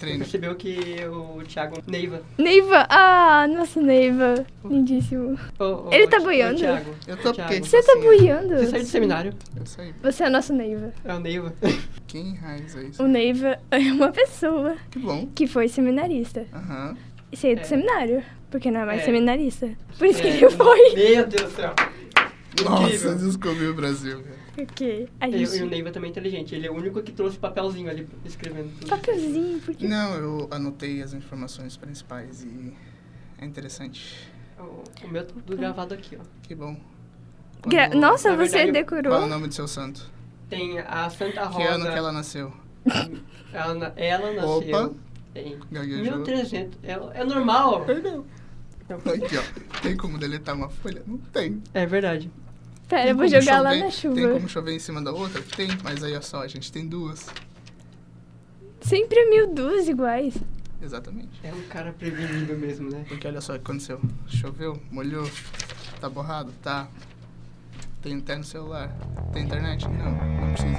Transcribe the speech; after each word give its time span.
Treina. 0.00 0.18
Percebeu 0.20 0.54
que 0.54 0.78
o 1.06 1.42
Thiago 1.46 1.76
Neiva. 1.86 2.22
Neiva! 2.38 2.86
Ah, 2.88 3.46
nossa, 3.46 3.80
Neiva. 3.82 4.46
Lindíssimo. 4.64 5.38
Ô, 5.58 5.64
ô, 5.64 5.88
Ele 5.92 6.08
tá 6.08 6.18
boiando? 6.18 6.58
Thiago. 6.58 6.94
Eu 7.06 7.16
tô 7.18 7.34
porque. 7.34 7.60
Você 7.60 7.82
tá 7.82 7.94
boiando? 8.00 8.56
Você 8.56 8.66
saiu 8.70 8.82
do 8.82 8.88
seminário. 8.88 9.34
Eu 9.54 9.66
sei. 9.66 9.94
Você 10.02 10.24
é 10.24 10.30
nosso 10.30 10.54
Neiva. 10.54 10.90
É 11.04 11.14
o 11.14 11.20
Neiva. 11.20 11.52
Quem 12.08 12.34
raiz 12.34 12.74
é 12.76 12.82
isso? 12.84 13.02
O 13.02 13.06
Neiva 13.06 13.58
é 13.70 13.78
uma 13.92 14.10
pessoa 14.10 14.74
Que 14.90 14.98
bom. 14.98 15.28
que 15.34 15.46
foi 15.46 15.68
seminarista. 15.68 16.46
Aham. 16.52 16.96
E 17.30 17.36
saiu 17.36 17.56
do 17.56 17.60
É. 17.60 17.64
seminário, 17.64 18.22
porque 18.50 18.70
não 18.70 18.80
é 18.80 18.84
mais 18.86 19.02
É. 19.02 19.04
seminarista. 19.04 19.68
Por 19.98 20.06
isso 20.08 20.20
que 20.22 20.28
É, 20.28 20.36
ele 20.38 20.50
foi. 20.50 20.94
Meu 20.94 21.26
Deus 21.26 21.42
do 21.44 21.50
céu. 21.56 21.74
Nossa, 22.64 23.14
descobri 23.14 23.66
o 23.68 23.74
Brasil. 23.74 24.22
cara. 24.22 24.36
Porque 24.54 25.08
a 25.20 25.28
E, 25.28 25.40
e 25.40 25.44
o 25.44 25.46
gente... 25.46 25.64
Neiva 25.66 25.90
também 25.90 26.08
é 26.08 26.10
inteligente. 26.10 26.54
Ele 26.54 26.66
é 26.66 26.70
o 26.70 26.74
único 26.74 27.02
que 27.02 27.12
trouxe 27.12 27.38
papelzinho 27.38 27.88
ali 27.88 28.06
escrevendo 28.24 28.70
tudo. 28.78 28.88
Papelzinho, 28.88 29.58
porque... 29.60 29.86
Não, 29.86 30.14
eu 30.14 30.48
anotei 30.50 31.02
as 31.02 31.12
informações 31.14 31.76
principais 31.76 32.42
e 32.42 32.74
é 33.38 33.44
interessante. 33.44 34.28
O, 34.58 34.82
o 35.06 35.08
meu 35.10 35.24
tá 35.26 35.32
tudo 35.34 35.56
gravado 35.56 35.94
aqui, 35.94 36.16
ó. 36.20 36.24
Que 36.42 36.54
bom. 36.54 36.76
Gra- 37.66 37.88
Nossa, 37.90 38.36
você 38.36 38.56
verdade, 38.56 38.72
decorou? 38.72 39.12
Qual 39.12 39.22
é 39.22 39.26
o 39.26 39.28
nome 39.28 39.46
do 39.48 39.54
seu 39.54 39.68
santo? 39.68 40.10
Tem 40.48 40.78
a 40.80 41.08
Santa 41.08 41.42
Que 41.46 41.54
Rosa. 41.54 41.68
ano 41.70 41.84
que 41.84 41.96
ela 41.96 42.12
nasceu? 42.12 42.52
Ela, 43.52 43.92
ela 43.96 44.32
nasceu 44.32 44.86
Opa. 44.86 44.94
em 45.34 45.58
Gaguejou. 45.70 46.16
1300. 46.18 46.78
É, 46.82 47.20
é 47.20 47.24
normal. 47.24 47.84
Perdeu. 47.84 48.26
Aqui, 48.96 49.36
ó. 49.36 49.80
Tem 49.82 49.96
como 49.96 50.18
deletar 50.18 50.54
uma 50.54 50.68
folha? 50.68 51.02
Não 51.06 51.18
tem. 51.18 51.62
É 51.74 51.86
verdade. 51.86 52.30
Pera, 52.88 53.02
Tem 53.02 53.10
eu 53.12 53.16
vou 53.16 53.28
jogar 53.28 53.60
lá 53.60 53.70
chover- 53.70 53.84
na 53.84 53.90
chuva. 53.90 54.14
Tem 54.16 54.32
como 54.32 54.48
chover 54.48 54.72
em 54.74 54.78
cima 54.78 55.00
da 55.02 55.12
outra? 55.12 55.40
Tem, 55.56 55.68
mas 55.84 56.02
aí, 56.02 56.16
ó 56.16 56.20
só, 56.20 56.42
a 56.42 56.48
gente 56.48 56.72
tem 56.72 56.86
duas. 56.88 57.26
Sempre 58.80 59.28
mil 59.30 59.54
duas 59.54 59.86
iguais. 59.88 60.34
Exatamente. 60.82 61.38
É 61.44 61.52
um 61.52 61.62
cara 61.68 61.92
prevenido 61.92 62.54
mesmo, 62.56 62.90
né? 62.90 63.04
Porque 63.06 63.26
olha 63.26 63.40
só 63.40 63.52
o 63.52 63.56
que 63.56 63.62
aconteceu. 63.62 64.00
Choveu, 64.26 64.80
molhou, 64.90 65.30
tá 66.00 66.08
borrado? 66.08 66.50
Tá. 66.62 66.88
Tem 68.00 68.16
até 68.16 68.36
no 68.36 68.44
celular. 68.44 68.88
Tem 69.32 69.44
internet? 69.44 69.86
Não, 69.86 70.10
não 70.12 70.52
precisa. 70.54 70.69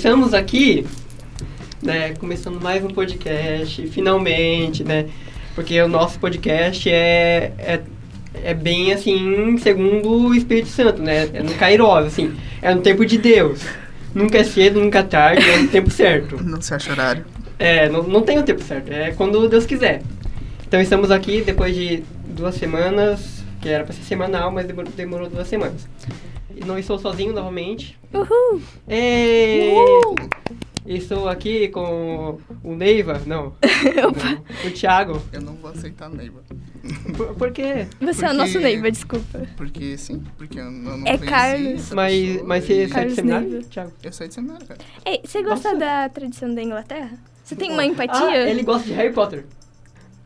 Estamos 0.00 0.32
aqui, 0.32 0.86
né, 1.82 2.14
começando 2.14 2.58
mais 2.58 2.82
um 2.82 2.88
podcast, 2.88 3.86
finalmente, 3.88 4.82
né? 4.82 5.10
Porque 5.54 5.78
o 5.78 5.86
nosso 5.86 6.18
podcast 6.18 6.88
é, 6.88 7.52
é, 7.58 7.80
é 8.42 8.54
bem 8.54 8.94
assim, 8.94 9.58
segundo 9.58 10.28
o 10.28 10.34
Espírito 10.34 10.68
Santo, 10.68 11.02
né? 11.02 11.28
É 11.34 11.42
no 11.42 11.52
Kairos, 11.52 12.06
assim, 12.06 12.34
é 12.62 12.74
no 12.74 12.80
tempo 12.80 13.04
de 13.04 13.18
Deus. 13.18 13.60
Nunca 14.14 14.38
é 14.38 14.42
cedo, 14.42 14.80
nunca 14.80 15.00
é 15.00 15.02
tarde, 15.02 15.46
é 15.46 15.58
no 15.58 15.68
tempo 15.68 15.90
certo. 15.90 16.42
Não 16.42 16.62
se 16.62 16.72
acha 16.72 16.92
horário. 16.92 17.26
É, 17.58 17.90
não, 17.90 18.02
não 18.02 18.22
tem 18.22 18.38
o 18.38 18.42
tempo 18.42 18.62
certo, 18.62 18.90
é 18.90 19.10
quando 19.10 19.50
Deus 19.50 19.66
quiser. 19.66 20.00
Então 20.66 20.80
estamos 20.80 21.10
aqui 21.10 21.42
depois 21.42 21.74
de 21.74 22.02
duas 22.24 22.54
semanas, 22.54 23.44
que 23.60 23.68
era 23.68 23.84
pra 23.84 23.92
ser 23.92 24.04
semanal, 24.04 24.50
mas 24.50 24.66
demorou, 24.66 24.90
demorou 24.96 25.28
duas 25.28 25.46
semanas. 25.46 25.86
Não 26.66 26.78
estou 26.78 26.98
sozinho 26.98 27.32
novamente. 27.32 27.98
Uhul! 28.12 28.60
Ê! 28.88 29.72
Uh! 29.74 30.14
Estou 30.86 31.28
aqui 31.28 31.68
com 31.68 32.38
o 32.64 32.74
Neiva, 32.74 33.20
não, 33.26 33.48
Opa. 34.08 34.24
não, 34.24 34.66
o 34.66 34.70
Thiago. 34.72 35.22
Eu 35.32 35.42
não 35.42 35.54
vou 35.54 35.70
aceitar 35.70 36.08
Neiva. 36.08 36.42
Por, 37.16 37.34
por 37.34 37.52
quê? 37.52 37.86
Você 38.00 38.24
é 38.24 38.28
o 38.28 38.30
Porque- 38.30 38.32
nosso 38.32 38.58
Neiva, 38.60 38.90
desculpa. 38.90 39.46
Porque 39.56 39.96
sim, 39.98 40.22
porque 40.38 40.58
eu 40.58 40.70
não, 40.70 41.06
É 41.06 41.18
Carlos. 41.18 41.90
Mas, 41.92 42.42
mas 42.42 42.64
você 42.64 42.84
e- 42.84 42.88
sai 42.88 42.88
do 42.88 42.94
Carlos 42.94 43.14
seminário, 43.14 43.48
Neiva. 43.50 43.68
Thiago? 43.68 43.92
Eu 44.02 44.12
saí 44.12 44.28
de 44.28 44.34
seminário, 44.34 44.66
cara. 44.66 44.80
Ei, 45.04 45.20
você 45.24 45.42
gosta 45.42 45.68
Nossa. 45.74 45.78
da 45.80 46.08
tradição 46.08 46.52
da 46.54 46.62
Inglaterra? 46.62 47.12
Você 47.44 47.54
tem 47.54 47.70
uma 47.70 47.84
empatia? 47.84 48.26
Ah, 48.26 48.48
ele 48.50 48.62
gosta 48.62 48.86
de 48.88 48.94
Harry 48.94 49.12
Potter. 49.12 49.44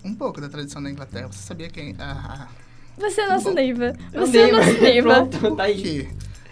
Um 0.05 0.15
pouco 0.15 0.41
da 0.41 0.49
tradição 0.49 0.83
da 0.83 0.91
Inglaterra. 0.91 1.27
Você 1.31 1.43
sabia 1.43 1.69
quem... 1.69 1.95
Ah, 1.99 2.49
Você 2.97 3.21
é 3.21 3.29
nosso 3.29 3.49
Bom. 3.49 3.55
Neiva. 3.55 3.93
É 4.13 4.21
o 4.21 4.27
Você 4.27 4.39
é 4.39 4.53
nosso 4.53 4.73
Neiva. 4.81 5.27
Pronto, 5.27 5.57
tá 5.57 5.65
aí. 5.65 5.83
que... 5.83 6.09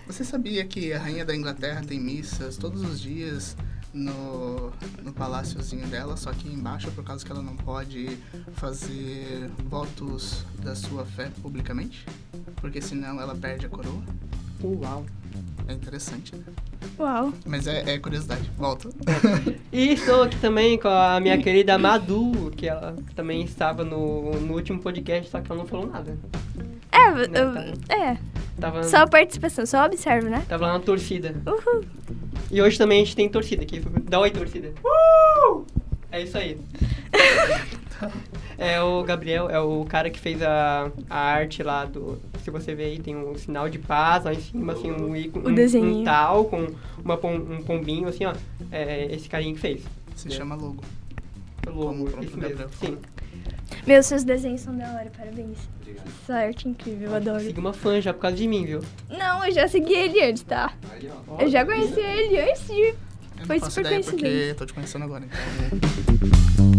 Você 0.06 0.25
sabia 0.25 0.64
que 0.64 0.92
a 0.92 0.98
rainha 0.98 1.25
da 1.25 1.34
Inglaterra 1.34 1.82
tem 1.86 1.98
missas 1.98 2.56
todos 2.56 2.82
os 2.82 3.00
dias 3.00 3.56
no, 3.94 4.72
no 5.03 5.12
paláciozinho 5.12 5.86
dela, 5.86 6.16
só 6.16 6.32
que 6.32 6.48
embaixo 6.48 6.91
por 6.91 7.04
causa 7.04 7.25
que 7.25 7.30
ela 7.30 7.42
não 7.42 7.56
pode 7.56 8.19
fazer 8.54 9.50
votos 9.64 10.44
da 10.62 10.75
sua 10.75 11.04
fé 11.06 11.30
publicamente? 11.41 12.04
Porque 12.56 12.80
senão 12.80 13.20
ela 13.20 13.34
perde 13.34 13.66
a 13.66 13.69
coroa. 13.69 14.03
Uau. 14.62 15.06
É 15.69 15.72
interessante, 15.72 16.34
né? 16.37 16.43
Uau. 16.98 17.32
Mas 17.47 17.66
é, 17.66 17.94
é 17.94 17.98
curiosidade. 17.98 18.50
Volta. 18.59 18.88
E 19.72 19.93
estou 19.94 20.25
aqui 20.25 20.37
também 20.38 20.78
com 20.78 20.88
a 20.88 21.19
minha 21.19 21.38
querida 21.38 21.78
Madu, 21.78 22.50
que 22.54 22.69
ela 22.69 22.94
também 23.15 23.42
estava 23.42 23.82
no, 23.82 24.32
no 24.41 24.53
último 24.54 24.78
podcast, 24.81 25.31
só 25.31 25.41
que 25.41 25.50
ela 25.50 25.60
não 25.62 25.66
falou 25.66 25.87
nada. 25.87 26.15
É, 26.91 27.10
Né, 27.10 27.26
eu- 27.88 27.97
é. 27.97 28.19
Tava, 28.60 28.82
Só 28.84 29.06
participação, 29.06 29.65
só 29.65 29.84
observo, 29.87 30.28
né? 30.28 30.44
tava 30.47 30.66
lá 30.66 30.72
na 30.75 30.81
torcida. 30.81 31.34
Uhul. 31.47 31.84
E 32.50 32.60
hoje 32.60 32.76
também 32.76 33.00
a 33.00 33.04
gente 33.04 33.16
tem 33.16 33.28
torcida 33.31 33.62
aqui. 33.62 33.81
Dá 34.04 34.21
oi, 34.21 34.31
torcida. 34.31 34.72
Uh! 34.84 35.65
É 36.10 36.21
isso 36.22 36.37
aí. 36.37 36.59
É 38.59 38.81
o 38.81 39.03
Gabriel, 39.03 39.49
é 39.51 39.59
o 39.59 39.85
cara 39.87 40.09
que 40.11 40.21
fez 40.21 40.41
a, 40.43 40.91
a 41.11 41.19
arte 41.19 41.63
lá 41.63 41.85
do. 41.85 42.21
Se 42.45 42.51
você 42.51 42.75
ver 42.75 42.85
aí, 42.85 42.99
tem 43.01 43.17
um 43.17 43.35
sinal 43.37 43.69
de 43.69 43.79
paz 43.79 44.25
lá 44.25 44.33
em 44.35 44.41
cima, 44.41 44.73
assim, 44.75 44.91
um 44.93 45.17
ícone. 45.17 45.49
Um- 45.51 45.55
desenho. 45.55 45.97
Um 45.99 46.05
tal 46.05 46.45
com 46.45 46.67
uma, 47.05 47.15
um 47.27 47.63
pombinho, 47.65 48.09
assim, 48.09 48.25
ó. 48.25 48.35
É 48.71 49.07
esse 49.13 49.29
carinha 49.29 49.53
que 49.55 49.61
fez. 49.61 49.83
Se 50.15 50.29
É. 50.29 50.31
chama 50.31 50.55
logo. 50.55 50.83
Logo, 51.67 52.09
isso 52.23 52.37
mesmo. 52.37 52.69
Sim. 52.79 52.99
Meus, 53.87 54.07
seus 54.07 54.23
desenhos 54.23 54.61
são 54.61 54.77
da 54.77 54.84
hora, 54.93 55.11
parabéns. 55.17 55.59
Sua 56.27 56.37
arte 56.37 56.69
é 56.69 56.71
incrível, 56.71 57.11
eu 57.11 57.17
adoro. 57.17 57.41
Segui 57.41 57.59
uma 57.59 57.73
fã 57.73 58.01
já 58.01 58.13
por 58.13 58.21
causa 58.21 58.37
de 58.37 58.47
mim, 58.47 58.65
viu? 58.65 58.81
Não, 59.09 59.45
eu 59.45 59.51
já 59.53 59.67
segui 59.67 59.95
ele 59.95 60.23
antes, 60.23 60.43
tá? 60.43 60.73
Eu 61.39 61.49
já 61.49 61.65
conheci 61.65 61.99
ele 62.01 62.39
antes 62.41 62.67
de... 62.67 62.95
Eu 63.41 63.47
Foi 63.47 63.59
super 63.59 63.75
porque 63.83 63.89
coincidência. 63.91 64.49
eu 64.51 64.55
tô 64.55 64.67
te 64.67 64.73
conhecendo 64.75 65.05
agora, 65.05 65.25
então. 65.25 66.69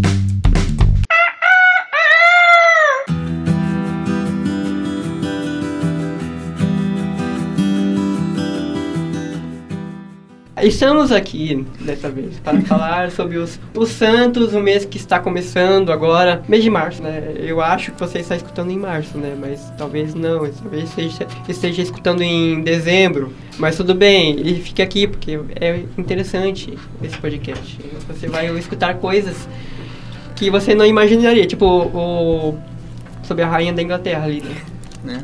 Estamos 10.63 11.11
aqui 11.11 11.65
dessa 11.81 12.09
vez 12.09 12.39
para 12.39 12.59
falar 12.63 13.11
sobre 13.11 13.37
os, 13.37 13.59
os 13.75 13.89
Santos, 13.89 14.53
o 14.53 14.61
mês 14.61 14.85
que 14.85 14.97
está 14.97 15.19
começando 15.19 15.91
agora, 15.91 16.41
mês 16.47 16.63
de 16.63 16.69
março, 16.69 17.03
né? 17.03 17.33
Eu 17.37 17.59
acho 17.59 17.91
que 17.91 17.99
você 17.99 18.19
está 18.19 18.35
escutando 18.35 18.71
em 18.71 18.77
março, 18.77 19.17
né? 19.17 19.35
Mas 19.37 19.71
talvez 19.77 20.13
não, 20.15 20.49
talvez 20.49 20.89
esteja, 20.89 21.27
esteja 21.49 21.81
escutando 21.81 22.21
em 22.21 22.61
dezembro. 22.61 23.33
Mas 23.57 23.75
tudo 23.75 23.93
bem, 23.93 24.31
ele 24.39 24.55
fica 24.61 24.83
aqui 24.83 25.05
porque 25.05 25.37
é 25.59 25.81
interessante 25.97 26.77
esse 27.03 27.17
podcast. 27.17 27.77
Você 28.07 28.27
vai 28.27 28.49
escutar 28.57 28.95
coisas 28.95 29.47
que 30.33 30.49
você 30.49 30.73
não 30.73 30.85
imaginaria, 30.85 31.45
tipo 31.45 31.65
o 31.65 32.57
sobre 33.23 33.43
a 33.43 33.47
rainha 33.47 33.73
da 33.73 33.81
Inglaterra 33.81 34.25
ali, 34.25 34.41
né? 34.41 34.55
Né? 35.03 35.23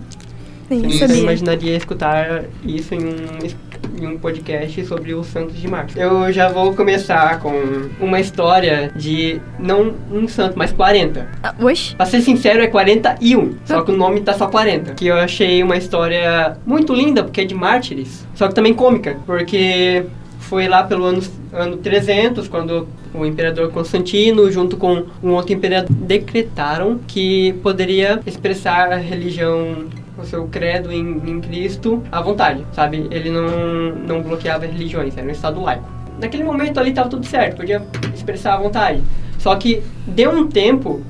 Sim, 0.67 0.83
Você 0.83 0.99
sabia. 0.99 1.17
imaginaria 1.17 1.75
escutar 1.75 2.43
isso 2.63 2.93
em 2.93 2.99
um, 2.99 3.68
em 3.99 4.07
um 4.07 4.17
podcast 4.17 4.85
sobre 4.85 5.13
os 5.13 5.27
Santos 5.27 5.57
de 5.57 5.67
Março. 5.67 5.97
Eu 5.99 6.31
já 6.31 6.49
vou 6.49 6.73
começar 6.73 7.39
com 7.39 7.51
uma 7.99 8.19
história 8.19 8.91
de 8.95 9.41
não 9.59 9.93
um 10.11 10.27
santo, 10.27 10.57
mas 10.57 10.71
40. 10.71 11.27
Ah, 11.43 11.53
oxe. 11.61 11.95
Pra 11.95 12.05
ser 12.05 12.21
sincero, 12.21 12.61
é 12.61 12.67
41. 12.67 13.55
Só 13.65 13.81
que 13.81 13.91
o 13.91 13.97
nome 13.97 14.21
tá 14.21 14.33
só 14.33 14.47
40. 14.47 14.93
Que 14.93 15.07
eu 15.07 15.15
achei 15.15 15.61
uma 15.61 15.77
história 15.77 16.57
muito 16.65 16.93
linda, 16.93 17.23
porque 17.23 17.41
é 17.41 17.45
de 17.45 17.55
mártires. 17.55 18.25
Só 18.35 18.47
que 18.47 18.55
também 18.55 18.73
cômica, 18.73 19.17
porque 19.25 20.05
foi 20.39 20.67
lá 20.67 20.83
pelo 20.83 21.05
ano, 21.05 21.21
ano 21.53 21.77
300, 21.77 22.47
quando 22.47 22.87
o 23.13 23.25
imperador 23.25 23.71
Constantino, 23.71 24.51
junto 24.51 24.77
com 24.77 25.05
um 25.21 25.31
outro 25.31 25.53
imperador, 25.53 25.95
decretaram 25.95 26.99
que 27.07 27.53
poderia 27.61 28.19
expressar 28.25 28.91
a 28.91 28.95
religião, 28.95 29.85
o 30.21 30.25
seu 30.25 30.47
credo 30.47 30.91
em, 30.91 31.21
em 31.25 31.41
Cristo 31.41 32.03
à 32.11 32.21
vontade, 32.21 32.65
sabe? 32.73 33.07
Ele 33.11 33.29
não, 33.29 33.95
não 33.95 34.21
bloqueava 34.21 34.65
religiões, 34.65 35.17
era 35.17 35.27
um 35.27 35.31
estado 35.31 35.61
laico. 35.61 35.87
Naquele 36.19 36.43
momento 36.43 36.79
ali 36.79 36.89
estava 36.89 37.09
tudo 37.09 37.25
certo, 37.25 37.57
podia 37.57 37.81
expressar 38.13 38.55
à 38.55 38.57
vontade. 38.57 39.01
Só 39.37 39.55
que 39.55 39.81
deu 40.05 40.31
um 40.31 40.47
tempo 40.47 41.01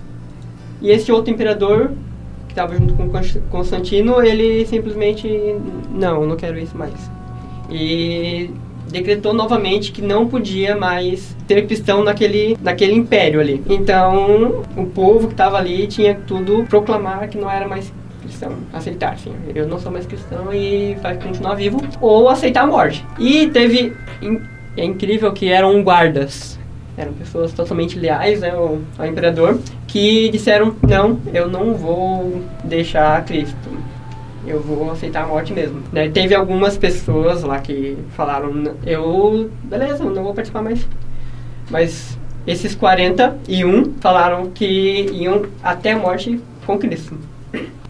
e 0.81 0.91
esse 0.91 1.11
outro 1.11 1.33
imperador 1.33 1.91
que 2.47 2.53
estava 2.53 2.75
junto 2.75 2.93
com 2.93 3.09
Constantino, 3.49 4.21
ele 4.23 4.65
simplesmente 4.65 5.27
não, 5.91 6.25
não 6.25 6.35
quero 6.35 6.57
isso 6.57 6.77
mais. 6.77 6.93
E 7.69 8.49
decretou 8.89 9.33
novamente 9.33 9.91
que 9.91 10.01
não 10.01 10.27
podia 10.27 10.75
mais 10.75 11.35
ter 11.47 11.65
cristão 11.67 12.03
naquele, 12.03 12.57
naquele 12.61 12.93
império 12.93 13.39
ali. 13.39 13.61
Então, 13.69 14.63
o 14.75 14.85
povo 14.85 15.27
que 15.27 15.33
estava 15.33 15.57
ali 15.57 15.85
tinha 15.87 16.15
tudo 16.15 16.65
proclamar 16.67 17.27
que 17.29 17.37
não 17.37 17.49
era 17.49 17.67
mais 17.67 17.93
cristão, 18.29 18.57
aceitar, 18.71 19.13
assim, 19.13 19.33
eu 19.53 19.67
não 19.67 19.79
sou 19.79 19.91
mais 19.91 20.05
cristão 20.05 20.53
e 20.53 20.95
vai 21.01 21.17
continuar 21.17 21.55
vivo, 21.55 21.81
ou 21.99 22.29
aceitar 22.29 22.63
a 22.63 22.67
morte. 22.67 23.05
E 23.17 23.47
teve, 23.47 23.95
é 24.77 24.85
incrível 24.85 25.33
que 25.33 25.49
eram 25.49 25.81
guardas, 25.83 26.59
eram 26.95 27.11
pessoas 27.13 27.51
totalmente 27.51 27.97
leais 27.97 28.41
né, 28.41 28.51
ao, 28.51 28.79
ao 28.97 29.05
imperador, 29.07 29.59
que 29.87 30.29
disseram, 30.29 30.75
não, 30.87 31.19
eu 31.33 31.49
não 31.49 31.73
vou 31.73 32.41
deixar 32.63 33.25
Cristo, 33.25 33.69
eu 34.45 34.61
vou 34.61 34.91
aceitar 34.91 35.23
a 35.23 35.27
morte 35.27 35.53
mesmo. 35.53 35.81
Né? 35.91 36.09
Teve 36.09 36.35
algumas 36.35 36.77
pessoas 36.77 37.43
lá 37.43 37.59
que 37.59 37.97
falaram, 38.15 38.75
eu, 38.85 39.49
beleza, 39.63 40.03
não 40.03 40.23
vou 40.23 40.33
participar 40.33 40.61
mais. 40.61 40.87
Mas 41.69 42.17
esses 42.47 42.73
41 42.73 43.93
falaram 43.99 44.49
que 44.49 45.09
iam 45.11 45.43
até 45.61 45.91
a 45.91 45.97
morte 45.97 46.39
com 46.65 46.77
Cristo. 46.77 47.17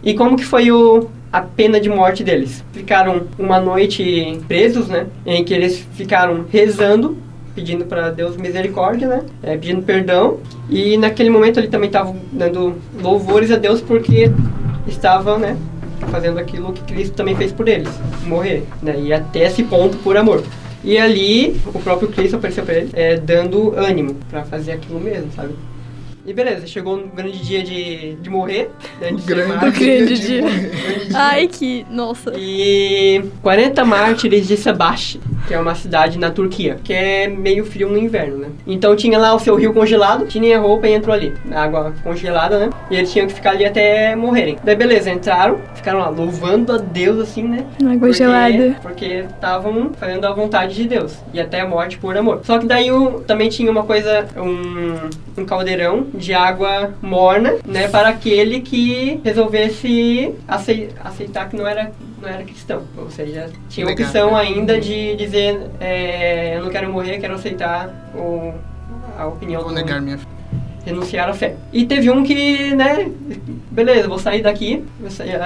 E 0.02 0.14
como 0.14 0.36
que 0.36 0.44
foi 0.44 0.70
o, 0.70 1.08
a 1.32 1.42
pena 1.42 1.80
de 1.80 1.88
morte 1.88 2.24
deles? 2.24 2.64
Ficaram 2.72 3.22
uma 3.38 3.60
noite 3.60 4.40
presos, 4.48 4.88
né? 4.88 5.06
Em 5.26 5.44
que 5.44 5.52
eles 5.52 5.86
ficaram 5.94 6.46
rezando, 6.50 7.18
pedindo 7.54 7.84
para 7.84 8.10
Deus 8.10 8.36
misericórdia, 8.36 9.08
né? 9.08 9.22
É, 9.42 9.56
pedindo 9.56 9.82
perdão. 9.82 10.38
E 10.68 10.96
naquele 10.96 11.30
momento 11.30 11.58
ele 11.58 11.68
também 11.68 11.88
estavam 11.88 12.16
dando 12.32 12.76
louvores 13.00 13.50
a 13.50 13.56
Deus 13.56 13.80
porque 13.80 14.30
estavam, 14.86 15.38
né? 15.38 15.56
Fazendo 16.10 16.38
aquilo 16.38 16.72
que 16.72 16.82
Cristo 16.82 17.14
também 17.14 17.36
fez 17.36 17.52
por 17.52 17.68
eles, 17.68 17.90
morrer, 18.24 18.64
né? 18.82 18.98
E 18.98 19.12
até 19.12 19.46
esse 19.46 19.62
ponto 19.62 19.98
por 19.98 20.16
amor. 20.16 20.42
E 20.82 20.96
ali 20.96 21.60
o 21.66 21.78
próprio 21.78 22.08
Cristo 22.08 22.36
apareceu 22.36 22.64
para 22.64 22.74
ele, 22.74 22.90
é, 22.94 23.16
dando 23.16 23.74
ânimo 23.76 24.16
para 24.30 24.44
fazer 24.44 24.72
aquilo 24.72 24.98
mesmo, 24.98 25.30
sabe? 25.36 25.54
E 26.26 26.34
beleza, 26.34 26.66
chegou 26.66 26.98
no 26.98 27.06
grande 27.06 27.38
dia 27.38 27.62
de, 27.62 28.14
de 28.16 28.28
morrer. 28.28 28.70
Né, 29.00 29.12
de 29.12 29.22
grande, 29.22 29.70
grande 29.70 30.18
dia. 30.18 30.42
Ai, 31.14 31.46
que. 31.46 31.86
Nossa. 31.90 32.32
E 32.36 33.24
40 33.42 33.84
mártires 33.84 34.46
de 34.46 34.56
Sabash, 34.56 35.18
que 35.48 35.54
é 35.54 35.58
uma 35.58 35.74
cidade 35.74 36.18
na 36.18 36.30
Turquia, 36.30 36.78
que 36.84 36.92
é 36.92 37.26
meio 37.26 37.64
frio 37.64 37.88
no 37.88 37.96
inverno, 37.96 38.36
né? 38.36 38.48
Então 38.66 38.94
tinha 38.94 39.18
lá 39.18 39.34
o 39.34 39.38
seu 39.38 39.54
rio 39.56 39.72
congelado, 39.72 40.26
tinha 40.26 40.58
a 40.58 40.60
roupa 40.60 40.86
e 40.86 40.92
entrou 40.92 41.14
ali. 41.14 41.32
Água 41.52 41.94
congelada, 42.02 42.58
né? 42.58 42.70
E 42.90 42.96
eles 42.96 43.10
tinham 43.10 43.26
que 43.26 43.32
ficar 43.32 43.52
ali 43.52 43.64
até 43.64 44.14
morrerem. 44.14 44.58
Daí 44.62 44.76
beleza, 44.76 45.10
entraram, 45.10 45.58
ficaram 45.74 46.00
lá 46.00 46.10
louvando 46.10 46.72
a 46.72 46.76
Deus 46.76 47.18
assim, 47.18 47.44
né? 47.44 47.64
Água 47.80 47.98
porque, 47.98 48.12
gelada. 48.12 48.76
Porque 48.82 49.24
estavam 49.30 49.90
fazendo 49.94 50.26
a 50.26 50.34
vontade 50.34 50.74
de 50.74 50.86
Deus. 50.86 51.16
E 51.32 51.40
até 51.40 51.60
a 51.60 51.66
morte 51.66 51.96
por 51.96 52.14
amor. 52.14 52.40
Só 52.44 52.58
que 52.58 52.66
daí 52.66 52.92
o, 52.92 53.20
também 53.20 53.48
tinha 53.48 53.70
uma 53.70 53.84
coisa, 53.84 54.26
um, 54.36 55.40
um 55.40 55.46
caldeirão 55.46 56.09
de 56.14 56.34
água 56.34 56.94
morna, 57.00 57.54
né, 57.64 57.88
para 57.88 58.08
aquele 58.08 58.60
que 58.60 59.20
resolvesse 59.24 60.34
aceitar 60.48 61.48
que 61.48 61.56
não 61.56 61.66
era 61.66 61.92
não 62.20 62.28
era 62.28 62.44
cristão, 62.44 62.82
ou 62.98 63.10
seja, 63.10 63.48
tinha 63.70 63.86
a 63.86 63.92
opção 63.92 64.36
ainda 64.36 64.78
de 64.78 65.16
dizer 65.16 65.70
é, 65.80 66.56
eu 66.58 66.64
não 66.64 66.70
quero 66.70 66.92
morrer, 66.92 67.18
quero 67.18 67.34
aceitar 67.34 67.88
o, 68.14 68.52
a 69.18 69.26
opinião 69.26 69.62
Vou 69.62 69.70
do, 69.70 69.76
negar 69.76 70.02
minha 70.02 70.18
renunciar 70.84 71.28
à 71.28 71.32
fé. 71.32 71.56
E 71.72 71.84
teve 71.84 72.10
um 72.10 72.22
que, 72.22 72.74
né, 72.74 73.10
beleza, 73.70 74.08
vou 74.08 74.18
sair 74.18 74.42
daqui, 74.42 74.84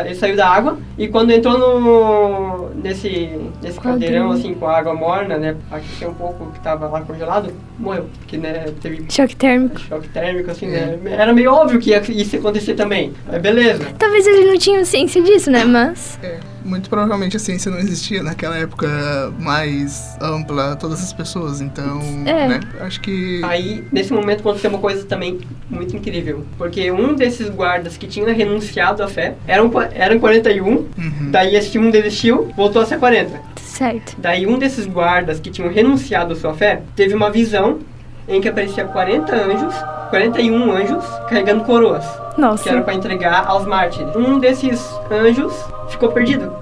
ele 0.05 0.15
saiu 0.15 0.37
da 0.37 0.49
água, 0.49 0.79
e 0.97 1.09
quando 1.09 1.31
entrou 1.31 1.59
no, 1.59 2.71
nesse, 2.71 3.31
nesse 3.63 3.81
caldeirão, 3.81 4.31
assim, 4.31 4.55
com 4.55 4.67
água 4.67 4.95
morna, 4.95 5.37
né, 5.37 5.57
aqueceu 5.71 6.11
um 6.11 6.15
pouco 6.15 6.51
que 6.53 6.61
tava 6.61 6.89
lá 6.89 7.01
congelado, 7.01 7.53
morreu, 7.79 8.07
porque, 8.19 8.37
né, 8.37 8.67
teve... 8.81 9.05
Choque 9.11 9.37
térmico. 9.37 9.81
Choque 9.81 10.09
térmico, 10.09 10.51
assim, 10.51 10.67
né, 10.67 10.99
era 11.11 11.33
meio 11.33 11.53
óbvio 11.53 11.81
que 11.81 11.91
ia, 11.91 11.99
isso 12.01 12.37
ia 12.37 12.41
acontecer 12.41 12.75
também, 12.75 13.13
mas 13.27 13.41
beleza. 13.41 13.85
Talvez 13.99 14.27
ele 14.27 14.47
não 14.47 14.59
tinha 14.59 14.85
ciência 14.85 15.23
disso, 15.23 15.51
né, 15.51 15.65
mas... 15.65 16.19
É 16.23 16.54
muito 16.65 16.89
provavelmente 16.89 17.37
a 17.37 17.41
ciência 17.41 17.71
não 17.71 17.79
existia 17.79 18.23
naquela 18.23 18.57
época 18.57 19.33
mais 19.39 20.17
ampla, 20.21 20.77
todas 20.77 21.03
as 21.03 21.13
pessoas, 21.13 21.61
então, 21.61 22.01
é. 22.25 22.49
né, 22.49 22.61
acho 22.81 23.01
que... 23.01 23.41
Aí, 23.45 23.85
nesse 23.93 24.13
momento, 24.13 24.41
aconteceu 24.41 24.71
uma 24.71 24.79
coisa 24.79 25.05
também 25.05 25.41
muito 25.69 25.95
incrível, 25.97 26.45
porque 26.57 26.91
um 26.91 27.15
desses 27.15 27.49
guardas 27.49 27.97
que 27.97 28.07
tinha 28.07 28.33
renunciado 28.33 29.03
à 29.03 29.09
fé, 29.09 29.35
eram, 29.47 29.71
eram 29.93 30.19
41, 30.19 30.67
uhum. 30.67 30.87
daí 31.31 31.55
esse 31.55 31.79
um 31.79 31.91
desistiu, 31.91 32.53
voltou 32.57 32.83
a 32.83 32.87
ser 32.87 32.99
40. 32.99 33.41
Certo. 33.57 34.15
Daí 34.19 34.47
um 34.47 34.59
desses 34.59 34.87
guardas 34.87 35.41
que 35.41 35.51
tinham 35.51 35.71
renunciado 35.71 36.33
à 36.33 36.37
sua 36.37 36.55
fé, 36.55 36.83
teve 36.95 37.15
uma 37.15 37.31
visão 37.31 37.81
em 38.29 38.41
que 38.41 38.49
aparecia 38.49 38.85
40 38.85 39.35
anjos, 39.35 39.75
41 40.11 40.73
anjos, 40.73 41.05
carregando 41.29 41.65
coroas. 41.65 42.05
Nossa. 42.39 42.65
Que 42.65 42.69
era 42.71 42.83
para 42.83 42.95
entregar 42.95 43.47
aos 43.47 43.67
mártires. 43.67 44.15
Um 44.17 44.39
desses 44.39 44.81
anjos 45.11 45.53
ficou 45.89 46.11
perdido. 46.11 46.53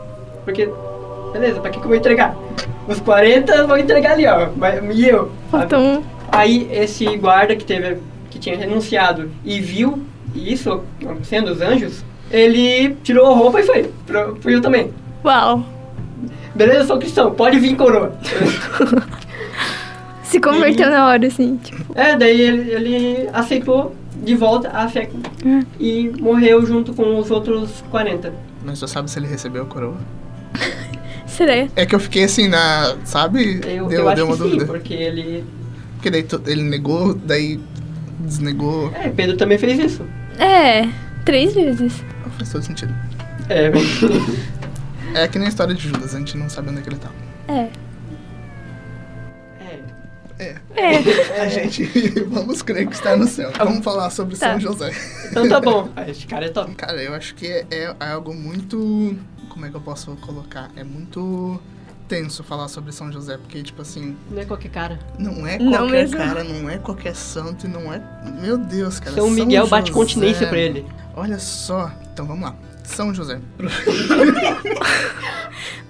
Porque, 0.44 0.68
beleza, 1.32 1.60
pra 1.60 1.70
que, 1.70 1.78
que 1.78 1.84
eu 1.84 1.88
vou 1.88 1.96
entregar? 1.96 2.36
Os 2.86 3.00
40 3.00 3.66
vou 3.66 3.78
entregar 3.78 4.12
ali, 4.12 4.26
ó. 4.26 4.48
E 4.92 5.08
eu. 5.08 5.30
Então... 5.54 6.02
Aí 6.32 6.66
esse 6.72 7.04
guarda 7.18 7.54
que 7.54 7.64
teve, 7.64 7.98
que 8.30 8.38
tinha 8.38 8.56
renunciado 8.56 9.30
e 9.44 9.60
viu 9.60 10.02
isso 10.34 10.82
acontecendo, 11.02 11.48
os 11.48 11.60
anjos, 11.60 12.02
ele 12.30 12.96
tirou 13.02 13.26
a 13.26 13.36
roupa 13.36 13.60
e 13.60 13.64
foi. 13.64 13.90
Pro, 14.06 14.38
fui 14.40 14.54
eu 14.54 14.62
também. 14.62 14.90
Uau. 15.22 15.62
Beleza, 16.54 16.86
sou 16.86 16.98
cristão, 16.98 17.34
pode 17.34 17.58
vir 17.58 17.76
coroa. 17.76 18.14
Se 20.24 20.40
converteu 20.40 20.86
e, 20.86 20.90
na 20.90 21.06
hora, 21.06 21.26
assim, 21.26 21.58
tipo. 21.58 21.84
É, 21.94 22.16
daí 22.16 22.40
ele, 22.40 22.70
ele 22.70 23.28
aceitou 23.34 23.94
de 24.22 24.34
volta 24.34 24.70
a 24.70 24.88
fé 24.88 25.10
hum. 25.44 25.62
e 25.78 26.10
morreu 26.20 26.64
junto 26.64 26.94
com 26.94 27.18
os 27.18 27.30
outros 27.30 27.82
40. 27.90 28.32
Mas 28.64 28.78
você 28.78 28.86
sabe 28.86 29.10
se 29.10 29.18
ele 29.18 29.26
recebeu 29.26 29.64
a 29.64 29.66
coroa? 29.66 29.96
Será? 31.26 31.66
É 31.74 31.86
que 31.86 31.94
eu 31.94 32.00
fiquei 32.00 32.24
assim 32.24 32.48
na. 32.48 32.96
Sabe? 33.04 33.60
Eu, 33.66 33.86
deu, 33.86 34.08
eu 34.08 34.14
deu 34.14 34.26
uma 34.26 34.36
dúvida. 34.36 34.60
Sim, 34.60 34.66
porque 34.66 34.94
ele. 34.94 35.44
Porque 35.94 36.10
daí 36.10 36.26
ele 36.46 36.62
negou, 36.62 37.14
daí 37.14 37.60
desnegou. 38.20 38.92
É, 38.94 39.08
Pedro 39.08 39.36
também 39.36 39.58
fez 39.58 39.78
isso. 39.78 40.06
É, 40.38 40.88
três 41.24 41.54
vezes. 41.54 42.04
Faz 42.36 42.50
todo 42.50 42.62
sentido. 42.62 42.94
É, 43.48 43.72
é 45.22 45.28
que 45.28 45.38
nem 45.38 45.46
a 45.46 45.48
história 45.48 45.74
de 45.74 45.88
Judas, 45.88 46.14
a 46.14 46.18
gente 46.18 46.36
não 46.36 46.48
sabe 46.48 46.70
onde 46.70 46.80
é 46.80 46.82
que 46.82 46.88
ele 46.88 46.96
tá. 46.96 47.10
É. 47.48 47.68
É. 50.42 50.56
É. 50.74 51.42
A 51.42 51.48
gente, 51.48 51.84
vamos 52.28 52.62
crer 52.62 52.88
que 52.88 52.94
está 52.94 53.16
no 53.16 53.26
céu. 53.26 53.52
Tá 53.52 53.64
vamos 53.64 53.84
falar 53.84 54.10
sobre 54.10 54.36
tá. 54.36 54.52
São 54.52 54.60
José. 54.60 54.90
Então 55.30 55.48
tá 55.48 55.60
bom. 55.60 55.88
Esse 56.08 56.26
cara 56.26 56.46
é 56.46 56.48
top. 56.48 56.74
Cara, 56.74 57.02
eu 57.02 57.14
acho 57.14 57.34
que 57.34 57.46
é, 57.46 57.66
é, 57.70 57.94
algo 58.00 58.34
muito. 58.34 59.16
Como 59.48 59.66
é 59.66 59.70
que 59.70 59.76
eu 59.76 59.80
posso 59.80 60.16
colocar? 60.16 60.70
É 60.76 60.82
muito 60.82 61.60
tenso 62.08 62.42
falar 62.42 62.68
sobre 62.68 62.92
São 62.92 63.12
José, 63.12 63.36
porque, 63.38 63.62
tipo 63.62 63.82
assim. 63.82 64.16
Não 64.30 64.40
é 64.40 64.44
qualquer 64.44 64.70
cara. 64.70 64.98
Não 65.18 65.46
é 65.46 65.58
qualquer 65.58 65.78
não 65.78 65.88
mesmo. 65.88 66.16
cara, 66.16 66.44
não 66.44 66.68
é 66.68 66.78
qualquer 66.78 67.14
santo 67.14 67.66
e 67.66 67.68
não 67.68 67.92
é. 67.92 68.02
Meu 68.40 68.58
Deus, 68.58 68.98
cara. 68.98 69.14
São 69.14 69.30
Miguel 69.30 69.62
São 69.64 69.70
bate 69.70 69.92
continência 69.92 70.46
pra 70.46 70.58
ele. 70.58 70.84
Olha 71.14 71.38
só. 71.38 71.92
Então 72.12 72.26
vamos 72.26 72.42
lá. 72.42 72.56
São 72.84 73.14
José. 73.14 73.38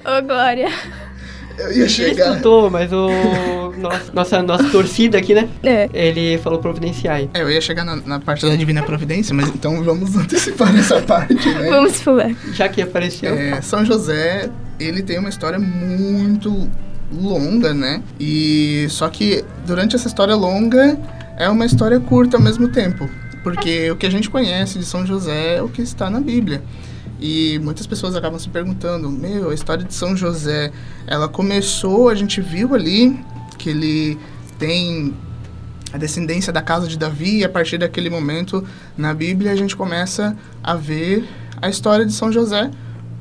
Ô, 0.04 0.23
Glória. 0.26 0.68
Eu 1.59 1.73
ia 1.73 1.88
chegar. 1.88 2.30
escutou, 2.30 2.71
mas 2.71 2.92
o 2.92 3.09
nosso, 3.78 4.14
nossa, 4.14 4.42
nossa 4.42 4.71
torcida 4.71 5.18
aqui, 5.18 5.35
né? 5.35 5.49
É. 5.62 5.88
Ele 5.92 6.38
falou 6.38 6.59
providenciar. 6.59 7.23
É, 7.35 7.42
eu 7.42 7.50
ia 7.50 7.61
chegar 7.61 7.85
na, 7.85 7.97
na, 7.97 8.21
parte 8.21 8.47
da 8.47 8.54
Divina 8.54 8.82
Providência, 8.82 9.35
mas 9.35 9.49
então 9.49 9.82
vamos 9.82 10.14
antecipar 10.16 10.75
essa 10.76 11.00
parte, 11.00 11.49
né? 11.49 11.68
Vamos 11.68 12.00
pular. 12.00 12.30
Já 12.52 12.68
que 12.68 12.82
apareceu. 12.82 13.35
É, 13.35 13.61
São 13.61 13.85
José, 13.85 14.50
ele 14.78 15.02
tem 15.02 15.18
uma 15.18 15.28
história 15.28 15.59
muito 15.59 16.68
longa, 17.12 17.75
né? 17.75 18.02
E 18.18 18.87
só 18.88 19.09
que 19.09 19.44
durante 19.66 19.97
essa 19.97 20.09
história 20.09 20.35
longa 20.35 20.99
é 21.37 21.49
uma 21.49 21.66
história 21.66 21.99
curta 22.00 22.37
ao 22.37 22.42
mesmo 22.42 22.68
tempo, 22.68 23.09
porque 23.42 23.90
o 23.90 23.97
que 23.97 24.06
a 24.06 24.11
gente 24.11 24.30
conhece 24.30 24.78
de 24.78 24.85
São 24.85 25.06
José 25.06 25.56
é 25.56 25.62
o 25.62 25.68
que 25.68 25.82
está 25.82 26.09
na 26.09 26.21
Bíblia. 26.21 26.62
E 27.25 27.61
muitas 27.61 27.87
pessoas 27.87 28.17
acabam 28.17 28.37
se 28.37 28.49
perguntando: 28.49 29.09
meu, 29.09 29.50
a 29.50 29.55
história 29.55 29.85
de 29.85 29.95
São 29.95 30.17
José, 30.17 30.73
ela 31.07 31.29
começou, 31.29 32.09
a 32.09 32.17
gente 32.17 32.41
viu 32.41 32.75
ali 32.75 33.17
que 33.57 33.71
ele 33.71 34.19
tem 34.59 35.14
a 35.93 35.99
descendência 35.99 36.52
da 36.52 36.61
casa 36.61 36.88
de 36.88 36.99
Davi, 36.99 37.38
e 37.38 37.45
a 37.45 37.49
partir 37.49 37.79
daquele 37.79 38.11
momento 38.11 38.67
na 38.99 39.14
Bíblia 39.14 39.52
a 39.52 39.55
gente 39.55 39.76
começa 39.76 40.37
a 40.64 40.75
ver 40.75 41.25
a 41.61 41.69
história 41.69 42.05
de 42.05 42.12
São 42.12 42.33
José, 42.33 42.73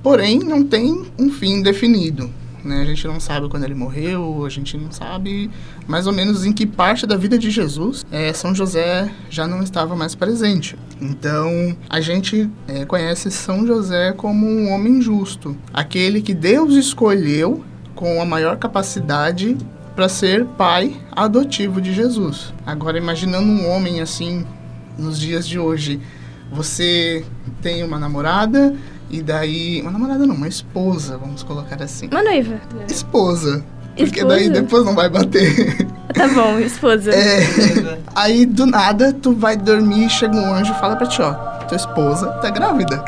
porém 0.02 0.40
não 0.40 0.64
tem 0.64 1.06
um 1.20 1.30
fim 1.30 1.62
definido. 1.62 2.41
Né? 2.64 2.82
A 2.82 2.86
gente 2.86 3.06
não 3.08 3.20
sabe 3.20 3.50
quando 3.50 3.64
ele 3.64 3.74
morreu, 3.74 4.46
a 4.46 4.50
gente 4.50 4.78
não 4.78 4.92
sabe 4.92 5.50
mais 5.88 6.08
ou 6.08 6.14
menos 6.14 6.46
em 6.46 6.54
que 6.54 6.66
parte 6.66 7.06
da 7.06 7.16
vida 7.16 7.38
de 7.38 7.50
Jesus 7.50 8.06
é, 8.12 8.32
São 8.34 8.54
José 8.54 9.12
já 9.30 9.48
não 9.48 9.62
estava 9.62 9.96
mais 9.96 10.16
presente. 10.16 10.78
Então, 11.00 11.76
a 11.90 12.00
gente 12.00 12.50
é, 12.68 12.86
conhece 12.86 13.32
São 13.32 13.66
José 13.66 14.14
como 14.14 14.46
um 14.46 14.72
homem 14.72 15.02
justo, 15.02 15.56
aquele 15.74 16.22
que 16.22 16.34
Deus 16.34 16.74
escolheu 16.76 17.64
com 17.96 18.22
a 18.22 18.26
maior 18.26 18.58
capacidade 18.58 19.58
para 19.96 20.08
ser 20.08 20.46
pai 20.46 20.96
adotivo 21.12 21.82
de 21.82 21.94
Jesus. 21.94 22.54
Agora, 22.66 22.98
imaginando 22.98 23.48
um 23.48 23.70
homem 23.70 24.02
assim 24.02 24.46
nos 24.98 25.20
dias 25.20 25.48
de 25.48 25.60
hoje, 25.60 26.00
você 26.52 27.26
tem 27.62 27.84
uma 27.84 27.98
namorada 27.98 28.76
e 29.12 29.22
daí. 29.22 29.82
Uma 29.82 29.92
namorada 29.92 30.26
não, 30.26 30.36
uma 30.36 30.48
esposa, 30.48 31.18
vamos 31.18 31.44
colocar 31.44 31.82
assim. 31.82 32.08
Uma 32.08 32.24
noiva. 32.24 32.56
Esposa. 32.88 33.64
Porque 33.96 34.20
Esposa? 34.20 34.26
daí 34.28 34.50
depois 34.50 34.86
não 34.86 34.96
vai 34.96 35.10
bater. 35.10 35.88
Tá 36.12 36.28
bom, 36.28 36.60
esposa. 36.60 37.10
É. 37.10 37.98
Aí 38.14 38.46
do 38.46 38.66
nada 38.66 39.14
tu 39.14 39.34
vai 39.34 39.56
dormir, 39.56 40.10
chega 40.10 40.36
um 40.36 40.54
anjo 40.54 40.74
e 40.74 40.80
fala 40.80 40.98
pra 40.98 41.08
ti, 41.08 41.22
ó, 41.22 41.32
tua 41.70 41.78
esposa 41.78 42.28
tá 42.42 42.50
grávida. 42.50 43.02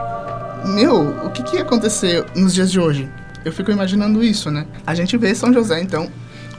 Meu, 0.65 1.09
o 1.25 1.29
que 1.29 1.43
que 1.43 1.57
ia 1.57 1.63
acontecer 1.63 2.25
nos 2.33 2.53
dias 2.53 2.71
de 2.71 2.79
hoje? 2.79 3.09
Eu 3.43 3.51
fico 3.51 3.69
imaginando 3.71 4.23
isso, 4.23 4.49
né? 4.49 4.65
A 4.87 4.95
gente 4.95 5.17
vê 5.17 5.35
São 5.35 5.51
José, 5.51 5.81
então, 5.81 6.09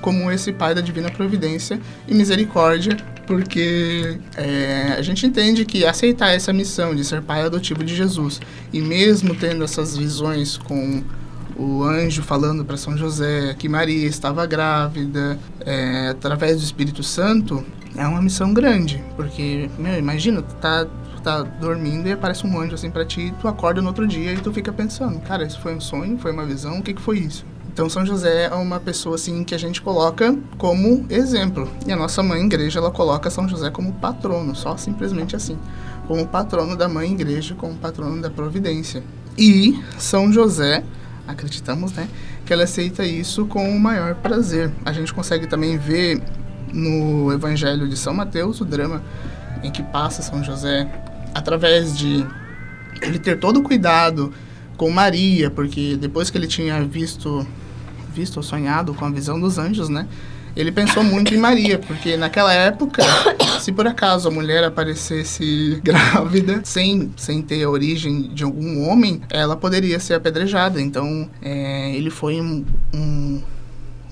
como 0.03 0.31
esse 0.31 0.53
pai 0.53 0.75
da 0.75 0.83
divina 0.83 1.11
providência 1.11 1.81
e 2.07 2.15
misericórdia, 2.15 2.95
porque 3.27 4.19
é, 4.37 4.95
a 4.99 5.03
gente 5.03 5.27
entende 5.27 5.65
que 5.65 5.85
aceitar 5.85 6.31
essa 6.31 6.53
missão 6.53 6.95
de 6.95 7.05
ser 7.05 7.23
pai 7.23 7.43
adotivo 7.43 7.83
de 7.83 7.95
Jesus 7.95 8.41
e 8.73 8.81
mesmo 8.81 9.35
tendo 9.35 9.65
essas 9.65 9.97
visões 9.97 10.57
com 10.57 11.03
o 11.57 11.83
anjo 11.85 12.23
falando 12.23 12.65
para 12.65 12.77
São 12.77 12.97
José 12.97 13.55
que 13.59 13.69
Maria 13.69 14.07
estava 14.07 14.45
grávida 14.47 15.39
é, 15.61 16.09
através 16.09 16.59
do 16.59 16.65
Espírito 16.65 17.03
Santo 17.03 17.65
é 17.97 18.07
uma 18.07 18.21
missão 18.21 18.53
grande, 18.53 19.03
porque 19.17 19.71
meu, 19.79 19.97
imagina 19.97 20.43
tá 20.43 20.87
tá 21.23 21.43
dormindo 21.43 22.07
e 22.07 22.13
aparece 22.13 22.47
um 22.47 22.61
anjo 22.61 22.75
assim 22.75 22.91
para 22.91 23.05
ti, 23.05 23.23
e 23.23 23.31
tu 23.33 23.49
acorda 23.49 23.81
no 23.81 23.89
outro 23.89 24.07
dia 24.07 24.35
e 24.35 24.37
tu 24.37 24.53
fica 24.53 24.71
pensando, 24.71 25.19
cara, 25.21 25.43
isso 25.45 25.59
foi 25.59 25.75
um 25.75 25.81
sonho, 25.81 26.19
foi 26.19 26.31
uma 26.33 26.45
visão, 26.45 26.79
o 26.79 26.83
que 26.83 26.93
que 26.93 27.01
foi 27.01 27.19
isso? 27.19 27.47
Então 27.75 27.91
São 27.91 28.07
José 28.07 28.45
é 28.45 28.55
uma 28.55 28.79
pessoa 28.79 29.17
assim 29.17 29.43
que 29.43 29.53
a 29.53 29.59
gente 29.59 29.83
coloca 29.83 30.33
como 30.57 31.05
exemplo. 31.11 31.69
E 31.85 31.91
a 31.91 31.97
nossa 31.97 32.23
mãe 32.23 32.41
igreja 32.41 32.79
ela 32.79 32.93
coloca 32.93 33.29
São 33.29 33.49
José 33.49 33.69
como 33.69 33.93
patrono, 33.95 34.55
só 34.55 34.77
simplesmente 34.77 35.35
assim, 35.35 35.59
como 36.07 36.25
patrono 36.25 36.77
da 36.77 36.89
mãe 36.89 37.11
igreja, 37.11 37.53
como 37.57 37.75
patrono 37.75 38.23
da 38.23 38.31
providência. 38.31 39.03
E 39.37 39.77
São 39.99 40.33
José, 40.33 40.85
acreditamos, 41.27 41.91
né, 41.95 42.09
que 42.47 42.53
ela 42.53 42.63
aceita 42.63 43.05
isso 43.05 43.45
com 43.47 43.69
o 43.69 43.81
maior 43.81 44.15
prazer. 44.15 44.71
A 44.85 44.93
gente 44.93 45.13
consegue 45.13 45.49
também 45.49 45.77
ver 45.77 46.23
no 46.73 47.33
Evangelho 47.33 47.89
de 47.89 47.97
São 47.97 48.15
Mateus 48.15 48.61
o 48.61 48.65
drama 48.65 49.03
em 49.65 49.73
que 49.73 49.83
passa 49.83 50.23
São 50.23 50.45
José 50.45 50.89
através 51.35 51.99
de 51.99 52.25
ele 53.03 53.19
ter 53.19 53.41
todo 53.41 53.59
o 53.59 53.63
cuidado 53.65 54.33
com 54.77 54.91
Maria, 54.91 55.51
porque 55.51 55.97
depois 55.97 56.31
que 56.31 56.39
ele 56.39 56.47
tinha 56.47 56.85
visto 56.85 57.45
visto 58.15 58.37
ou 58.37 58.43
sonhado 58.43 58.95
com 58.95 59.05
a 59.05 59.11
visão 59.11 59.41
dos 59.41 59.59
anjos, 59.59 59.89
né? 59.89 60.07
Ele 60.57 60.71
pensou 60.71 61.03
muito 61.03 61.35
em 61.35 61.37
Maria, 61.37 61.81
porque 61.81 62.17
naquela 62.17 62.53
época, 62.53 63.03
se 63.61 63.73
por 63.73 63.89
acaso 63.89 64.29
a 64.29 64.31
mulher 64.31 64.63
aparecesse 64.63 65.81
grávida, 65.83 66.61
sem, 66.63 67.13
sem 67.17 67.43
ter 67.43 67.65
a 67.65 67.71
origem 67.71 68.31
de 68.33 68.45
algum 68.45 68.89
homem, 68.89 69.21
ela 69.31 69.57
poderia 69.57 69.99
ser 69.99 70.15
apedrejada. 70.15 70.81
Então, 70.81 71.29
é, 71.43 71.93
ele 71.97 72.09
foi 72.09 72.41
um, 72.41 72.65
um, 72.95 73.43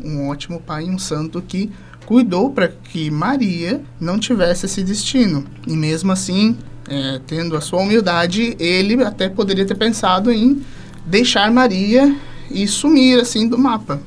um 0.04 0.28
ótimo 0.28 0.60
pai, 0.60 0.84
um 0.84 0.98
santo 0.98 1.40
que 1.40 1.70
cuidou 2.04 2.50
para 2.50 2.66
que 2.66 3.08
Maria 3.08 3.80
não 4.00 4.18
tivesse 4.18 4.66
esse 4.66 4.82
destino. 4.82 5.44
E 5.64 5.76
mesmo 5.76 6.10
assim, 6.10 6.58
é, 6.88 7.20
tendo 7.24 7.56
a 7.56 7.60
sua 7.60 7.80
humildade, 7.80 8.56
ele 8.58 9.00
até 9.04 9.28
poderia 9.28 9.64
ter 9.64 9.76
pensado 9.76 10.32
em 10.32 10.60
deixar 11.06 11.50
Maria 11.52 12.14
e 12.54 12.66
sumir 12.68 13.20
assim 13.20 13.48
do 13.48 13.58
mapa, 13.58 14.00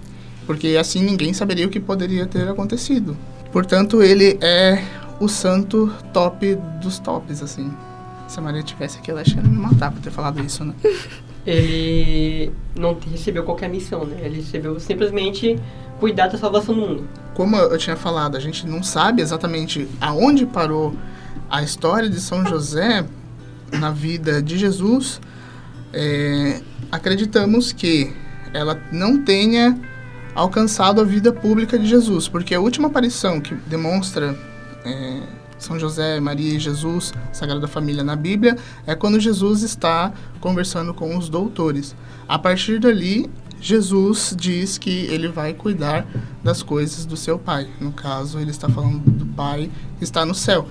porque 0.46 0.78
assim 0.80 1.04
ninguém 1.04 1.34
saberia 1.34 1.66
o 1.66 1.70
que 1.70 1.80
poderia 1.80 2.26
ter 2.26 2.48
acontecido. 2.48 3.18
Portanto, 3.52 4.02
ele 4.02 4.38
é 4.42 4.84
o 5.20 5.28
santo 5.28 5.92
top 6.12 6.56
dos 6.82 7.00
tops, 7.00 7.42
assim. 7.42 7.72
Se 8.28 8.40
a 8.40 8.42
Maria 8.42 8.64
tivesse 8.64 8.98
aqui, 8.98 9.12
ela 9.12 9.24
ia 9.26 9.42
me 9.42 9.58
matar 9.58 9.92
por 9.92 10.02
ter 10.02 10.12
falado 10.12 10.44
isso, 10.44 10.66
né? 10.66 10.74
Ele 11.46 12.52
não 12.76 12.98
recebeu 13.12 13.44
qualquer 13.44 13.70
missão, 13.70 14.04
né? 14.04 14.18
Ele 14.24 14.38
recebeu 14.38 14.80
simplesmente 14.80 15.60
cuidar 16.00 16.28
da 16.28 16.40
salvação 16.40 16.74
do 16.74 16.82
mundo. 16.82 17.08
Como 17.36 17.56
eu 17.56 17.78
tinha 17.78 17.96
falado, 17.96 18.36
a 18.36 18.40
gente 18.40 18.66
não 18.66 18.82
sabe 18.82 19.22
exatamente 19.22 19.88
aonde 20.02 20.46
parou 20.48 20.96
a 21.50 21.62
história 21.62 22.10
de 22.10 22.20
São 22.20 22.44
José 22.46 23.06
na 23.72 23.92
vida 23.92 24.42
de 24.42 24.58
Jesus. 24.58 25.22
É, 25.94 26.62
acreditamos 26.92 27.72
que 27.72 28.12
ela 28.56 28.82
não 28.92 29.22
tenha 29.22 29.78
alcançado 30.34 31.02
a 31.02 31.04
vida 31.04 31.32
pública 31.32 31.78
de 31.78 31.86
Jesus, 31.88 32.28
porque 32.28 32.56
a 32.56 32.60
última 32.60 32.88
aparição 32.88 33.42
que 33.42 33.54
demonstra 33.54 34.38
é, 34.86 35.22
São 35.58 35.78
José, 35.78 36.20
Maria 36.20 36.56
e 36.56 36.60
Jesus, 36.60 37.14
Sagrada 37.34 37.68
Família 37.68 38.04
na 38.04 38.16
Bíblia, 38.16 38.58
é 38.88 38.96
quando 38.96 39.20
Jesus 39.20 39.62
está 39.62 40.14
conversando 40.40 40.94
com 40.94 41.18
os 41.18 41.28
doutores. 41.28 41.94
A 42.28 42.40
partir 42.40 42.80
dali, 42.80 43.30
Jesus 43.60 44.34
diz 44.38 44.78
que 44.78 45.06
ele 45.08 45.28
vai 45.28 45.54
cuidar 45.54 46.06
das 46.44 46.64
coisas 46.64 47.06
do 47.06 47.18
seu 47.18 47.38
Pai. 47.38 47.68
No 47.80 47.92
caso, 47.92 48.40
ele 48.40 48.52
está 48.52 48.70
falando 48.70 49.00
do 49.00 49.26
Pai 49.26 49.70
que 49.98 50.04
está 50.04 50.26
no 50.26 50.36
céu. 50.36 50.68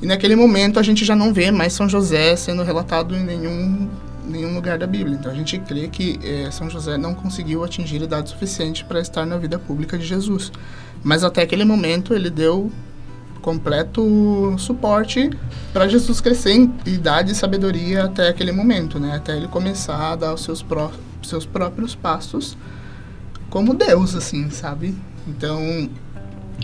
E 0.00 0.06
naquele 0.06 0.36
momento 0.36 0.78
a 0.78 0.82
gente 0.82 1.04
já 1.04 1.16
não 1.16 1.32
vê 1.32 1.50
mais 1.50 1.72
São 1.72 1.88
José 1.88 2.36
sendo 2.36 2.62
relatado 2.62 3.14
em 3.14 3.24
nenhum 3.24 3.88
nenhum 4.24 4.54
lugar 4.54 4.78
da 4.78 4.86
Bíblia. 4.86 5.16
Então 5.16 5.30
a 5.30 5.34
gente 5.34 5.58
crê 5.58 5.88
que 5.88 6.18
eh, 6.22 6.50
São 6.50 6.68
José 6.70 6.96
não 6.96 7.14
conseguiu 7.14 7.64
atingir 7.64 8.02
idade 8.02 8.30
suficiente 8.30 8.84
para 8.84 9.00
estar 9.00 9.26
na 9.26 9.36
vida 9.36 9.58
pública 9.58 9.98
de 9.98 10.04
Jesus. 10.04 10.50
Mas 11.02 11.22
até 11.22 11.42
aquele 11.42 11.64
momento 11.64 12.14
ele 12.14 12.30
deu 12.30 12.70
completo 13.42 14.54
suporte 14.56 15.28
para 15.70 15.86
Jesus 15.86 16.18
crescer 16.18 16.52
em 16.52 16.74
idade 16.86 17.32
e 17.32 17.34
sabedoria 17.34 18.04
até 18.04 18.28
aquele 18.28 18.52
momento, 18.52 18.98
né? 18.98 19.16
Até 19.16 19.36
ele 19.36 19.48
começar 19.48 20.12
a 20.12 20.16
dar 20.16 20.32
os 20.32 20.42
seus, 20.42 20.62
pró 20.62 20.90
seus 21.22 21.44
próprios 21.44 21.94
passos 21.94 22.56
como 23.50 23.74
Deus, 23.74 24.14
assim, 24.14 24.48
sabe? 24.50 24.94
Então 25.28 25.88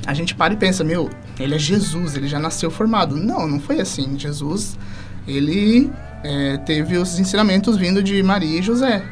a 0.07 0.15
gente 0.15 0.35
para 0.35 0.55
e 0.55 0.57
pensa, 0.57 0.83
meu, 0.83 1.11
ele 1.39 1.55
é 1.55 1.59
Jesus, 1.59 2.17
ele 2.17 2.27
já 2.27 2.39
nasceu 2.39 2.71
formado. 2.71 3.17
Não, 3.17 3.47
não 3.47 3.61
foi 3.61 3.81
assim. 3.81 4.19
Jesus, 4.19 4.79
ele 5.27 5.91
é, 6.25 6.57
teve 6.59 6.97
os 6.97 7.19
ensinamentos 7.19 7.77
vindo 7.77 8.03
de 8.03 8.23
Maria 8.23 8.59
e 8.59 8.63
José. 8.63 9.03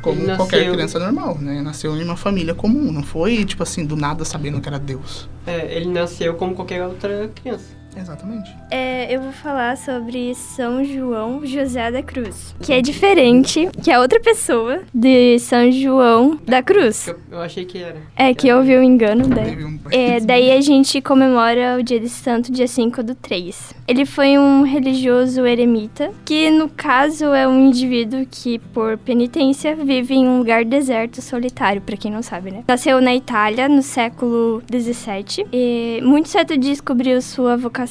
Como 0.00 0.20
Ele 0.20 0.34
qualquer 0.36 0.56
nasceu- 0.58 0.72
criança 0.74 0.98
normal, 0.98 1.38
né? 1.40 1.60
Nasceu 1.62 1.96
em 1.96 2.02
uma 2.02 2.16
família 2.16 2.54
comum, 2.54 2.90
não 2.90 3.02
foi, 3.04 3.44
tipo 3.44 3.62
assim, 3.62 3.84
do 3.86 3.94
nada 3.96 4.24
sabendo 4.24 4.60
que 4.60 4.68
era 4.68 4.78
Deus. 4.78 5.28
É, 5.46 5.76
ele 5.76 5.90
nasceu 5.90 6.34
como 6.34 6.54
qualquer 6.54 6.84
outra 6.84 7.30
criança. 7.34 7.80
Exatamente. 7.96 8.54
É, 8.70 9.14
eu 9.14 9.20
vou 9.20 9.32
falar 9.32 9.76
sobre 9.76 10.34
São 10.34 10.84
João 10.84 11.44
José 11.44 11.90
da 11.90 12.02
Cruz, 12.02 12.54
que 12.60 12.72
é 12.72 12.80
diferente, 12.80 13.68
que 13.82 13.90
é 13.90 13.98
outra 13.98 14.20
pessoa 14.20 14.82
de 14.94 15.38
São 15.38 15.70
João 15.70 16.38
da 16.46 16.62
Cruz. 16.62 17.08
Eu, 17.08 17.18
eu 17.30 17.40
achei 17.40 17.64
que 17.64 17.82
era. 17.82 17.96
É, 18.16 18.32
que 18.34 18.52
houve 18.52 18.76
um 18.76 18.82
engano 18.82 19.28
daí. 19.28 19.50
Teve 19.50 19.64
um... 19.64 19.78
É, 19.90 20.20
daí 20.20 20.52
a 20.52 20.60
gente 20.60 21.00
comemora 21.00 21.76
o 21.78 21.82
dia 21.82 22.00
de 22.00 22.08
santo, 22.08 22.50
dia 22.50 22.66
5 22.66 23.02
do 23.02 23.14
3. 23.14 23.74
Ele 23.86 24.06
foi 24.06 24.38
um 24.38 24.62
religioso 24.62 25.44
eremita, 25.44 26.10
que 26.24 26.50
no 26.50 26.68
caso 26.68 27.26
é 27.26 27.46
um 27.46 27.66
indivíduo 27.66 28.26
que, 28.30 28.58
por 28.58 28.96
penitência, 28.98 29.76
vive 29.76 30.14
em 30.14 30.26
um 30.26 30.38
lugar 30.38 30.64
deserto, 30.64 31.20
solitário, 31.20 31.82
pra 31.82 31.96
quem 31.96 32.10
não 32.10 32.22
sabe, 32.22 32.50
né? 32.50 32.64
Nasceu 32.66 33.00
na 33.00 33.14
Itália 33.14 33.68
no 33.68 33.82
século 33.82 34.62
17 34.70 35.46
e 35.52 36.00
muito 36.02 36.28
cedo 36.28 36.56
descobriu 36.56 37.20
sua 37.20 37.56
vocação, 37.56 37.81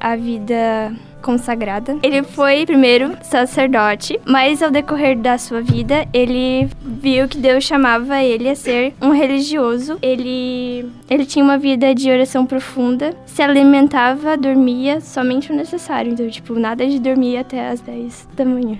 a 0.00 0.16
vida 0.16 0.92
consagrada. 1.22 1.98
Ele 2.04 2.22
foi 2.22 2.64
primeiro 2.64 3.16
sacerdote, 3.22 4.20
mas 4.24 4.62
ao 4.62 4.70
decorrer 4.70 5.18
da 5.18 5.36
sua 5.36 5.60
vida, 5.60 6.06
ele 6.12 6.68
viu 6.80 7.26
que 7.26 7.38
Deus 7.38 7.64
chamava 7.64 8.22
ele 8.22 8.48
a 8.48 8.54
ser 8.54 8.94
um 9.02 9.10
religioso. 9.10 9.98
Ele 10.00 10.88
ele 11.10 11.26
tinha 11.26 11.44
uma 11.44 11.58
vida 11.58 11.94
de 11.94 12.10
oração 12.10 12.46
profunda, 12.46 13.12
se 13.26 13.42
alimentava, 13.42 14.36
dormia 14.36 15.00
somente 15.00 15.50
o 15.50 15.56
necessário. 15.56 16.12
Então, 16.12 16.28
tipo, 16.28 16.54
nada 16.54 16.86
de 16.86 16.98
dormir 17.00 17.38
até 17.38 17.68
as 17.68 17.80
10 17.80 18.28
da 18.36 18.44
manhã. 18.44 18.78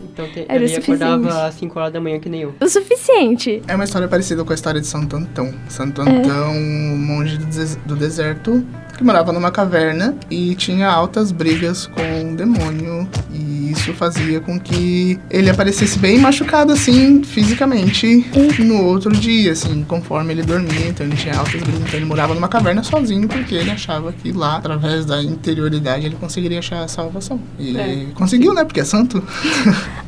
Então 0.00 0.28
te, 0.30 0.44
Era 0.48 0.62
ele 0.62 0.76
acordava 0.76 1.46
às 1.46 1.54
5 1.54 1.78
horas 1.78 1.92
da 1.92 2.00
manhã 2.00 2.18
que 2.20 2.28
nem 2.28 2.42
eu. 2.42 2.54
O 2.60 2.68
suficiente. 2.68 3.62
É 3.66 3.74
uma 3.74 3.84
história 3.84 4.06
parecida 4.08 4.44
com 4.44 4.52
a 4.52 4.54
história 4.54 4.80
de 4.80 4.86
Santo 4.86 5.16
Antão. 5.16 5.52
Santo 5.68 6.02
Antão, 6.02 6.52
um 6.52 6.96
monge 6.98 7.38
do 7.38 7.96
deserto, 7.96 8.64
que 8.96 9.04
morava 9.04 9.32
numa 9.32 9.50
caverna 9.50 10.16
e 10.30 10.54
tinha 10.54 10.88
altas 10.88 11.32
brigas 11.32 11.86
com 11.86 12.32
o 12.32 12.36
demônio. 12.36 13.08
E 13.32 13.45
E 13.66 13.72
isso 13.72 13.92
fazia 13.94 14.40
com 14.40 14.58
que 14.60 15.18
ele 15.30 15.50
aparecesse 15.50 15.98
bem 15.98 16.18
machucado, 16.18 16.72
assim, 16.72 17.22
fisicamente, 17.24 18.24
no 18.60 18.84
outro 18.84 19.10
dia, 19.12 19.52
assim, 19.52 19.82
conforme 19.84 20.32
ele 20.32 20.42
dormia. 20.42 20.88
Então 20.88 21.04
ele 21.06 21.16
tinha 21.16 21.36
altas 21.36 21.60
brisas. 21.62 21.80
Então 21.80 21.94
ele 21.94 22.04
morava 22.06 22.34
numa 22.34 22.48
caverna 22.48 22.82
sozinho, 22.82 23.26
porque 23.28 23.54
ele 23.54 23.70
achava 23.70 24.12
que 24.12 24.32
lá, 24.32 24.56
através 24.56 25.04
da 25.04 25.22
interioridade, 25.22 26.06
ele 26.06 26.16
conseguiria 26.16 26.58
achar 26.58 26.82
a 26.82 26.88
salvação. 26.88 27.40
E 27.58 27.76
É. 27.76 28.06
conseguiu, 28.14 28.54
né? 28.54 28.64
Porque 28.64 28.80
é 28.80 28.84
santo. 28.84 29.18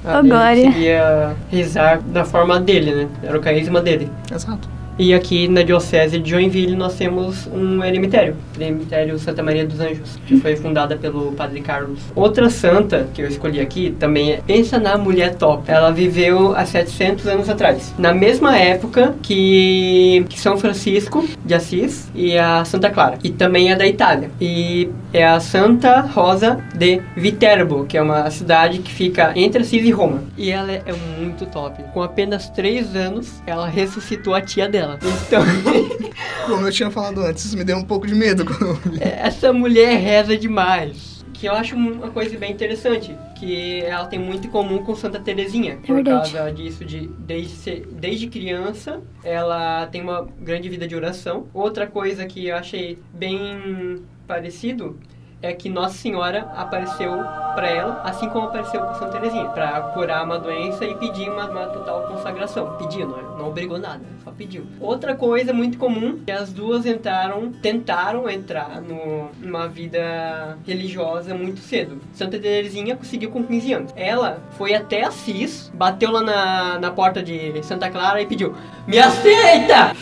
Ô, 0.05 0.19
Ele 0.21 0.31
conseguia 0.67 1.37
rezar 1.51 2.01
da 2.01 2.25
forma 2.25 2.61
dele, 2.61 2.95
né? 2.95 3.09
Era 3.23 3.37
o 3.37 3.41
carisma 3.41 3.81
dele. 3.81 4.11
Exato. 4.33 4.69
E 4.99 5.15
aqui 5.15 5.47
na 5.47 5.63
Diocese 5.63 6.19
de 6.19 6.29
Joinville 6.29 6.75
nós 6.75 6.97
temos 6.97 7.47
um 7.47 7.85
eremitério, 7.85 8.35
o 8.59 8.61
eremitério 8.61 9.17
Santa 9.17 9.45
Maria 9.45 9.65
dos 9.65 9.79
Anjos, 9.79 10.19
que 10.27 10.41
foi 10.41 10.57
fundada 10.57 10.97
pelo 10.97 11.31
Padre 11.33 11.61
Carlos. 11.61 12.01
Outra 12.17 12.51
santa 12.51 13.07
que 13.15 13.23
eu 13.23 13.29
escolhi 13.29 13.61
aqui 13.61 13.95
também 14.01 14.33
é 14.33 14.41
Pensa 14.45 14.77
na 14.77 14.99
Mulher 14.99 15.37
Top. 15.37 15.63
Ela 15.71 15.93
viveu 15.93 16.53
há 16.57 16.67
700 16.67 17.29
anos 17.29 17.49
atrás, 17.49 17.95
na 17.97 18.13
mesma 18.13 18.59
época 18.59 19.15
que, 19.23 20.27
que 20.29 20.41
São 20.41 20.59
Francisco 20.59 21.25
de 21.45 21.55
Assis 21.55 22.11
e 22.13 22.37
a 22.37 22.65
Santa 22.65 22.91
Clara. 22.91 23.19
E 23.23 23.31
também 23.31 23.71
é 23.71 23.77
da 23.77 23.87
Itália. 23.87 24.33
E 24.41 24.91
é 25.13 25.25
a 25.25 25.39
Santa 25.39 26.01
Rosa 26.01 26.59
de 26.75 27.01
Viterbo, 27.17 27.85
que 27.85 27.97
é 27.97 28.03
uma 28.03 28.29
cidade 28.33 28.81
que 28.81 28.93
fica 28.93 29.33
entre 29.37 29.63
Assis 29.63 29.85
e 29.85 29.93
Roma. 29.93 30.25
E 30.37 30.51
ela 30.51 30.73
é 30.73 30.93
muito 31.21 31.47
top. 31.47 31.85
Com 31.95 32.03
apenas 32.03 32.51
3 32.51 32.97
anos, 32.97 33.41
ela 33.47 33.69
ressuscitou 33.69 34.35
a 34.35 34.41
tia 34.41 34.69
dela. 34.69 34.88
Então, 34.97 35.43
Como 36.47 36.67
eu 36.67 36.73
tinha 36.73 36.91
falado 36.91 37.21
antes, 37.21 37.45
isso 37.45 37.57
me 37.57 37.65
deu 37.65 37.77
um 37.77 37.85
pouco 37.85 38.07
de 38.07 38.15
medo 38.15 38.45
quando 38.45 38.67
eu 38.67 38.75
vi. 38.75 38.99
essa 39.03 39.53
mulher 39.53 39.99
reza 39.99 40.37
demais. 40.37 41.19
Que 41.35 41.47
eu 41.47 41.53
acho 41.53 41.77
uma 41.77 42.11
coisa 42.11 42.37
bem 42.37 42.51
interessante, 42.51 43.15
que 43.37 43.81
ela 43.83 44.07
tem 44.07 44.19
muito 44.19 44.49
em 44.49 44.51
comum 44.51 44.79
com 44.79 44.97
Santa 44.97 45.21
Terezinha. 45.21 45.77
Por 45.87 45.95
verdade. 45.97 46.33
causa 46.33 46.51
disso, 46.53 46.85
de 46.85 47.07
desde, 47.19 47.53
ser- 47.55 47.87
desde 47.93 48.27
criança, 48.27 49.01
ela 49.23 49.87
tem 49.87 50.01
uma 50.01 50.27
grande 50.41 50.69
vida 50.69 50.89
de 50.89 50.97
oração. 50.97 51.47
Outra 51.55 51.87
coisa 51.87 52.27
que 52.27 52.49
eu 52.49 52.57
achei 52.57 52.99
bem 53.15 54.03
parecido 54.27 54.99
é 55.41 55.53
que 55.53 55.69
Nossa 55.69 55.97
Senhora 55.97 56.51
apareceu 56.57 57.13
para 57.55 57.69
ela, 57.69 58.03
assim 58.05 58.29
como 58.29 58.47
apareceu 58.47 58.81
para 58.81 58.95
Santa 58.95 59.19
Terezinha, 59.19 59.47
para 59.47 59.81
curar 59.93 60.25
uma 60.25 60.39
doença 60.39 60.85
e 60.85 60.95
pedir 60.95 61.29
uma, 61.29 61.49
uma 61.49 61.67
total 61.67 62.07
consagração. 62.07 62.77
Pediu, 62.77 63.09
não, 63.09 63.39
não 63.39 63.49
obrigou 63.49 63.79
nada, 63.79 64.01
só 64.25 64.31
pediu. 64.31 64.67
Outra 64.81 65.15
coisa 65.15 65.53
muito 65.53 65.79
comum 65.79 66.21
é 66.27 66.33
as 66.33 66.53
duas 66.53 66.87
entraram, 66.87 67.53
tentaram 67.53 68.29
entrar 68.29 68.81
no, 68.81 69.29
numa 69.41 69.69
vida 69.69 70.59
religiosa 70.67 71.35
muito 71.35 71.61
cedo. 71.61 72.01
Santa 72.13 72.39
Terezinha 72.39 72.97
conseguiu 72.97 73.31
com 73.31 73.45
15 73.45 73.73
anos. 73.73 73.93
Ela 73.97 74.41
foi 74.53 74.75
até 74.75 75.05
Assis, 75.05 75.71
bateu 75.75 76.11
lá 76.11 76.23
na, 76.23 76.79
na 76.79 76.91
porta 76.91 77.23
de 77.23 77.63
Santa 77.63 77.91
Clara 77.91 78.21
e 78.21 78.27
pediu: 78.27 78.55
Me 78.87 78.99
aceita! 78.99 79.97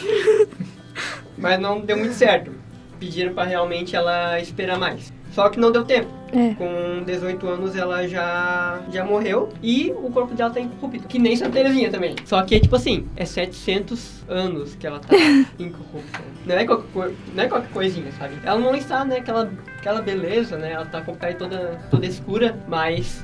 Mas 1.39 1.61
não 1.61 1.81
deu 1.81 1.99
muito 1.99 2.15
certo. 2.15 2.51
Pediram 2.99 3.35
para 3.35 3.49
realmente 3.49 3.95
ela 3.95 4.41
esperar 4.41 4.79
mais. 4.79 5.16
Só 5.37 5.51
que 5.51 5.61
não 5.61 5.71
deu 5.71 5.85
tempo. 5.85 6.09
É. 6.33 6.55
Com 6.55 7.05
18 7.05 7.47
anos 7.47 7.77
ela 7.77 8.09
já, 8.09 8.81
já 8.91 9.05
morreu 9.05 9.51
e 9.63 9.93
o 9.93 10.11
corpo 10.11 10.35
dela 10.35 10.49
tá 10.49 10.59
incorrupto. 10.59 11.07
Que 11.07 11.19
nem 11.19 11.37
Santa 11.37 11.53
Terezinha 11.53 11.91
também. 11.91 12.17
Só 12.25 12.43
que, 12.43 12.59
tipo 12.59 12.75
assim, 12.75 13.07
é 13.15 13.27
700 13.27 14.25
anos 14.31 14.75
que 14.77 14.87
ela 14.87 14.99
tá 14.99 15.15
incorrupta. 15.61 16.21
Não 16.47 16.55
é, 16.57 16.65
qualquer, 16.65 17.13
não 17.35 17.45
é 17.45 17.49
qualquer 17.49 17.71
coisinha, 17.71 18.11
sabe? 18.13 18.37
Ela 18.43 18.59
não 18.59 18.75
está, 18.75 19.05
né, 19.05 19.19
aquela, 19.19 19.53
aquela 19.77 20.01
beleza, 20.01 20.57
né? 20.57 20.73
Ela 20.73 20.87
tá 20.87 21.03
com 21.03 21.13
a 21.13 21.15
pele 21.15 21.35
toda, 21.35 21.79
toda 21.91 22.07
escura, 22.07 22.59
mas 22.67 23.23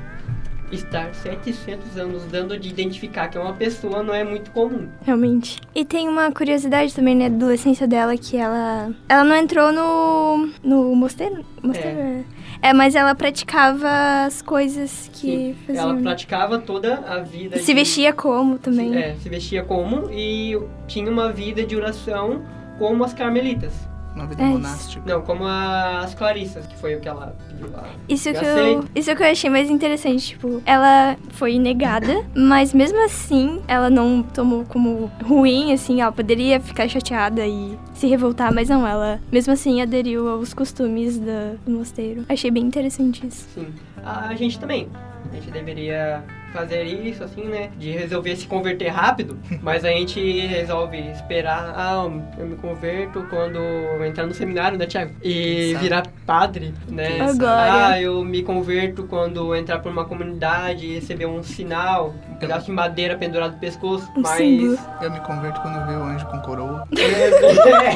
estar 0.73 1.15
700 1.15 1.97
anos 1.97 2.25
dando 2.25 2.59
de 2.59 2.69
identificar 2.69 3.29
que 3.29 3.37
é 3.37 3.41
uma 3.41 3.53
pessoa 3.53 4.03
não 4.03 4.15
é 4.15 4.25
muito 4.25 4.51
comum. 4.51 4.89
Realmente. 5.05 5.61
E 5.75 5.85
tem 5.85 6.09
uma 6.09 6.31
curiosidade 6.33 6.95
também 6.95 7.15
na 7.15 7.27
adolescência 7.27 7.87
dela 7.87 8.17
que 8.17 8.37
ela. 8.37 8.91
Ela 9.09 9.25
não 9.25 9.37
entrou 9.37 9.73
no. 9.73 10.49
no 10.63 10.95
mosteiro? 10.97 11.45
Mosteiro? 11.63 11.99
É. 11.99 12.25
É, 12.63 12.73
mas 12.73 12.95
ela 12.95 13.13
praticava 13.15 14.25
as 14.25 14.41
coisas 14.41 15.11
que 15.13 15.21
Sim, 15.27 15.57
faziam. 15.67 15.83
ela 15.85 15.93
né? 15.95 16.03
praticava 16.03 16.59
toda 16.59 16.95
a 16.99 17.19
vida. 17.19 17.57
Se 17.59 17.67
de- 17.67 17.75
vestia 17.75 18.13
como 18.13 18.57
também. 18.57 18.97
É, 18.97 19.15
se 19.17 19.29
vestia 19.29 19.65
como 19.65 20.09
e 20.13 20.57
tinha 20.87 21.11
uma 21.11 21.33
vida 21.33 21.65
de 21.65 21.75
oração 21.75 22.43
como 22.79 23.03
as 23.05 23.13
carmelitas. 23.13 23.73
Uma 24.15 24.27
vida 24.27 24.43
É 24.43 24.47
monástica. 24.47 25.03
Não, 25.07 25.23
como 25.23 25.45
as 25.47 26.15
clarissas, 26.15 26.67
que 26.67 26.77
foi 26.77 26.95
o 26.97 27.01
que 27.01 27.09
ela 27.09 27.35
pediu 27.49 27.71
lá. 27.73 27.85
Isso 28.09 28.31
que, 28.33 28.45
eu, 28.45 28.85
isso 28.95 29.17
que 29.17 29.23
eu 29.23 29.27
achei 29.27 29.49
mais 29.49 29.71
interessante, 29.71 30.27
tipo, 30.29 30.63
ela 30.67 31.17
foi 31.31 31.59
negada, 31.59 32.25
mas 32.37 32.75
mesmo 32.75 33.03
assim, 33.05 33.63
ela 33.67 33.89
não 33.89 34.23
tomou 34.23 34.65
como 34.67 35.11
ruim, 35.25 35.73
assim, 35.73 36.01
ela 36.03 36.13
poderia 36.13 36.61
ficar 36.61 36.89
chateada 36.89 37.47
e 37.47 37.79
se 37.95 38.07
revoltar, 38.07 38.53
mas 38.53 38.69
não, 38.69 38.87
ela 38.87 39.19
mesmo 39.31 39.53
assim 39.53 39.81
aderiu 39.81 40.29
aos 40.29 40.53
costumes 40.53 41.19
da- 41.19 41.55
do 41.65 41.71
mosteiro. 41.73 42.25
Achei 42.29 42.51
bem 42.51 42.65
interessante 42.65 43.27
isso. 43.27 43.47
Sim. 43.55 43.69
A 44.05 44.35
gente 44.35 44.59
também. 44.59 44.89
A 45.31 45.35
gente 45.35 45.51
deveria 45.51 46.23
fazer 46.53 46.83
isso, 46.85 47.25
assim, 47.25 47.45
né? 47.45 47.71
De 47.79 47.91
resolver 47.91 48.37
se 48.37 48.47
converter 48.47 48.89
rápido, 48.89 49.39
mas 49.63 49.85
a 49.85 49.89
gente 49.89 50.21
resolve 50.47 50.99
esperar. 51.11 51.73
Ah, 51.77 52.09
eu 52.39 52.47
me 52.47 52.57
converto 52.57 53.27
quando 53.31 53.59
eu 53.59 54.05
entrar 54.05 54.27
no 54.27 54.35
seminário, 54.35 54.79
né, 54.79 54.87
Thiago? 54.87 55.13
E 55.23 55.75
virar 55.81 56.07
padre, 56.27 56.73
né? 56.89 57.21
Agora. 57.21 57.87
Ah, 57.89 58.01
eu 58.01 58.25
me 58.25 58.43
converto 58.43 59.05
quando 59.05 59.55
entrar 59.55 59.79
por 59.81 59.91
uma 59.91 60.05
comunidade 60.05 60.87
e 60.87 60.95
receber 60.95 61.27
um 61.27 61.43
sinal, 61.43 62.15
um 62.31 62.35
pedaço 62.35 62.67
de 62.67 62.73
madeira 62.73 63.17
pendurado 63.17 63.53
no 63.55 63.59
pescoço, 63.59 64.09
Um 64.17 64.21
mas. 64.21 64.37
símbolo. 64.37 64.79
Eu 65.01 65.11
me 65.11 65.21
converto 65.21 65.61
quando 65.61 65.81
eu 65.81 65.87
ver 65.87 65.97
o 65.97 66.03
anjo 66.05 66.27
com 66.27 66.39
coroa. 66.41 66.87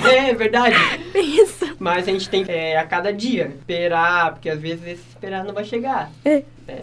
É, 0.07 0.31
é 0.31 0.35
verdade. 0.35 0.77
Isso. 1.15 1.77
Mas 1.79 2.09
a 2.09 2.13
gente 2.13 2.29
tem 2.29 2.45
que, 2.45 2.51
é, 2.53 2.79
a 2.79 2.85
cada 2.87 3.13
dia, 3.13 3.49
esperar, 3.49 4.33
porque 4.33 4.49
às 4.49 4.61
vezes 4.61 4.83
esse 4.87 5.09
esperar 5.09 5.45
não 5.45 5.53
vai 5.53 5.65
chegar. 5.65 6.11
É. 6.25 6.43
É, 6.69 6.83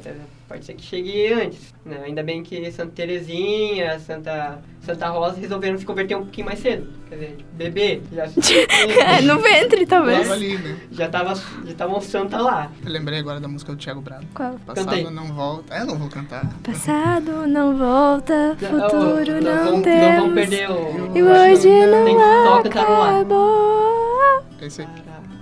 pode 0.53 0.65
ser 0.65 0.75
que 0.75 0.83
chegue 0.83 1.33
antes. 1.33 1.73
Né? 1.83 1.99
Ainda 2.05 2.21
bem 2.21 2.43
que 2.43 2.71
Santa 2.71 2.91
Terezinha, 2.91 3.99
Santa, 3.99 4.59
Santa 4.81 5.09
Rosa 5.09 5.39
resolveram 5.39 5.77
se 5.79 5.85
converter 5.85 6.15
um 6.15 6.21
pouquinho 6.21 6.45
mais 6.45 6.59
cedo. 6.59 6.87
Quer 7.09 7.15
dizer, 7.15 7.35
tipo, 7.37 7.49
bebê. 7.53 8.01
Já, 8.11 8.25
É, 9.17 9.21
no 9.21 9.39
ventre, 9.39 9.85
talvez. 9.87 10.21
Tava 10.21 10.33
ali, 10.33 10.57
né? 10.57 10.77
já 10.91 11.09
tava 11.09 11.33
já 11.33 11.71
estavam 11.71 11.99
santa 11.99 12.37
lá. 12.39 12.71
Eu 12.85 12.91
lembrei 12.91 13.17
agora 13.19 13.39
da 13.39 13.47
música 13.47 13.71
do 13.71 13.77
Thiago 13.79 14.01
Brado. 14.01 14.27
Qual? 14.35 14.53
Passado 14.65 14.85
Canta 14.85 14.95
aí. 14.95 15.03
não 15.11 15.33
volta. 15.33 15.73
É, 15.73 15.81
eu 15.81 15.85
não 15.87 15.97
vou 15.97 16.09
cantar. 16.09 16.45
Passado 16.61 17.47
não 17.47 17.75
volta, 17.75 18.55
futuro 18.59 19.41
não, 19.41 19.55
vamos, 19.55 19.71
não 19.71 19.81
temos. 19.81 20.15
vamos 20.19 20.33
perder 20.35 20.69
o. 20.69 21.17
E 21.17 21.23
hoje 21.23 21.67
não 21.87 22.63
cantar 22.63 22.85
no 22.87 23.01
ar. 23.01 23.15
acabou. 23.15 24.43
É 24.61 24.67
isso 24.67 24.81
aí. 24.81 24.87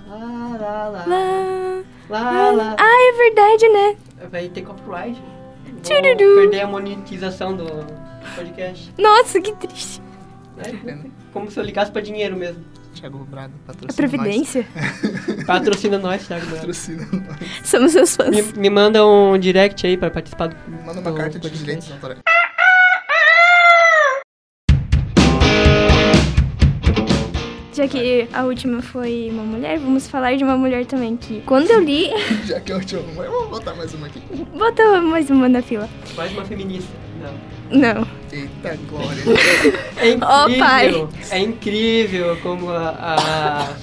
Lá, 0.09 0.57
lá, 0.59 0.87
lá, 0.89 1.83
Lá, 2.09 2.19
lá, 2.19 2.51
lá. 2.51 2.75
Ah, 2.77 2.97
é 3.09 3.17
verdade, 3.17 3.69
né? 3.69 4.10
Vai 4.29 4.49
ter 4.49 4.61
copyright. 4.61 5.21
Vou 5.65 6.35
perder 6.35 6.61
a 6.61 6.67
monetização 6.67 7.55
do 7.55 7.65
podcast. 8.35 8.93
Nossa, 8.97 9.39
que 9.41 9.53
triste. 9.55 10.01
Pena. 10.83 11.05
Como 11.33 11.49
se 11.49 11.59
eu 11.59 11.63
ligasse 11.63 11.91
pra 11.91 12.01
dinheiro 12.01 12.35
mesmo. 12.35 12.63
Thiago 12.93 13.19
Brado, 13.19 13.53
A 13.63 13.67
patrocina 13.67 13.93
Previdência. 13.95 14.67
Patrocina 15.47 15.97
nós, 15.97 16.27
Thiago. 16.27 16.45
nós. 16.45 16.49
Bravo. 16.51 16.67
Patrocina 16.67 17.07
nós. 17.11 17.67
Somos 17.67 17.91
seus 17.93 18.15
fãs. 18.15 18.29
Me, 18.29 18.41
me 18.59 18.69
manda 18.69 19.05
um 19.05 19.37
direct 19.39 19.87
aí 19.87 19.95
pra 19.97 20.11
participar 20.11 20.47
do. 20.47 20.55
Manda 20.85 20.99
uma 20.99 21.11
do 21.11 21.17
carta 21.17 21.39
de 21.39 21.49
direitos 21.49 21.89
autorais. 21.91 22.19
Já 27.81 27.87
que 27.87 28.27
a 28.31 28.43
última 28.43 28.79
foi 28.79 29.29
uma 29.31 29.41
mulher, 29.41 29.79
vamos 29.79 30.07
falar 30.07 30.35
de 30.35 30.43
uma 30.43 30.55
mulher 30.55 30.85
também 30.85 31.17
que, 31.17 31.41
quando 31.47 31.71
eu 31.71 31.79
li, 31.81 32.11
Já 32.45 32.59
que 32.59 32.71
o 32.71 32.79
tio, 32.79 33.03
eu 33.17 33.31
vou 33.31 33.49
botar 33.49 33.73
mais 33.73 33.91
uma 33.95 34.05
aqui. 34.05 34.21
bota 34.55 35.01
mais 35.01 35.31
uma 35.31 35.49
na 35.49 35.63
fila. 35.63 35.89
Mais 36.15 36.31
uma 36.31 36.45
feminista. 36.45 36.91
Não. 37.71 37.79
Não. 37.79 38.07
Eita 38.31 38.77
glória. 38.87 39.23
É 39.97 40.09
incrível. 40.13 40.27
Ó, 40.29 40.59
pai. 40.59 41.07
É 41.31 41.39
incrível 41.39 42.37
como 42.43 42.69
a, 42.69 43.75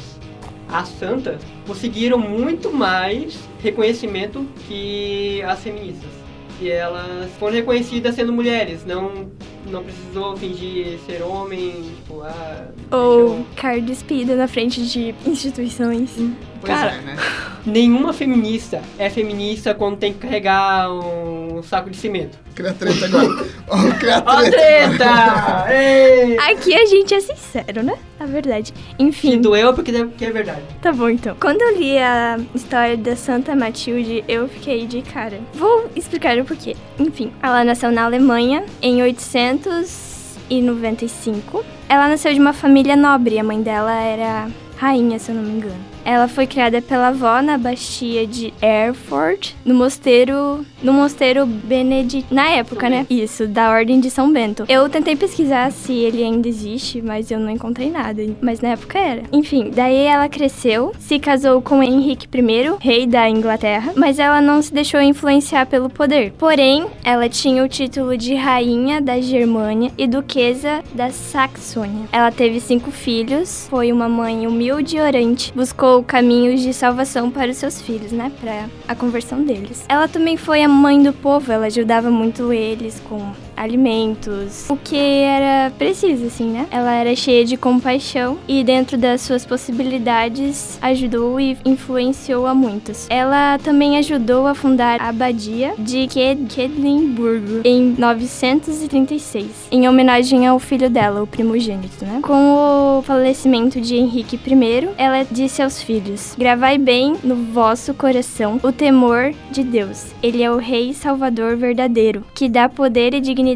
a, 0.70 0.78
as 0.80 0.88
santas 0.90 1.40
conseguiram 1.66 2.18
muito 2.18 2.72
mais 2.72 3.36
reconhecimento 3.60 4.46
que 4.68 5.42
as 5.42 5.58
feministas. 5.60 6.17
E 6.60 6.68
elas 6.70 7.30
foram 7.38 7.54
reconhecidas 7.54 8.14
sendo 8.16 8.32
mulheres, 8.32 8.84
não, 8.84 9.30
não 9.70 9.84
precisou 9.84 10.36
fingir 10.36 10.98
ser 11.06 11.22
homem, 11.22 11.70
tipo, 11.96 12.22
ah, 12.22 12.68
Ou 12.90 13.20
eu- 13.36 13.46
ficar 13.54 13.80
despida 13.80 14.34
na 14.34 14.48
frente 14.48 14.84
de 14.84 15.14
instituições. 15.24 16.16
Pois 16.60 16.72
Cara, 16.72 16.92
é, 16.92 17.00
né? 17.00 17.16
Nenhuma 17.66 18.12
feminista 18.12 18.80
é 18.98 19.10
feminista 19.10 19.74
quando 19.74 19.96
tem 19.98 20.12
que 20.12 20.20
carregar 20.20 20.88
um 20.90 21.60
saco 21.62 21.90
de 21.90 21.96
cimento. 21.96 22.38
Cria 22.54 22.72
treta 22.72 23.06
agora. 23.06 23.28
Ó, 23.68 23.76
cria 23.98 24.22
Ó 24.24 24.36
treta. 24.42 24.96
treta! 24.96 25.66
Ei! 25.72 26.38
Aqui 26.38 26.74
a 26.74 26.86
gente 26.86 27.14
é 27.14 27.20
sincero, 27.20 27.82
né? 27.82 27.94
A 28.18 28.26
verdade. 28.26 28.68
Se 28.68 28.74
Enfim, 28.98 29.40
doeu 29.40 29.70
é 29.70 29.72
porque 29.72 29.92
que 30.16 30.24
é 30.24 30.30
verdade. 30.30 30.62
tá 30.80 30.92
bom 30.92 31.08
então. 31.08 31.36
Quando 31.40 31.62
eu 31.62 31.76
li 31.78 31.96
a 31.98 32.38
história 32.54 32.96
da 32.96 33.14
Santa 33.14 33.54
Matilde, 33.54 34.24
eu 34.26 34.48
fiquei 34.48 34.86
de 34.86 35.02
cara. 35.02 35.38
Vou 35.54 35.88
explicar 35.94 36.36
o 36.38 36.44
porquê. 36.44 36.74
Enfim, 36.98 37.30
ela 37.42 37.62
nasceu 37.64 37.92
na 37.92 38.04
Alemanha 38.04 38.64
em 38.82 39.02
895. 39.02 41.64
Ela 41.88 42.08
nasceu 42.08 42.32
de 42.32 42.40
uma 42.40 42.52
família 42.52 42.96
nobre, 42.96 43.38
a 43.38 43.44
mãe 43.44 43.62
dela 43.62 43.94
era 43.94 44.48
rainha, 44.76 45.18
se 45.18 45.30
eu 45.30 45.34
não 45.36 45.42
me 45.42 45.50
engano. 45.58 45.87
Ela 46.08 46.26
foi 46.26 46.46
criada 46.46 46.80
pela 46.80 47.08
avó 47.08 47.42
na 47.42 47.58
Bastia 47.58 48.26
de 48.26 48.54
Erfurt, 48.62 49.52
no 49.62 49.74
mosteiro, 49.74 50.64
no 50.82 50.90
mosteiro 50.90 51.44
Benedict, 51.44 52.32
na 52.32 52.48
época, 52.48 52.88
né? 52.88 53.04
Isso, 53.10 53.46
da 53.46 53.70
Ordem 53.70 54.00
de 54.00 54.10
São 54.10 54.32
Bento. 54.32 54.64
Eu 54.70 54.88
tentei 54.88 55.14
pesquisar 55.14 55.70
se 55.70 55.92
ele 55.92 56.24
ainda 56.24 56.48
existe, 56.48 57.02
mas 57.02 57.30
eu 57.30 57.38
não 57.38 57.50
encontrei 57.50 57.90
nada, 57.90 58.22
mas 58.40 58.62
na 58.62 58.70
época 58.70 58.98
era. 58.98 59.24
Enfim, 59.30 59.70
daí 59.70 60.06
ela 60.06 60.30
cresceu, 60.30 60.94
se 60.98 61.18
casou 61.18 61.60
com 61.60 61.82
Henrique 61.82 62.26
I, 62.26 62.76
rei 62.80 63.06
da 63.06 63.28
Inglaterra, 63.28 63.92
mas 63.94 64.18
ela 64.18 64.40
não 64.40 64.62
se 64.62 64.72
deixou 64.72 65.02
influenciar 65.02 65.66
pelo 65.66 65.90
poder. 65.90 66.32
Porém, 66.38 66.86
ela 67.04 67.28
tinha 67.28 67.62
o 67.62 67.68
título 67.68 68.16
de 68.16 68.34
rainha 68.34 68.98
da 68.98 69.20
Germânia 69.20 69.92
e 69.98 70.06
duquesa 70.06 70.82
da 70.94 71.10
Saxônia. 71.10 72.08
Ela 72.10 72.32
teve 72.32 72.60
cinco 72.60 72.90
filhos, 72.90 73.66
foi 73.68 73.92
uma 73.92 74.08
mãe 74.08 74.46
humilde 74.46 74.96
e 74.96 75.00
orante, 75.02 75.52
buscou 75.54 75.97
caminhos 76.02 76.60
de 76.60 76.72
salvação 76.72 77.30
para 77.30 77.50
os 77.50 77.56
seus 77.56 77.80
filhos, 77.80 78.12
né, 78.12 78.32
para 78.40 78.66
a 78.86 78.94
conversão 78.94 79.42
deles. 79.42 79.84
Ela 79.88 80.08
também 80.08 80.36
foi 80.36 80.62
a 80.62 80.68
mãe 80.68 81.02
do 81.02 81.12
povo, 81.12 81.50
ela 81.50 81.66
ajudava 81.66 82.10
muito 82.10 82.52
eles 82.52 83.00
com 83.08 83.32
alimentos, 83.58 84.68
o 84.70 84.76
que 84.76 84.96
era 84.96 85.70
preciso, 85.76 86.26
assim, 86.26 86.50
né? 86.50 86.66
Ela 86.70 86.92
era 86.94 87.14
cheia 87.16 87.44
de 87.44 87.56
compaixão 87.56 88.38
e, 88.46 88.62
dentro 88.62 88.96
das 88.96 89.20
suas 89.22 89.44
possibilidades, 89.44 90.78
ajudou 90.80 91.40
e 91.40 91.56
influenciou 91.64 92.46
a 92.46 92.54
muitos. 92.54 93.06
Ela 93.10 93.58
também 93.58 93.98
ajudou 93.98 94.46
a 94.46 94.54
fundar 94.54 95.00
a 95.00 95.08
abadia 95.08 95.74
de 95.78 96.06
Qued- 96.06 96.46
Quedlinburgo 96.48 97.60
em 97.64 97.94
936, 97.98 99.68
em 99.70 99.88
homenagem 99.88 100.46
ao 100.46 100.58
filho 100.58 100.88
dela, 100.88 101.22
o 101.22 101.26
primogênito, 101.26 102.04
né? 102.04 102.20
Com 102.22 102.98
o 102.98 103.02
falecimento 103.02 103.80
de 103.80 103.96
Henrique 103.96 104.36
I, 104.36 104.88
ela 104.96 105.24
disse 105.30 105.62
aos 105.62 105.82
filhos: 105.82 106.34
Gravai 106.38 106.78
bem 106.78 107.16
no 107.24 107.34
vosso 107.36 107.92
coração 107.94 108.60
o 108.62 108.70
temor 108.72 109.32
de 109.50 109.62
Deus. 109.64 110.06
Ele 110.22 110.42
é 110.42 110.50
o 110.50 110.56
Rei 110.56 110.92
Salvador 110.92 111.56
verdadeiro, 111.56 112.24
que 112.34 112.48
dá 112.48 112.68
poder 112.68 113.14
e 113.14 113.20
dignidade 113.20 113.47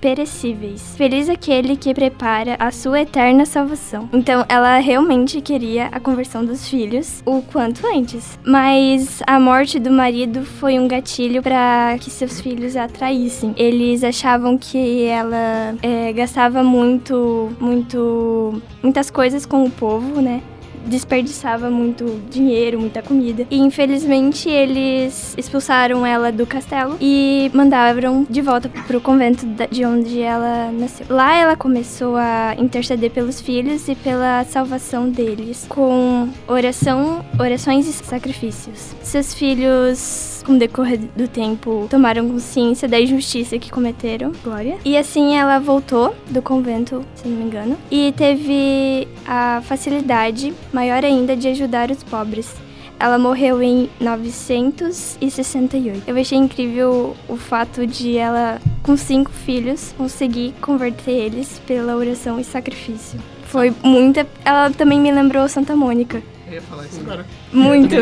perecíveis. 0.00 0.94
Feliz 0.96 1.28
aquele 1.28 1.76
que 1.76 1.94
prepara 1.94 2.56
a 2.58 2.70
sua 2.70 3.00
eterna 3.00 3.44
salvação. 3.44 4.08
Então, 4.12 4.44
ela 4.48 4.78
realmente 4.78 5.40
queria 5.40 5.86
a 5.86 6.00
conversão 6.00 6.44
dos 6.44 6.68
filhos 6.68 7.22
o 7.24 7.42
quanto 7.42 7.86
antes. 7.86 8.38
Mas 8.44 9.22
a 9.26 9.38
morte 9.38 9.78
do 9.78 9.90
marido 9.90 10.44
foi 10.44 10.78
um 10.78 10.88
gatilho 10.88 11.42
para 11.42 11.96
que 12.00 12.10
seus 12.10 12.40
filhos 12.40 12.76
a 12.76 12.88
traíssem. 12.88 13.54
Eles 13.56 14.04
achavam 14.04 14.56
que 14.56 15.04
ela 15.04 15.74
é, 15.82 16.12
gastava 16.12 16.62
muito, 16.62 17.50
muito, 17.60 18.62
muitas 18.82 19.10
coisas 19.10 19.44
com 19.44 19.64
o 19.64 19.70
povo, 19.70 20.20
né? 20.20 20.42
Desperdiçava 20.86 21.70
muito 21.70 22.20
dinheiro, 22.30 22.80
muita 22.80 23.02
comida. 23.02 23.46
E 23.50 23.58
infelizmente 23.58 24.48
eles 24.48 25.34
expulsaram 25.36 26.04
ela 26.04 26.30
do 26.30 26.46
castelo 26.46 26.96
e 27.00 27.50
mandaram 27.54 28.26
de 28.28 28.40
volta 28.40 28.68
pro 28.86 29.00
convento 29.00 29.46
de 29.70 29.84
onde 29.84 30.20
ela 30.20 30.70
nasceu. 30.72 31.06
Lá 31.08 31.36
ela 31.36 31.56
começou 31.56 32.16
a 32.16 32.54
interceder 32.58 33.10
pelos 33.10 33.40
filhos 33.40 33.88
e 33.88 33.94
pela 33.94 34.44
salvação 34.44 35.08
deles 35.08 35.66
com 35.68 36.28
oração, 36.46 37.24
orações 37.38 37.86
e 37.88 37.92
sacrifícios. 37.92 38.94
Seus 39.02 39.34
filhos 39.34 40.38
com 40.48 40.54
o 40.54 40.58
decorrer 40.58 40.98
do 41.14 41.28
tempo, 41.28 41.86
tomaram 41.90 42.26
consciência 42.26 42.88
da 42.88 42.98
injustiça 42.98 43.58
que 43.58 43.70
cometeram, 43.70 44.32
Glória. 44.42 44.78
E 44.82 44.96
assim 44.96 45.36
ela 45.36 45.58
voltou 45.58 46.16
do 46.30 46.40
convento, 46.40 47.04
se 47.14 47.28
não 47.28 47.36
me 47.36 47.44
engano, 47.44 47.76
e 47.90 48.14
teve 48.16 49.06
a 49.26 49.60
facilidade 49.62 50.54
maior 50.72 51.04
ainda 51.04 51.36
de 51.36 51.48
ajudar 51.48 51.90
os 51.90 52.02
pobres. 52.02 52.54
Ela 53.00 53.16
morreu 53.16 53.62
em 53.62 53.88
968. 54.00 56.02
Eu 56.06 56.16
achei 56.16 56.36
incrível 56.36 57.16
o 57.28 57.36
fato 57.36 57.86
de 57.86 58.16
ela, 58.16 58.60
com 58.82 58.96
cinco 58.96 59.30
filhos, 59.30 59.94
conseguir 59.96 60.52
converter 60.60 61.12
eles 61.12 61.60
pela 61.64 61.96
oração 61.96 62.40
e 62.40 62.44
sacrifício. 62.44 63.20
Foi 63.44 63.72
muita. 63.82 64.26
Ela 64.44 64.70
também 64.70 65.00
me 65.00 65.12
lembrou 65.12 65.48
Santa 65.48 65.76
Mônica. 65.76 66.20
Eu 66.46 66.54
ia 66.54 66.62
falar 66.62 66.86
isso 66.86 67.00
agora. 67.00 67.24
Muito. 67.52 67.94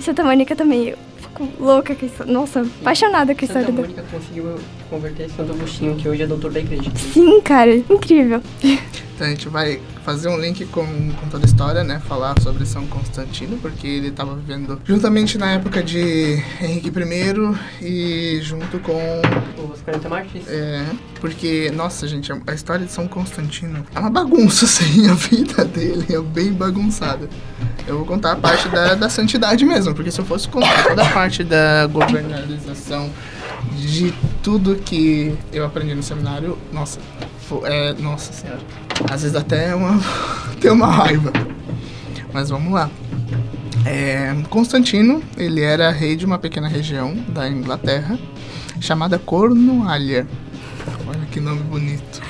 Santa 0.00 0.24
Mônica 0.24 0.56
também. 0.56 0.94
Fico 1.32 1.48
louca 1.58 1.94
com 1.94 2.04
isso. 2.06 2.24
Nossa, 2.26 2.60
apaixonada 2.60 3.34
com 3.34 3.44
a 3.44 3.48
Santa 3.48 3.60
história 3.60 3.66
da. 3.66 3.82
Mônica 3.82 4.04
conseguiu 4.10 4.58
converter 4.90 5.30
Santo 5.30 5.52
Agostinho, 5.52 5.96
que 5.96 6.08
hoje 6.08 6.22
é 6.22 6.26
doutor 6.26 6.52
da 6.52 6.60
igreja. 6.60 6.90
Sim, 6.94 7.40
cara, 7.40 7.74
incrível. 7.74 8.42
Então 8.62 9.26
a 9.26 9.30
gente 9.30 9.48
vai 9.48 9.80
fazer 10.04 10.28
um 10.28 10.38
link 10.38 10.64
com, 10.66 10.84
com 10.84 11.28
toda 11.30 11.44
a 11.44 11.46
história, 11.46 11.84
né? 11.84 12.00
Falar 12.00 12.38
sobre 12.40 12.66
São 12.66 12.86
Constantino, 12.86 13.56
porque 13.58 13.86
ele 13.86 14.08
estava 14.08 14.34
vivendo 14.34 14.80
juntamente 14.84 15.38
na 15.38 15.52
época 15.52 15.82
de 15.82 16.42
Henrique 16.60 16.88
I 16.88 17.86
e 17.86 18.40
junto 18.42 18.78
com. 18.80 19.00
Os 19.72 19.80
40 19.82 20.08
mártires. 20.08 20.48
É, 20.48 20.84
porque, 21.20 21.70
nossa, 21.70 22.06
gente, 22.06 22.30
a 22.46 22.52
história 22.52 22.84
de 22.84 22.92
São 22.92 23.06
Constantino 23.08 23.86
é 23.94 23.98
uma 23.98 24.10
bagunça, 24.10 24.64
assim, 24.66 25.08
a 25.08 25.14
vida 25.14 25.64
dele 25.64 26.06
é 26.10 26.20
bem 26.20 26.52
bagunçada. 26.52 27.28
Eu 27.86 27.98
vou 27.98 28.06
contar 28.06 28.32
a 28.32 28.36
parte 28.36 28.68
da, 28.68 28.94
da 28.94 29.08
santidade 29.08 29.64
mesmo, 29.64 29.94
porque 29.94 30.10
se 30.10 30.20
eu 30.20 30.24
fosse 30.24 30.48
contar 30.48 30.84
toda 30.84 31.02
a 31.02 31.10
parte 31.10 31.42
da 31.42 31.86
governalização 31.86 33.10
de 33.76 34.12
tudo 34.42 34.76
que 34.76 35.36
eu 35.52 35.64
aprendi 35.64 35.94
no 35.94 36.02
seminário, 36.02 36.56
nossa, 36.72 37.00
é, 37.64 37.92
nossa 37.94 38.32
senhora. 38.32 38.60
Às 39.10 39.22
vezes 39.22 39.36
até 39.36 39.74
uma, 39.74 40.00
tem 40.60 40.70
uma 40.70 40.86
raiva. 40.86 41.32
Mas 42.32 42.48
vamos 42.48 42.72
lá. 42.72 42.90
É, 43.84 44.34
Constantino, 44.48 45.22
ele 45.36 45.60
era 45.60 45.90
rei 45.90 46.14
de 46.14 46.24
uma 46.24 46.38
pequena 46.38 46.68
região 46.68 47.14
da 47.28 47.48
Inglaterra 47.48 48.18
chamada 48.80 49.18
Cornualha. 49.18 50.26
Olha 51.06 51.26
que 51.30 51.40
nome 51.40 51.62
bonito. 51.62 52.20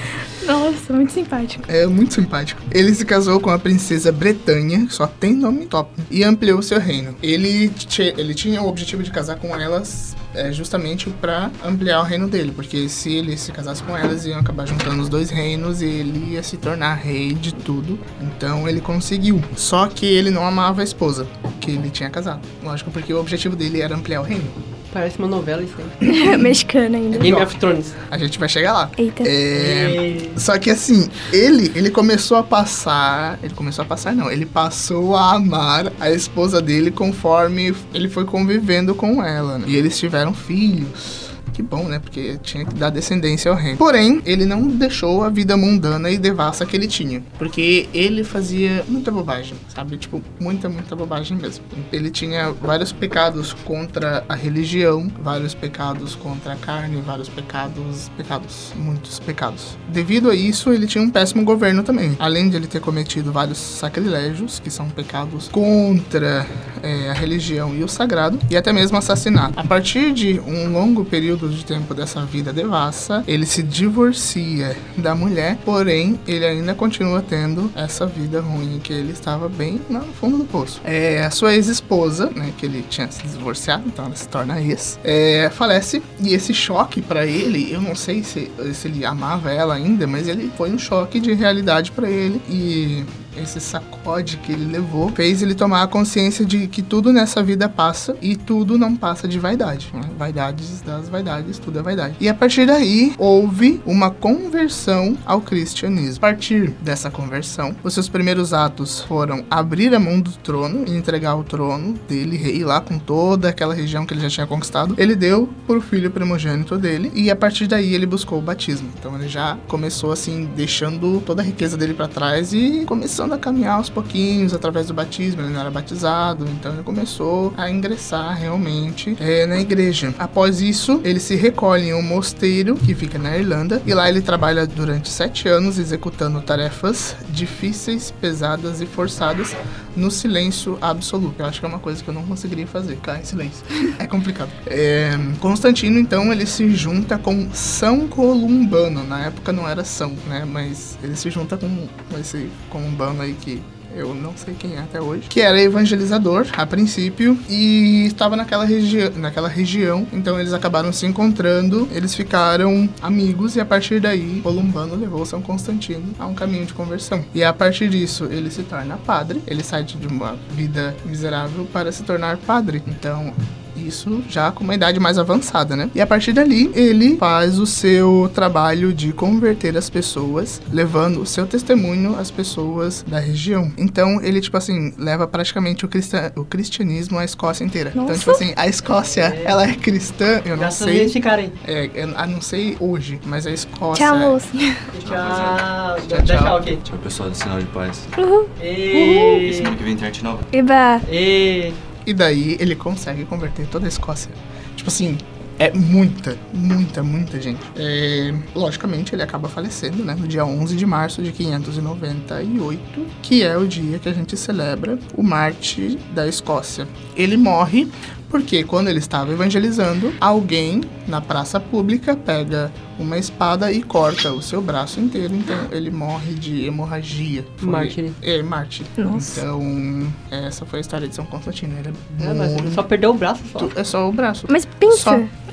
Nossa, 0.47 0.93
muito 0.93 1.13
simpático. 1.13 1.65
É 1.69 1.87
muito 1.87 2.15
simpático. 2.15 2.61
Ele 2.71 2.95
se 2.95 3.05
casou 3.05 3.41
com 3.41 3.51
a 3.51 3.59
princesa 3.59 4.11
Bretanha, 4.11 4.87
só 4.91 5.07
tem 5.07 5.35
nome 5.35 5.67
top, 5.67 5.91
e 6.11 6.25
ampliou 6.25 6.63
seu 6.63 6.81
reino. 6.81 7.15
Ele, 7.23 7.71
ele 8.17 8.35
tinha 8.35 8.63
o 8.63 8.69
objetivo 8.69 9.03
de 9.03 9.11
casar 9.11 9.37
com 9.37 9.55
elas 9.55 10.17
é, 10.35 10.53
justamente 10.53 11.11
para 11.11 11.51
ampliar 11.65 12.01
o 12.01 12.05
reino 12.05 12.29
dele, 12.29 12.53
porque 12.53 12.89
se 12.89 13.13
ele 13.13 13.37
se 13.37 13.53
casasse 13.53 13.83
com 13.83 13.97
elas, 13.97 14.25
iam 14.27 14.39
acabar 14.39 14.67
juntando 14.67 15.03
os 15.03 15.09
dois 15.09 15.31
reinos 15.31 15.83
e 15.83 15.87
ele 15.87 16.33
ia 16.33 16.43
se 16.43 16.57
tornar 16.57 16.95
rei 16.95 17.35
de 17.35 17.55
tudo. 17.55 17.99
Então 18.21 18.69
ele 18.69 18.81
conseguiu. 18.81 19.43
Só 19.57 19.87
que 19.87 20.07
ele 20.07 20.31
não 20.31 20.47
amava 20.47 20.81
a 20.81 20.85
esposa 20.85 21.27
que 21.61 21.71
ele 21.71 21.91
tinha 21.91 22.11
casado. 22.11 22.41
Lógico, 22.63 22.91
porque 22.91 23.13
o 23.13 23.21
objetivo 23.21 23.55
dele 23.55 23.81
era 23.81 23.95
ampliar 23.95 24.21
o 24.21 24.25
reino. 24.25 24.51
Parece 24.93 25.19
uma 25.19 25.29
novela 25.29 25.63
isso 25.63 25.75
aí. 26.01 26.37
Mexicana 26.39 26.99
ainda. 26.99 27.19
Game 27.19 27.41
of 27.41 27.57
Thrones. 27.59 27.95
A 28.11 28.19
gente 28.19 28.39
vai 28.39 28.49
chegar 28.49 28.73
lá. 28.75 28.91
Eita. 28.99 29.23
É, 29.27 30.17
Só 30.37 30.59
que 30.59 30.71
assim, 30.71 31.09
ele, 31.33 31.73
ele 31.75 31.91
começou 31.91 32.37
a 32.37 32.43
passar. 32.43 33.39
Ele 33.43 33.55
começou 33.55 33.83
a 33.85 33.87
passar, 33.87 34.15
não. 34.15 34.31
Ele 34.31 34.45
passou 34.45 35.17
a 35.17 35.33
amar 35.35 35.91
a 35.99 36.11
esposa 36.11 36.61
dele 36.61 36.91
conforme 36.91 37.75
ele 37.95 38.09
foi 38.09 38.25
convivendo 38.25 38.95
com 38.95 39.23
ela. 39.25 39.59
né? 39.59 39.65
E 39.67 39.77
eles 39.77 39.99
tiveram 39.99 40.35
filhos. 40.35 41.32
Que 41.53 41.63
bom, 41.63 41.85
né? 41.85 41.99
Porque 41.99 42.39
tinha 42.43 42.65
que 42.65 42.75
dar 42.75 42.91
descendência 42.91 43.51
ao 43.51 43.57
reino. 43.57 43.77
Porém, 43.77 44.23
ele 44.25 44.47
não 44.47 44.67
deixou 44.69 45.23
a 45.23 45.29
vida 45.29 45.57
mundana 45.57 46.11
e 46.11 46.17
devassa 46.17 46.65
que 46.65 46.77
ele 46.77 46.87
tinha. 46.87 47.23
Porque 47.39 47.89
ele 47.93 48.25
fazia 48.25 48.85
muita 48.89 49.11
bobagem, 49.11 49.55
sabe? 49.69 49.97
Tipo, 49.97 50.23
muita, 50.41 50.69
muita 50.69 50.97
bobagem 50.97 51.37
mesmo. 51.37 51.65
Ele 51.93 52.11
tinha 52.11 52.51
vários 52.53 52.93
pecados 52.93 53.53
contra 53.53 54.25
a 54.29 54.35
religião, 54.35 55.11
vários 55.23 55.55
pecados 55.55 56.15
contra 56.15 56.55
a 56.55 56.57
carne, 56.57 57.01
vários 57.01 57.29
pecados, 57.29 58.11
pecados, 58.17 58.73
muitos 58.77 59.19
pecados. 59.21 59.77
Devido 59.89 60.31
a 60.31 60.35
isso, 60.35 60.73
ele 60.73 60.87
tinha 60.87 61.03
um 61.03 61.11
péssimo 61.11 61.45
governo 61.45 61.83
também. 61.83 62.17
Além 62.19 62.49
de 62.49 62.57
ele 62.57 62.67
ter 62.67 62.81
cometido 62.81 63.33
vários 63.33 63.59
sacrilégios, 63.59 64.59
que 64.59 64.71
são 64.71 64.89
pecados 64.89 65.49
contra 65.49 66.47
é, 66.83 67.11
a 67.11 67.13
religião 67.13 67.75
e 67.75 67.85
o 67.85 67.89
sagrado, 67.89 68.39
e 68.51 68.57
até 68.57 68.73
mesmo 68.73 68.97
assassinato. 68.97 69.59
A 69.59 69.65
partir 69.65 70.13
de 70.13 70.41
um 70.41 70.73
longo 70.73 71.05
período 71.05 71.42
período 71.43 71.55
de 71.55 71.65
tempo 71.65 71.95
dessa 71.95 72.25
vida 72.25 72.53
devassa, 72.53 73.25
ele 73.27 73.45
se 73.45 73.63
divorcia 73.63 74.77
da 74.97 75.15
mulher, 75.15 75.59
porém 75.65 76.19
ele 76.27 76.45
ainda 76.45 76.75
continua 76.75 77.23
tendo 77.23 77.71
essa 77.75 78.07
vida 78.07 78.41
ruim 78.41 78.79
que 78.83 78.93
ele 78.93 79.13
estava 79.13 79.49
bem 79.49 79.81
no 79.89 80.01
fundo 80.03 80.39
do 80.39 80.45
poço. 80.45 80.81
É, 80.85 81.25
a 81.25 81.31
sua 81.31 81.55
ex-esposa, 81.55 82.31
né, 82.31 82.53
que 82.57 82.67
ele 82.67 82.85
tinha 82.89 83.11
se 83.11 83.27
divorciado, 83.27 83.85
então 83.87 84.07
ela 84.07 84.17
se 84.17 84.29
torna 84.29 84.61
ex, 84.61 84.99
é, 85.03 85.51
falece. 85.51 86.03
E 86.21 86.35
esse 86.35 86.55
choque 86.55 87.03
para 87.03 87.27
ele, 87.27 87.73
eu 87.73 87.81
não 87.81 87.95
sei 87.95 88.23
se, 88.23 88.51
se 88.73 88.89
ele 88.89 89.05
amava 89.05 89.51
ela 89.51 89.75
ainda, 89.75 90.07
mas 90.07 90.29
ele 90.29 90.51
foi 90.57 90.71
um 90.71 90.79
choque 90.79 91.19
de 91.19 91.33
realidade 91.33 91.91
para 91.91 92.09
ele. 92.09 92.41
E 92.49 93.05
esse 93.37 93.61
sacode 93.61 94.37
que 94.39 94.53
ele 94.53 94.71
levou 94.71 95.11
fez 95.11 95.43
ele 95.43 95.55
tomar 95.55 95.83
a 95.83 95.87
consciência 95.87 96.45
de 96.45 96.67
que 96.67 96.83
tudo 96.83 97.13
nessa 97.13 97.43
vida 97.43 97.69
passa 97.69 98.17
e 98.21 98.37
tudo 98.37 98.79
não 98.79 98.97
passa 98.97 99.27
de 99.27 99.39
vaidade. 99.39 99.91
Né? 99.95 100.03
Vaidades 100.19 100.81
das 100.83 101.09
vaidades, 101.09 101.59
tudo 101.59 101.79
é 101.79 101.83
vaidade. 101.83 102.17
E 102.21 102.29
a 102.29 102.35
partir 102.35 102.67
daí 102.67 103.15
houve 103.19 103.81
uma 103.87 104.11
conversão 104.11 105.17
ao 105.25 105.41
cristianismo. 105.41 106.19
A 106.19 106.33
partir 106.33 106.71
dessa 106.81 107.11
conversão, 107.11 107.75
os 107.83 107.95
seus 107.95 108.09
primeiros 108.09 108.53
atos 108.53 109.01
foram 109.01 109.45
abrir 109.51 109.95
a 109.95 110.01
mão 110.01 110.21
do 110.21 110.33
trono 110.33 110.85
e 110.87 110.97
entregar 110.97 111.37
o 111.37 111.45
trono 111.45 111.95
dele, 112.09 112.37
rei, 112.37 112.65
lá 112.65 112.81
com 112.81 112.99
toda 112.99 113.49
aquela 113.49 113.75
região 113.75 114.05
que 114.07 114.15
ele 114.15 114.21
já 114.21 114.29
tinha 114.31 114.47
conquistado. 114.47 114.95
Ele 114.99 115.15
deu 115.15 115.49
pro 115.67 115.81
filho 115.81 116.11
primogênito 116.11 116.79
dele 116.79 117.11
e 117.15 117.31
a 117.31 117.37
partir 117.37 117.67
daí 117.67 117.95
ele 117.95 118.07
buscou 118.07 118.39
o 118.39 118.43
batismo. 118.43 118.89
Então 118.99 119.15
ele 119.17 119.29
já 119.29 119.57
começou 119.69 120.13
assim, 120.13 120.49
deixando 120.57 121.21
toda 121.25 121.43
a 121.43 121.45
riqueza 121.45 121.77
dele 121.77 121.95
para 121.95 122.09
trás 122.09 122.53
e 122.53 122.85
começou 122.87 123.22
começando 123.23 123.33
a 123.35 123.39
caminhar 123.39 123.77
aos 123.77 123.89
pouquinhos 123.89 124.53
através 124.53 124.89
do 124.89 124.95
batismo. 124.95 125.43
Ele 125.43 125.53
não 125.53 125.61
era 125.61 125.71
batizado, 125.71 126.45
então 126.49 126.73
ele 126.73 126.83
começou 126.83 127.55
a 127.57 127.71
ingressar 127.71 128.37
realmente 128.37 129.17
é, 129.21 129.47
na 129.47 129.61
igreja. 129.61 130.13
Após 130.19 130.61
isso, 130.61 131.01
ele 131.05 131.21
se 131.21 131.37
recolhe 131.37 131.91
em 131.91 131.95
um 131.95 132.03
mosteiro 132.03 132.75
que 132.75 132.95
fica 132.95 133.19
na 133.19 133.37
Irlanda 133.37 133.81
e 133.87 133.95
lá 133.95 134.09
ele 134.09 134.21
trabalha 134.21 134.67
durante 134.67 135.09
sete 135.09 135.49
anos 135.49 135.79
executando 135.79 136.41
tarefas 136.41 137.15
difíceis, 137.29 138.13
pesadas 138.21 138.81
e 138.81 138.87
forçadas 138.87 139.55
no 139.97 140.11
silêncio 140.11 140.79
absoluto. 140.81 141.41
Eu 141.41 141.47
acho 141.47 141.61
que 141.61 141.67
é 141.67 141.69
uma 141.69 141.79
coisa 141.79 142.03
que 142.03 142.09
eu 142.09 142.15
não 142.15 142.25
conseguiria 142.25 142.67
fazer, 142.67 142.97
ficar 142.97 143.21
em 143.21 143.25
silêncio. 143.25 143.65
É 143.99 144.07
complicado. 144.07 144.51
É, 144.75 145.11
Constantino, 145.39 145.99
então, 145.99 146.33
ele 146.33 146.47
se 146.47 146.75
junta 146.75 147.19
com 147.19 147.51
São 147.53 148.09
Columbano. 148.09 149.05
Na 149.05 149.27
época 149.27 149.53
não 149.53 149.69
era 149.69 149.85
São, 149.85 150.13
né? 150.27 150.45
Mas 150.45 150.99
ele 151.03 151.15
se 151.15 151.31
junta 151.31 151.57
com 151.57 151.89
esse 152.19 152.49
Columbano 152.71 153.23
aí 153.23 153.35
que 153.35 153.63
eu 153.95 154.15
não 154.15 154.37
sei 154.37 154.55
quem 154.55 154.75
é 154.75 154.79
até 154.79 155.01
hoje, 155.01 155.29
que 155.29 155.41
era 155.41 155.61
evangelizador 155.61 156.47
a 156.57 156.67
princípio 156.67 157.39
e 157.49 158.07
estava 158.07 158.37
naquela, 158.37 158.65
regi 158.65 159.09
naquela 159.17 159.49
região, 159.49 160.07
então 160.13 160.39
eles 160.39 160.53
acabaram 160.53 160.93
se 160.93 161.07
encontrando, 161.07 161.89
eles 161.93 162.15
ficaram 162.15 162.89
amigos 163.01 163.57
e 163.57 163.61
a 163.61 163.65
partir 163.65 164.01
daí 164.01 164.41
Columbano 164.43 164.95
levou 164.95 165.25
São 165.25 165.43
Constantino 165.43 166.15
a 166.19 166.27
um 166.27 166.35
caminho 166.35 166.67
de 166.67 166.75
conversão. 166.75 167.25
E 167.35 167.43
a 167.43 167.53
partir 167.53 167.89
disso 167.89 168.29
ele 168.31 168.51
se 168.51 168.63
torna 168.63 168.97
padre, 168.97 169.43
ele 169.47 169.63
sai 169.63 169.83
de 169.83 170.07
uma 170.07 170.37
vida 170.51 170.95
miserável 171.05 171.67
para 171.73 171.91
se 171.93 172.03
tornar 172.03 172.37
padre. 172.39 172.83
Então 172.87 173.33
isso 173.77 174.23
já 174.29 174.51
com 174.51 174.65
uma 174.65 174.75
idade 174.75 174.99
mais 175.01 175.19
avançada, 175.19 175.77
né? 175.77 175.91
E 175.95 176.01
a 176.01 176.07
partir 176.07 176.33
dali, 176.33 176.71
ele 176.75 177.17
faz 177.17 177.59
o 177.59 177.67
seu 177.67 178.31
trabalho 178.35 178.93
de 178.93 179.13
converter 179.13 179.77
as 179.77 179.89
pessoas, 179.89 180.61
levando 180.73 181.21
o 181.21 181.27
seu 181.27 181.47
testemunho 181.47 182.19
às 182.19 182.31
pessoas 182.31 183.05
da 183.07 183.19
região. 183.19 183.73
Então, 183.77 184.21
ele, 184.23 184.41
tipo 184.41 184.57
assim, 184.57 184.93
leva 184.99 185.27
praticamente 185.27 185.85
o, 185.85 185.91
o 186.37 186.45
cristianismo 186.45 187.19
à 187.19 187.25
Escócia 187.25 187.65
inteira. 187.65 187.93
Nossa. 187.95 188.05
Então, 188.05 188.19
tipo 188.19 188.31
assim, 188.31 188.53
a 188.57 188.67
Escócia, 188.69 189.23
é. 189.23 189.43
ela 189.45 189.65
é 189.65 189.75
cristã, 189.75 190.41
eu 190.45 190.53
não 190.53 190.59
Graças 190.59 190.87
sei. 190.87 191.05
esse 191.05 191.21
cara 191.21 191.43
aí. 191.43 191.53
É, 191.67 191.91
eu 191.95 192.07
não 192.07 192.41
sei 192.41 192.77
hoje, 192.81 193.21
mas 193.27 193.47
a 193.47 193.51
Escócia. 193.51 194.07
Tchau, 194.07 194.19
moço. 194.19 194.49
Tchau. 194.57 195.97
Tchau, 196.09 196.23
Tchau, 196.25 196.39
tchau. 196.39 196.57
ok. 196.57 196.79
Tchau, 196.85 196.99
pessoal 196.99 197.31
do 197.31 197.37
Sinal 197.37 197.59
de 197.59 197.67
Paz. 197.67 198.09
Uhul. 198.17 198.49
E... 198.63 199.53
Semana 199.55 199.77
que 199.77 199.83
vem 199.83 199.93
internet 199.95 200.23
nova. 200.23 200.41
Eba. 200.53 201.01
E... 201.11 201.73
E 202.07 202.13
daí 202.13 202.57
ele 202.61 202.75
consegue 202.75 203.25
converter 203.25 203.67
toda 203.67 203.87
a 203.87 203.89
Escócia. 203.89 204.31
Tipo 204.77 204.89
assim, 204.89 205.17
é 205.59 205.71
muita, 205.73 206.37
muita, 206.53 207.03
muita 207.03 207.41
gente. 207.41 207.61
É, 207.77 208.35
logicamente, 208.55 209.15
ele 209.15 209.23
acaba 209.23 209.49
falecendo, 209.49 210.05
né? 210.05 210.17
No 210.19 210.27
dia 210.27 210.45
11 210.45 210.75
de 210.75 210.85
março 210.85 211.23
de 211.23 211.31
598, 211.31 213.07
que 213.23 213.43
é 213.43 213.57
o 213.57 213.67
dia 213.67 213.99
que 213.99 214.09
a 214.09 214.13
gente 214.13 214.37
celebra 214.37 214.99
o 215.15 215.23
Marte 215.23 215.99
da 216.13 216.27
Escócia. 216.27 216.89
Ele 217.15 217.37
morre 217.37 217.89
porque 218.33 218.65
quando 218.65 218.89
ele 218.89 218.99
estava 218.99 219.31
evangelizando, 219.31 220.11
alguém 220.19 220.81
na 221.07 221.21
praça 221.21 221.61
pública 221.61 222.17
pega 222.17 222.73
uma 222.99 223.19
espada 223.19 223.71
e 223.71 223.83
corta 223.83 224.33
o 224.33 224.41
seu 224.41 224.63
braço 224.63 224.99
inteiro, 225.01 225.35
então 225.35 225.55
ele 225.71 225.91
morre 225.91 226.33
de 226.33 226.65
hemorragia. 226.65 227.45
Foi- 227.59 227.69
Mártire. 227.69 228.13
É, 228.23 228.43
Marte. 228.43 228.85
Nossa. 228.97 229.41
Então, 229.41 230.07
essa 230.31 230.65
foi 230.65 230.79
a 230.79 230.81
história 230.81 231.07
de 231.07 231.15
São 231.15 231.27
Constantino. 231.27 231.75
Ele 231.79 231.91
é, 232.21 232.25
É, 232.31 232.33
mas 232.33 232.53
ele 232.53 232.63
muito... 232.63 232.75
só 232.75 232.83
perdeu 232.83 233.11
o 233.11 233.15
braço 233.15 233.43
só. 233.53 233.69
É 233.77 233.85
só 233.85 234.09
o 234.09 234.13
braço. 234.13 234.47
Mas 234.49 234.65
pensa. 234.65 234.97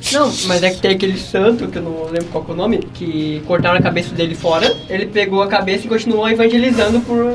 Só. 0.02 0.18
Não, 0.18 0.32
mas 0.48 0.64
é 0.64 0.70
que 0.72 0.80
tem 0.80 0.92
aquele 0.92 1.18
santo, 1.18 1.68
que 1.68 1.78
eu 1.78 1.82
não 1.82 2.06
lembro 2.06 2.30
qual 2.32 2.46
que 2.46 2.52
é 2.52 2.54
o 2.54 2.58
nome, 2.58 2.78
que 2.94 3.44
cortaram 3.46 3.78
a 3.78 3.82
cabeça 3.82 4.16
dele 4.16 4.36
fora. 4.36 4.74
Ele 4.88 5.06
pegou 5.08 5.44
a 5.44 5.48
cabeça 5.48 5.86
e 5.86 5.90
continuou 5.90 6.30
evangelizando 6.30 7.02
por 7.02 7.26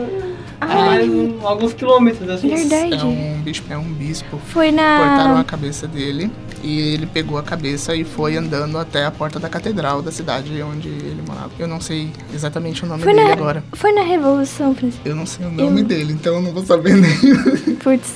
um- 0.63 1.47
alguns 1.47 1.73
quilômetros, 1.75 2.29
assim. 2.29 2.49
Verdade. 2.49 2.95
É 2.95 3.05
um 3.05 3.41
bispo, 3.43 3.73
é 3.73 3.77
um 3.79 3.93
bispo. 3.93 4.39
Foi 4.49 4.69
Cortaram 4.71 5.33
a 5.33 5.35
na. 5.39 5.45
cabeça 5.45 5.87
dele 5.87 6.31
e 6.63 6.81
ele 6.95 7.07
pegou 7.07 7.37
a 7.39 7.43
cabeça 7.43 7.95
e 7.95 8.05
foi 8.05 8.37
andando 8.37 8.79
até 8.79 9.05
a 9.05 9.11
porta 9.11 9.39
da 9.39 9.49
catedral 9.49 10.01
da 10.03 10.11
cidade 10.11 10.61
onde 10.63 10.89
ele 10.89 11.23
morava. 11.27 11.51
Eu 11.59 11.69
não 11.69 11.81
sei 11.81 12.11
exatamente 12.33 12.85
o 12.85 12.87
nome 12.87 13.03
Foi 13.03 13.13
dele 13.13 13.27
na, 13.27 13.33
agora. 13.33 13.65
foi 13.73 13.93
na 13.93 14.03
Revolução 14.03 14.75
Francesa. 14.75 15.01
Eu 15.05 15.15
não 15.17 15.27
sei 15.27 15.47
o 15.47 15.51
nome 15.51 15.81
Eu- 15.83 15.85
dele, 15.87 16.13
então 16.13 16.35
eu 16.37 16.43
não 16.43 16.53
vou 16.53 16.65
saber 16.65 16.95
nem, 16.97 17.15
Putz. 17.85 18.15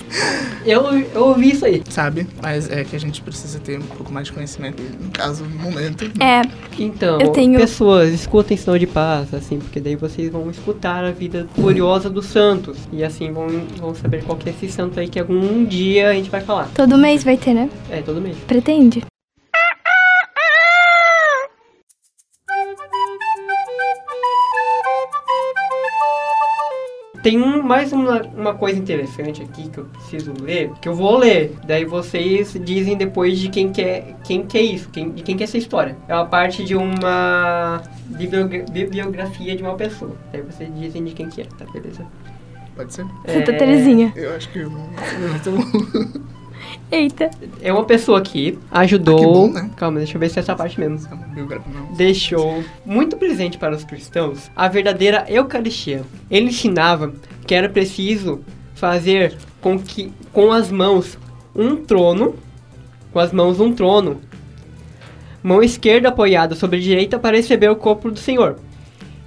Eu, 0.64 0.82
eu 1.14 1.24
ouvi 1.24 1.50
isso 1.52 1.64
aí. 1.64 1.82
sabe? 1.88 2.26
Mas 2.42 2.70
é 2.70 2.84
que 2.84 2.94
a 2.96 3.00
gente 3.00 3.20
precisa 3.22 3.58
ter 3.58 3.78
um 3.78 3.82
pouco 3.82 4.12
mais 4.12 4.26
de 4.26 4.32
conhecimento. 4.32 4.82
No 5.00 5.10
caso, 5.10 5.44
no 5.44 5.58
momento. 5.62 6.10
É, 6.22 6.42
Então, 6.78 7.20
Eu 7.20 7.30
tenho- 7.30 7.58
pessoas, 7.58 8.10
escutem 8.12 8.56
sinal 8.56 8.78
de 8.78 8.86
paz, 8.86 9.32
assim, 9.34 9.58
porque 9.58 9.80
daí 9.80 9.96
vocês 9.96 10.30
vão 10.30 10.48
escutar 10.50 11.04
a 11.04 11.10
vida 11.10 11.46
curiosa 11.54 12.08
dos 12.08 12.26
santos. 12.28 12.78
E 12.92 13.02
assim 13.02 13.32
vão, 13.32 13.48
vão 13.76 13.94
saber 13.94 14.22
qual 14.24 14.38
que 14.38 14.48
é 14.48 14.52
esse 14.52 14.68
santo 14.68 15.00
aí 15.00 15.08
que 15.08 15.18
algum 15.18 15.64
dia 15.64 16.10
a 16.10 16.14
gente 16.14 16.30
vai 16.30 16.40
falar. 16.40 16.70
todo 16.74 16.96
mês 16.96 17.24
vai 17.24 17.36
ter, 17.36 17.54
né? 17.54 17.68
É, 17.90 18.00
todo 18.02 18.20
mês. 18.20 18.36
Pretende? 18.46 19.02
Tem 27.22 27.36
um- 27.42 27.62
mais 27.62 27.92
uma, 27.92 28.22
uma 28.22 28.54
coisa 28.54 28.78
interessante 28.78 29.42
aqui 29.42 29.68
que 29.68 29.78
eu 29.78 29.84
preciso 29.86 30.32
ler, 30.40 30.70
que 30.80 30.88
eu 30.88 30.94
vou 30.94 31.18
ler. 31.18 31.56
Daí 31.66 31.84
vocês 31.84 32.56
dizem 32.64 32.96
depois 32.96 33.38
de 33.38 33.48
quem 33.48 33.70
que 33.72 33.82
é, 33.82 34.14
quem 34.24 34.46
que 34.46 34.56
é 34.56 34.62
isso, 34.62 34.88
quem, 34.90 35.10
de 35.10 35.22
quem 35.22 35.36
que 35.36 35.42
é 35.42 35.44
essa 35.44 35.58
história. 35.58 35.96
É 36.06 36.14
uma 36.14 36.26
parte 36.26 36.64
de 36.64 36.76
uma 36.76 37.82
bibliografia 38.70 39.56
de 39.56 39.62
uma 39.62 39.74
pessoa. 39.74 40.14
Daí 40.32 40.42
vocês 40.42 40.70
dizem 40.78 41.04
de 41.04 41.12
quem 41.12 41.28
que 41.28 41.40
é, 41.40 41.44
tá 41.44 41.64
beleza? 41.72 42.06
Pode 42.76 42.94
ser? 42.94 43.04
Santa 43.26 43.50
É- 43.52 43.56
Terezinha. 43.56 44.12
Eu 44.14 44.36
acho 44.36 44.48
que 44.50 44.60
eu 44.60 44.70
não. 44.70 44.88
eu 45.20 45.28
não 45.28 45.38
tô- 45.40 46.28
Eita. 46.90 47.30
É 47.60 47.72
uma 47.72 47.84
pessoa 47.84 48.20
que 48.20 48.58
ajudou. 48.70 49.16
Ah, 49.16 49.18
que 49.18 49.26
bom, 49.26 49.52
né? 49.52 49.70
Calma, 49.76 49.98
deixa 49.98 50.16
eu 50.16 50.20
ver 50.20 50.30
se 50.30 50.38
é 50.38 50.42
essa 50.42 50.56
parte 50.56 50.78
mesmo. 50.80 50.98
Deixou 51.96 52.64
muito 52.84 53.16
presente 53.16 53.58
para 53.58 53.74
os 53.74 53.84
cristãos 53.84 54.50
a 54.56 54.68
verdadeira 54.68 55.24
Eucaristia. 55.28 56.02
Ele 56.30 56.48
ensinava 56.48 57.12
que 57.46 57.54
era 57.54 57.68
preciso 57.68 58.40
fazer 58.74 59.36
com 59.60 59.78
que 59.78 60.12
com 60.32 60.52
as 60.52 60.70
mãos 60.70 61.18
um 61.54 61.76
trono, 61.76 62.36
com 63.12 63.18
as 63.18 63.32
mãos 63.32 63.60
um 63.60 63.72
trono, 63.72 64.20
mão 65.42 65.62
esquerda 65.62 66.08
apoiada 66.08 66.54
sobre 66.54 66.78
a 66.78 66.80
direita 66.80 67.18
para 67.18 67.36
receber 67.36 67.68
o 67.68 67.76
corpo 67.76 68.10
do 68.10 68.18
Senhor, 68.18 68.56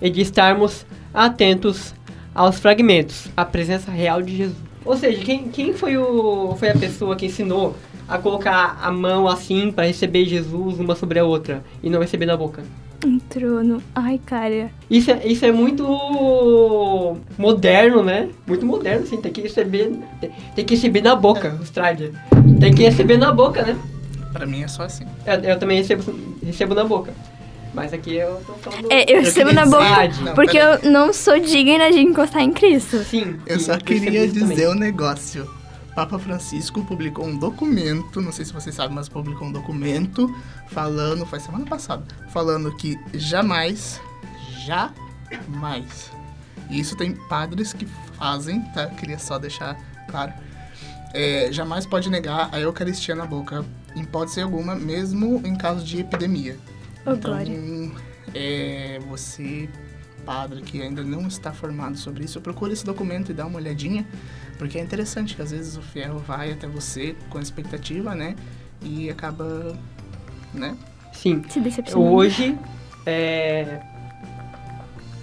e 0.02 0.10
de 0.10 0.22
estarmos 0.22 0.86
atentos 1.14 1.94
aos 2.34 2.60
fragmentos, 2.60 3.28
a 3.36 3.44
presença 3.46 3.92
real 3.92 4.22
de 4.22 4.38
Jesus. 4.38 4.71
Ou 4.84 4.98
seja, 4.98 5.24
quem, 5.24 5.50
quem 5.50 5.74
foi, 5.74 5.98
o, 5.98 6.56
foi 6.58 6.70
a 6.70 6.76
pessoa 6.76 7.16
que 7.16 7.28
ensinou 7.28 7.76
a 8.08 8.18
colocar 8.18 8.80
a 8.82 8.92
mão 8.92 9.28
assim 9.28 9.72
para 9.72 9.86
receber 9.86 10.26
Jesus 10.26 10.80
uma 10.80 10.96
sobre 10.96 11.20
a 11.20 11.24
outra 11.24 11.64
e 11.82 11.90
não 11.90 12.00
receber 12.00 12.26
na 12.26 12.36
boca? 12.36 12.64
Um 13.06 13.18
trono. 13.18 13.82
Ai, 13.96 14.20
cara. 14.24 14.70
Isso 14.90 15.10
é, 15.10 15.26
isso 15.26 15.44
é 15.46 15.52
muito 15.52 17.18
moderno, 17.38 18.04
né? 18.04 18.30
Muito 18.46 18.66
moderno, 18.66 19.04
assim. 19.04 19.18
Tem 19.18 19.32
que 19.32 19.42
receber, 19.42 19.92
tem, 20.20 20.32
tem 20.56 20.66
que 20.66 20.76
receber 20.76 21.02
na 21.02 21.16
boca, 21.16 21.58
os 21.60 21.70
trajes. 21.72 22.12
Tem 22.60 22.74
que 22.74 22.84
receber 22.84 23.18
na 23.18 23.32
boca, 23.32 23.64
né? 23.64 23.76
Pra 24.32 24.46
mim 24.46 24.62
é 24.62 24.68
só 24.68 24.84
assim. 24.84 25.06
Eu, 25.26 25.34
eu 25.52 25.60
também 25.60 25.78
recebo, 25.78 26.04
recebo 26.44 26.76
na 26.76 26.84
boca. 26.84 27.12
Mas 27.74 27.94
aqui 27.94 28.16
eu 28.16 28.42
tô 28.46 28.54
falando... 28.54 28.92
É, 28.92 29.06
eu 29.12 29.22
recebo 29.22 29.54
na 29.54 29.66
boca 29.66 30.08
Não, 30.22 30.34
porque 30.34 30.58
eu 30.58 30.92
não 30.92 31.14
sou 31.14 31.40
digna 31.40 31.92
de 31.92 32.00
encostar 32.00 32.42
em 32.42 32.52
Cristo. 32.52 33.04
Sim. 33.04 33.40
Eu 33.46 33.60
só 33.60 33.78
queria 33.78 34.28
dizer 34.28 34.66
também. 34.66 34.68
um 34.68 34.76
negócio. 34.76 35.50
Papa 35.96 36.18
Francisco 36.18 36.84
publicou 36.86 37.26
um 37.26 37.38
documento, 37.38 38.22
não 38.22 38.32
sei 38.32 38.46
se 38.46 38.54
vocês 38.54 38.74
sabem, 38.74 38.96
mas 38.96 39.10
publicou 39.10 39.48
um 39.48 39.52
documento 39.52 40.34
falando, 40.68 41.26
foi 41.26 41.40
semana 41.40 41.66
passada, 41.66 42.06
falando 42.30 42.74
que 42.78 42.98
jamais, 43.14 44.00
jamais, 44.66 46.10
e 46.70 46.80
isso 46.80 46.96
tem 46.96 47.12
padres 47.12 47.74
que 47.74 47.86
fazem, 48.18 48.62
tá? 48.74 48.88
Queria 48.88 49.20
só 49.20 49.38
deixar 49.38 49.78
claro, 50.10 50.32
é, 51.14 51.50
jamais 51.52 51.86
pode 51.86 52.10
negar 52.10 52.50
a 52.54 52.60
Eucaristia 52.60 53.14
na 53.14 53.26
boca, 53.26 53.66
em 53.94 54.02
hipótese 54.02 54.40
alguma, 54.40 54.76
mesmo 54.76 55.42
em 55.46 55.58
caso 55.58 55.84
de 55.84 56.00
epidemia. 56.00 56.58
Ô, 57.06 57.12
Então, 57.12 57.32
glória. 57.32 57.58
é, 58.34 59.00
você, 59.08 59.68
padre, 60.26 60.62
que 60.62 60.82
ainda 60.82 61.04
não 61.04 61.28
está 61.28 61.52
formado 61.52 61.98
sobre 61.98 62.24
isso, 62.26 62.40
procure 62.42 62.74
esse 62.74 62.86
documento 62.86 63.32
e 63.32 63.34
dá 63.34 63.46
uma 63.46 63.58
olhadinha, 63.58 64.06
porque 64.58 64.78
é 64.78 64.82
interessante 64.82 65.36
que 65.36 65.42
às 65.42 65.52
vezes 65.52 65.78
o 65.78 65.82
fiel 65.82 66.20
vai 66.20 66.52
até 66.52 66.68
você 66.68 67.16
com 67.30 67.40
expectativa, 67.40 68.14
né? 68.14 68.36
E 68.82 69.10
acaba, 69.10 69.76
né? 70.54 70.76
Sim. 71.14 71.44
Se 71.50 71.60
decepcionou. 71.60 72.14
Hoje 72.14 72.58
é, 73.06 73.82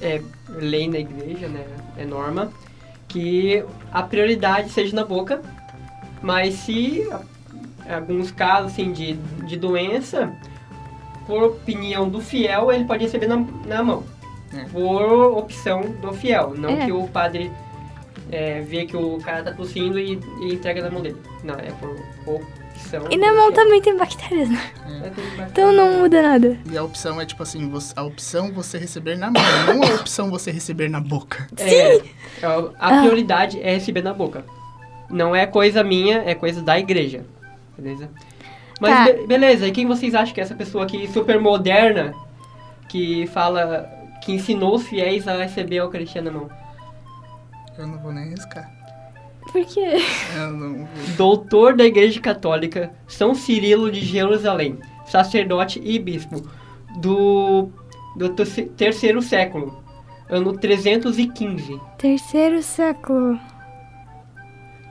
é 0.00 0.22
lei 0.48 0.88
na 0.88 0.98
igreja, 0.98 1.48
né? 1.48 1.64
É 1.96 2.04
norma 2.04 2.52
que 3.06 3.64
a 3.92 4.02
prioridade 4.02 4.70
seja 4.70 4.94
na 4.94 5.04
boca, 5.04 5.40
mas 6.22 6.54
se 6.54 7.08
alguns 7.88 8.30
casos 8.30 8.72
assim, 8.72 8.92
de, 8.92 9.14
de 9.46 9.56
doença, 9.56 10.30
por 11.28 11.42
opinião 11.44 12.08
do 12.08 12.20
fiel, 12.20 12.72
ele 12.72 12.84
pode 12.84 13.04
receber 13.04 13.28
na, 13.28 13.44
na 13.66 13.82
mão. 13.84 14.02
É. 14.52 14.64
Por 14.64 15.02
opção 15.38 15.82
do 16.00 16.12
fiel, 16.12 16.54
não 16.56 16.70
É. 16.70 16.86
que 16.86 16.90
o 16.92 17.06
padre 17.06 17.52
é, 18.32 18.62
vê 18.62 18.84
que 18.86 18.96
o 18.96 19.18
cara 19.18 19.42
tá 19.44 19.52
tossindo 19.52 19.98
e, 19.98 20.18
e 20.40 20.54
entrega 20.54 20.82
na 20.82 20.90
mão 20.90 21.02
dele. 21.02 21.16
Não, 21.44 21.54
é 21.54 21.70
por 21.78 21.94
opção. 22.26 23.04
E 23.10 23.16
na 23.18 23.32
mão 23.32 23.52
fiel. 23.52 23.52
também 23.52 23.82
tem 23.82 23.96
bactérias, 23.96 24.48
né? 24.48 24.70
É, 24.86 25.10
bactéria. 25.10 25.48
Então 25.52 25.70
não 25.72 25.98
muda 26.00 26.22
nada. 26.22 26.58
E 26.70 26.78
a 26.78 26.82
opção 26.82 27.20
é 27.20 27.26
tipo 27.26 27.42
assim, 27.42 27.68
você- 27.68 27.92
a 27.94 28.02
opção 28.02 28.50
você 28.52 28.78
receber 28.78 29.16
na 29.18 29.30
mão, 29.30 29.42
não 29.66 29.82
a 29.82 29.94
opção 29.96 30.30
você 30.30 30.50
receber 30.50 30.88
na 30.88 31.00
boca. 31.00 31.46
É, 31.58 32.00
a 32.42 32.88
Ah. 32.98 33.00
prioridade 33.02 33.60
é 33.60 33.74
receber 33.74 34.02
na 34.02 34.14
boca. 34.14 34.44
Não 35.10 35.34
é 35.36 35.44
coisa 35.46 35.82
minha, 35.84 36.22
é 36.24 36.34
coisa 36.34 36.62
da 36.62 36.78
igreja. 36.78 37.24
Beleza? 37.76 38.08
Mas 38.80 38.94
Tá. 38.94 39.04
be- 39.12 39.26
beleza, 39.26 39.66
e 39.66 39.72
quem 39.72 39.86
vocês 39.86 40.14
acham 40.14 40.32
que 40.34 40.40
é 40.40 40.44
essa 40.44 40.54
pessoa 40.54 40.84
aqui 40.84 41.06
super 41.08 41.40
moderna 41.40 42.14
que 42.88 43.26
fala, 43.28 43.88
que 44.22 44.32
ensinou 44.32 44.76
os 44.76 44.84
fiéis 44.86 45.26
a 45.26 45.36
receber 45.36 45.78
a 45.80 45.82
Eucaristia 45.82 46.22
na 46.22 46.30
mão? 46.30 46.48
Eu 47.76 47.86
não 47.86 47.98
vou 47.98 48.12
nem 48.12 48.24
arriscar. 48.24 48.70
Por 49.52 49.64
quê? 49.64 49.96
Eu 50.36 50.50
não 50.52 50.74
vou. 50.84 50.88
Doutor 51.16 51.74
da 51.76 51.84
Igreja 51.84 52.20
Católica, 52.20 52.92
São 53.06 53.34
Cirilo 53.34 53.90
de 53.90 54.00
Jerusalém, 54.00 54.78
sacerdote 55.06 55.80
e 55.82 55.98
bispo 55.98 56.42
do, 56.98 57.70
do 58.14 58.28
terce- 58.30 58.66
terceiro 58.76 59.22
século, 59.22 59.82
ano 60.28 60.52
315. 60.52 61.80
Terceiro 61.96 62.62
século. 62.62 63.38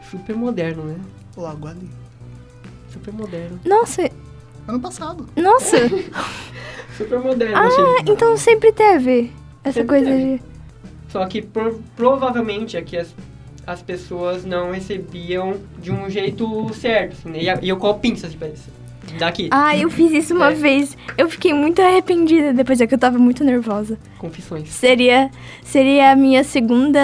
Super 0.09 0.35
moderno, 0.35 0.83
né? 0.85 0.95
Logo 1.35 1.67
ali. 1.67 1.89
Super 2.97 3.13
moderno. 3.13 3.59
Nossa, 3.65 4.09
Ano 4.67 4.79
passado. 4.79 5.25
nossa. 5.35 5.77
Super 6.97 7.19
moderno, 7.19 7.55
ah, 7.57 7.67
assim. 7.67 8.11
então 8.11 8.35
sempre 8.37 8.71
teve 8.71 9.31
essa 9.63 9.81
Sempre 9.81 9.87
coisa 9.87 10.05
teve. 10.11 10.37
de. 10.37 10.41
Só 11.09 11.25
que 11.27 11.41
pro- 11.41 11.79
provavelmente 11.95 12.75
aqui 12.75 12.97
as, 12.97 13.13
as 13.67 13.81
pessoas 13.83 14.43
não 14.43 14.71
recebiam 14.71 15.57
de 15.79 15.91
um 15.91 16.09
jeito 16.09 16.73
certo, 16.73 17.13
assim, 17.13 17.29
né? 17.29 17.39
E, 17.61 17.65
e 17.65 17.69
eu 17.69 17.77
qual 17.77 17.99
pinça 17.99 18.27
tipo, 18.27 18.45
daqui, 19.19 19.47
Ah, 19.51 19.77
eu 19.77 19.89
fiz 19.91 20.11
isso 20.11 20.33
uma 20.35 20.51
É. 20.51 20.55
vez. 20.55 20.97
Eu 21.17 21.29
fiquei 21.29 21.53
muito 21.53 21.81
arrependida 21.81 22.51
depois, 22.51 22.81
é 22.81 22.87
que 22.87 22.95
eu 22.95 22.99
tava 22.99 23.17
muito 23.19 23.43
nervosa. 23.43 23.97
Confissões. 24.17 24.69
Seria, 24.69 25.29
seria 25.63 26.11
a 26.11 26.15
minha 26.15 26.43
segunda 26.43 26.99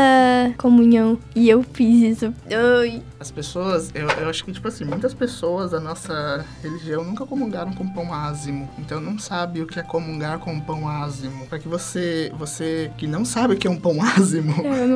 comunhão. 0.58 1.18
E 1.36 1.50
eu 1.50 1.64
fiz 1.74 2.18
isso. 2.18 2.34
Ai. 2.52 3.02
As 3.20 3.32
pessoas, 3.32 3.90
eu, 3.96 4.06
eu 4.10 4.30
acho 4.30 4.44
que, 4.44 4.52
tipo 4.52 4.68
assim, 4.68 4.84
muitas 4.84 5.14
pessoas 5.14 5.72
da 5.72 5.80
nossa 5.80 6.46
religião 6.62 7.06
nunca 7.06 7.26
comungaram 7.26 7.72
com 7.72 7.88
pão 7.88 8.14
ázimo. 8.14 8.70
Então 8.78 9.00
não 9.00 9.18
sabe 9.18 9.62
o 9.62 9.66
que 9.66 9.80
é 9.80 9.84
comungar 9.84 10.40
com 10.40 10.60
pão 10.60 10.90
ázimo. 10.90 11.48
Pra 11.48 11.58
que 11.58 11.70
você, 11.70 12.34
você 12.38 12.92
que 12.98 13.08
não 13.08 13.24
sabe 13.24 13.54
o 13.54 13.58
que 13.58 13.66
é 13.66 13.70
um 13.70 13.78
pão 13.80 13.98
ázimo, 14.04 14.54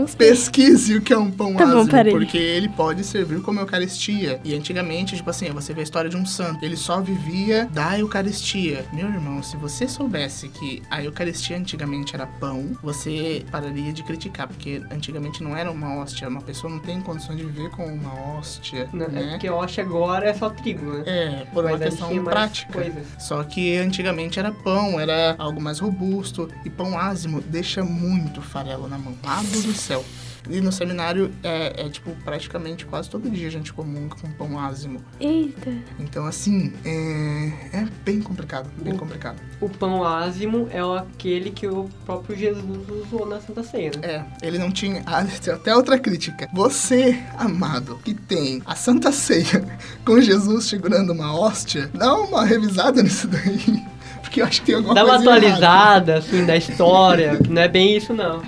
sei. 0.09 0.17
pesquise 0.17 0.97
o 0.97 1.01
que 1.01 1.13
é 1.13 1.17
um 1.17 1.31
pão 1.31 1.53
Tá 1.55 1.65
bom, 1.65 1.71
ázimo. 1.77 1.87
parei. 1.91 2.11
porque 2.11 2.37
ele 2.37 2.67
pode 2.67 3.01
servir 3.05 3.39
como 3.41 3.61
Eucaristia. 3.61 4.41
E 4.43 4.53
antigamente, 4.53 5.15
tipo 5.15 5.29
assim, 5.29 5.49
você 5.51 5.73
vê 5.73 5.79
a 5.79 5.83
história 5.83 6.09
de 6.09 6.17
um 6.17 6.25
santo. 6.25 6.65
Ele 6.65 6.75
só 6.75 6.99
vivia 6.99 7.69
da 7.71 7.97
Eucaristia. 7.97 8.85
Meu 8.91 9.07
irmão, 9.07 9.41
se 9.41 9.55
você 9.55 9.87
soubesse 9.87 10.49
que 10.49 10.81
a 10.91 11.01
Eucaristia 11.01 11.57
antigamente 11.57 12.06
era 12.15 12.25
pão, 12.25 12.77
você 12.81 13.45
pararia 13.51 13.91
de 13.93 14.03
criticar. 14.03 14.47
Porque 14.47 14.81
antigamente 14.91 15.43
não 15.43 15.55
era 15.55 15.71
uma 15.71 15.97
hóstia. 15.97 16.27
Uma 16.27 16.41
pessoa 16.41 16.71
não 16.71 16.79
tem 16.79 17.01
condições 17.01 17.37
de 17.37 17.45
viver 17.45 17.69
com 17.71 17.85
uma 17.85 18.13
hóstia, 18.13 18.89
Né? 18.93 19.05
É 19.05 19.11
né? 19.11 19.29
porque 19.31 19.47
que 19.67 19.81
agora 19.81 20.29
é 20.29 20.33
só 20.33 20.49
trigo, 20.49 20.85
né? 20.93 21.03
É, 21.05 21.45
por 21.53 21.63
uma 21.63 21.71
Mas 21.71 21.81
antes 21.81 21.99
questão 21.99 22.23
prática. 22.23 22.73
Coisas. 22.73 23.05
Só 23.19 23.43
que 23.43 23.77
antigamente 23.77 24.39
era 24.39 24.51
pão, 24.51 24.99
era 24.99 25.35
algo 25.37 25.61
mais 25.61 25.79
robusto. 25.79 26.49
E 26.63 26.69
pão 26.69 26.97
ázimo 26.97 27.41
deixa 27.41 27.83
muito 27.83 28.41
farelo 28.41 28.87
na 28.87 28.97
mão. 28.97 29.13
Ado 29.23 29.61
do 29.61 29.73
céu. 29.73 30.03
E 30.49 30.61
no 30.61 30.71
seminário 30.71 31.31
é, 31.43 31.85
é, 31.85 31.89
tipo, 31.89 32.11
praticamente 32.23 32.85
quase 32.85 33.09
todo 33.09 33.29
dia 33.29 33.47
a 33.47 33.51
gente 33.51 33.73
comunga 33.73 34.15
com 34.15 34.29
pão 34.31 34.59
ázimo. 34.59 34.99
Eita. 35.19 35.71
Então, 35.99 36.25
assim, 36.25 36.73
é, 36.85 37.77
é 37.79 37.87
bem 38.05 38.19
complicado, 38.21 38.69
bem 38.81 38.93
O- 38.93 38.97
complicado. 38.97 39.37
O 39.59 39.69
pão 39.69 40.03
ázimo 40.03 40.67
é 40.71 40.79
aquele 40.99 41.51
que 41.51 41.67
o 41.67 41.89
próprio 42.05 42.37
Jesus 42.37 42.87
usou 42.89 43.25
na 43.27 43.39
Santa 43.41 43.63
Ceia, 43.63 43.91
né? 44.01 44.25
É, 44.41 44.47
ele 44.47 44.57
não 44.57 44.71
tinha. 44.71 45.01
Ah, 45.05 45.23
tem 45.43 45.53
até 45.53 45.75
outra 45.75 45.97
crítica. 45.99 46.47
Você, 46.53 47.19
amado, 47.37 47.99
que 48.03 48.13
tem 48.13 48.61
a 48.65 48.75
Santa 48.75 49.11
Ceia 49.11 49.63
com 50.05 50.19
Jesus 50.21 50.65
segurando 50.65 51.11
uma 51.13 51.35
hóstia, 51.37 51.89
dá 51.93 52.15
uma 52.15 52.45
revisada 52.45 53.01
nisso 53.03 53.27
daí. 53.27 53.83
Porque 54.21 54.41
eu 54.41 54.45
acho 54.45 54.59
que 54.59 54.67
tem 54.67 54.75
alguma 54.75 54.93
Dá 54.93 55.05
uma 55.05 55.13
coisa 55.15 55.29
errada. 55.29 55.37
atualizada, 55.47 56.17
assim, 56.17 56.45
da 56.45 56.57
história. 56.57 57.39
Não 57.49 57.61
é 57.61 57.67
bem 57.69 57.95
isso, 57.95 58.13
não. 58.13 58.41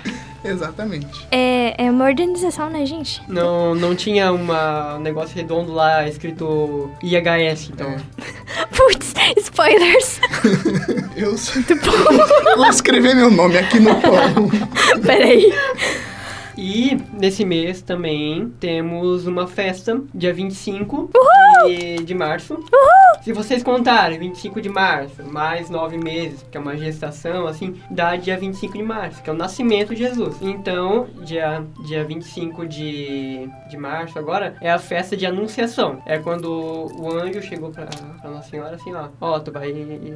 Exatamente. 0.44 1.26
É, 1.30 1.84
é 1.84 1.90
uma 1.90 2.04
organização, 2.04 2.70
né, 2.70 2.84
gente? 2.86 3.22
Não, 3.28 3.74
não 3.74 3.94
tinha 3.94 4.32
uma, 4.32 4.96
um 4.96 5.00
negócio 5.00 5.34
redondo 5.34 5.72
lá 5.72 6.06
escrito 6.08 6.90
IHS, 7.02 7.70
então. 7.72 7.90
É. 7.90 8.66
Putz, 8.76 9.14
spoilers. 9.38 10.20
Eu 11.16 11.36
sou... 11.36 11.62
vou 12.56 12.66
escrever 12.66 13.14
meu 13.14 13.30
nome 13.30 13.58
aqui 13.58 13.78
no 13.78 13.94
pão. 14.00 14.50
Peraí. 15.04 15.52
E 16.56 16.96
nesse 17.12 17.44
mês 17.44 17.80
também 17.80 18.52
temos 18.60 19.26
uma 19.26 19.46
festa, 19.46 20.00
dia 20.14 20.32
25 20.32 21.10
de, 21.66 21.96
de 22.04 22.14
março. 22.14 22.58
Se 23.22 23.32
vocês 23.34 23.62
contarem 23.62 24.18
25 24.18 24.60
de 24.62 24.68
março, 24.70 25.22
mais 25.24 25.68
nove 25.68 25.98
meses, 25.98 26.42
que 26.50 26.56
é 26.56 26.60
uma 26.60 26.74
gestação, 26.76 27.46
assim, 27.46 27.74
dá 27.90 28.16
dia 28.16 28.36
25 28.38 28.72
de 28.78 28.82
março, 28.82 29.22
que 29.22 29.28
é 29.28 29.32
o 29.32 29.36
nascimento 29.36 29.94
de 29.94 30.00
Jesus. 30.00 30.36
Então, 30.40 31.06
dia, 31.22 31.62
dia 31.84 32.02
25 32.02 32.66
de, 32.66 33.46
de 33.68 33.76
março 33.76 34.18
agora 34.18 34.56
é 34.62 34.70
a 34.70 34.78
festa 34.78 35.14
de 35.16 35.26
anunciação. 35.26 36.00
É 36.06 36.18
quando 36.18 36.46
o 36.98 37.12
anjo 37.12 37.42
chegou 37.42 37.70
pra, 37.70 37.86
pra 38.20 38.30
Nossa 38.30 38.48
Senhora 38.48 38.76
assim, 38.76 38.94
ó, 38.94 39.08
ó, 39.20 39.38
tu 39.38 39.52
vai, 39.52 39.70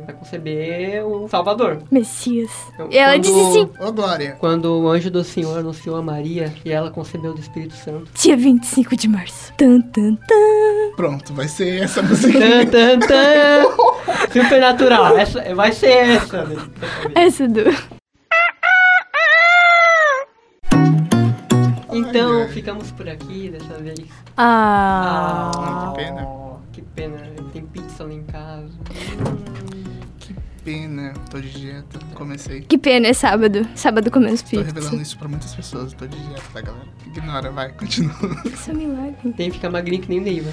vai 0.06 0.14
conceber 0.14 1.04
o 1.06 1.28
Salvador. 1.28 1.82
Messias. 1.90 2.50
Então, 2.72 2.88
E 2.90 2.96
ela 2.96 3.12
quando- 3.12 3.22
disse 3.22 3.40
assim, 3.40 3.70
Ô, 3.80 3.92
Glória. 3.92 4.36
quando 4.40 4.64
o 4.80 4.88
anjo 4.88 5.10
do 5.10 5.22
Senhor 5.22 5.58
anunciou 5.58 5.96
a 5.96 6.02
Maria 6.02 6.54
e 6.64 6.72
ela 6.72 6.90
concebeu 6.90 7.34
do 7.34 7.40
Espírito 7.40 7.74
Santo. 7.74 8.10
dia 8.14 8.34
25 8.36 8.96
de 8.96 9.08
março. 9.08 9.52
Tan, 9.58 9.82
tan, 9.82 10.14
tan. 10.14 10.96
Pronto, 10.96 11.33
vai 11.34 11.48
ser 11.48 11.82
essa 11.82 12.02
música. 12.02 12.38
Tan, 12.38 12.66
tan, 12.66 12.98
tan. 13.00 13.64
Supernatural. 14.32 15.18
Essa, 15.18 15.54
vai 15.54 15.72
ser 15.72 15.90
essa. 15.90 16.46
Essa 17.14 17.48
do... 17.48 17.62
Então, 21.92 22.40
Olha. 22.40 22.48
ficamos 22.48 22.90
por 22.90 23.08
aqui 23.08 23.50
dessa 23.50 23.74
vez. 23.78 24.00
Ah. 24.36 25.50
Ah, 25.54 25.90
que 25.90 25.96
pena. 26.04 26.26
Que 26.72 26.82
pena. 26.82 27.18
Tem 27.52 27.64
pizza 27.66 28.04
lá 28.04 28.12
em 28.12 28.24
casa. 28.24 28.68
Pena, 30.64 31.12
tô 31.30 31.38
de 31.40 31.50
dieta. 31.50 31.98
Comecei. 32.14 32.62
Que 32.62 32.78
pena, 32.78 33.06
é 33.08 33.12
sábado. 33.12 33.68
Sábado 33.76 34.10
comemos 34.10 34.42
Tô 34.42 34.48
pizza. 34.50 34.64
revelando 34.64 35.02
isso 35.02 35.18
pra 35.18 35.28
muitas 35.28 35.54
pessoas. 35.54 35.92
Tô 35.92 36.06
de 36.06 36.18
dieta, 36.18 36.42
tá, 36.52 36.60
galera? 36.62 36.86
Ignora, 37.06 37.50
vai, 37.52 37.70
continua. 37.72 38.14
Isso 38.46 38.70
é 38.70 38.74
um 38.74 38.76
milagre. 38.76 39.32
Tem 39.36 39.50
que 39.50 39.56
ficar 39.56 39.70
magrinho 39.70 40.02
que 40.02 40.08
nem 40.08 40.20
Neiva. 40.20 40.50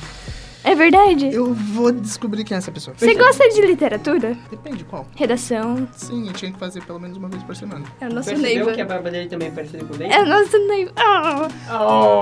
É 0.64 0.76
verdade. 0.76 1.34
Eu 1.34 1.54
vou 1.54 1.92
descobrir 1.92 2.44
quem 2.44 2.54
é 2.56 2.58
essa 2.60 2.72
pessoa. 2.72 2.96
Você 2.98 3.16
gosta 3.16 3.50
de 3.50 3.62
literatura? 3.62 4.38
Depende 4.50 4.84
qual. 4.84 5.08
Redação. 5.16 5.88
Sim, 5.94 6.28
eu 6.28 6.34
tinha 6.34 6.52
que 6.52 6.60
fazer 6.60 6.84
pelo 6.84 7.00
menos 7.00 7.18
uma 7.18 7.28
vez 7.30 7.42
por 7.44 7.56
semana. 7.56 7.84
É 8.00 8.08
o 8.08 8.14
nosso 8.14 8.30
Percebeu 8.30 8.56
Neiva. 8.56 8.74
que 8.74 8.82
a 8.82 8.86
barba 8.86 9.10
dele 9.10 9.28
também 9.28 9.48
é 9.48 9.52
parecida 9.52 9.84
com 9.84 9.94
o 9.94 9.98
Neiva? 9.98 10.14
É 10.14 10.22
o 10.22 10.26
nosso 10.28 10.58
Neiva. 10.68 10.92
Ah. 10.96 11.48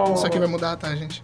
Oh. 0.10 0.16
Só 0.16 0.30
que 0.30 0.40
vai 0.40 0.48
mudar, 0.48 0.76
tá, 0.78 0.96
gente? 0.96 1.24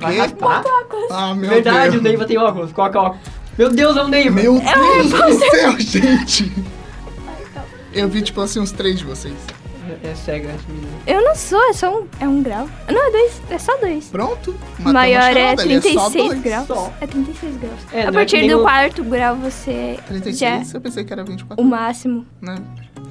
Vai 0.00 0.14
quê? 0.14 0.20
raspar? 0.20 0.64
Ah, 1.10 1.34
meu 1.34 1.50
Verdade, 1.50 1.90
Deus. 1.90 2.00
o 2.00 2.02
Neiva 2.02 2.24
tem 2.24 2.38
óculos. 2.38 2.72
Coloca 2.72 2.98
óculos. 3.00 3.26
Meu 3.58 3.70
Deus, 3.70 3.96
é 3.96 4.02
o 4.02 4.08
Neiva. 4.08 4.34
Meu 4.34 4.54
Deus 4.60 5.10
do 5.10 5.50
céu, 5.50 5.74
gente. 5.78 6.50
Eu 7.92 8.08
vi, 8.08 8.22
tipo 8.22 8.40
assim, 8.40 8.58
uns 8.60 8.72
três 8.72 8.98
de 8.98 9.04
vocês. 9.04 9.34
É, 10.02 10.08
é 10.08 10.14
cega 10.14 10.48
essa 10.50 10.64
menina. 10.68 10.88
Eu 11.06 11.22
não 11.22 11.34
sou, 11.34 11.62
é 11.68 11.72
só 11.72 12.00
um, 12.00 12.06
é 12.20 12.28
um 12.28 12.42
grau. 12.42 12.68
Não, 12.88 13.08
é 13.08 13.10
dois, 13.10 13.42
é 13.50 13.58
só 13.58 13.76
dois. 13.78 14.06
Pronto. 14.08 14.54
Maior 14.80 15.20
é 15.20 15.34
charada, 15.34 15.62
ele 15.62 15.80
só 15.80 16.08
36 16.10 16.12
dois. 16.28 16.42
graus. 16.42 16.66
só. 16.66 16.92
É 17.00 17.06
36 17.06 17.56
graus. 17.56 17.74
É, 17.92 18.00
a 18.00 18.04
não 18.04 18.08
é 18.10 18.12
partir 18.12 18.36
nem 18.38 18.50
do 18.50 18.58
o- 18.60 18.62
quarto 18.62 19.04
grau 19.04 19.36
você 19.36 19.98
36, 20.06 20.38
já 20.70 20.76
eu 20.76 20.80
pensei 20.80 21.04
que 21.04 21.12
era 21.12 21.24
24. 21.24 21.62
o 21.62 21.66
máximo. 21.68 22.24
Né? 22.40 22.56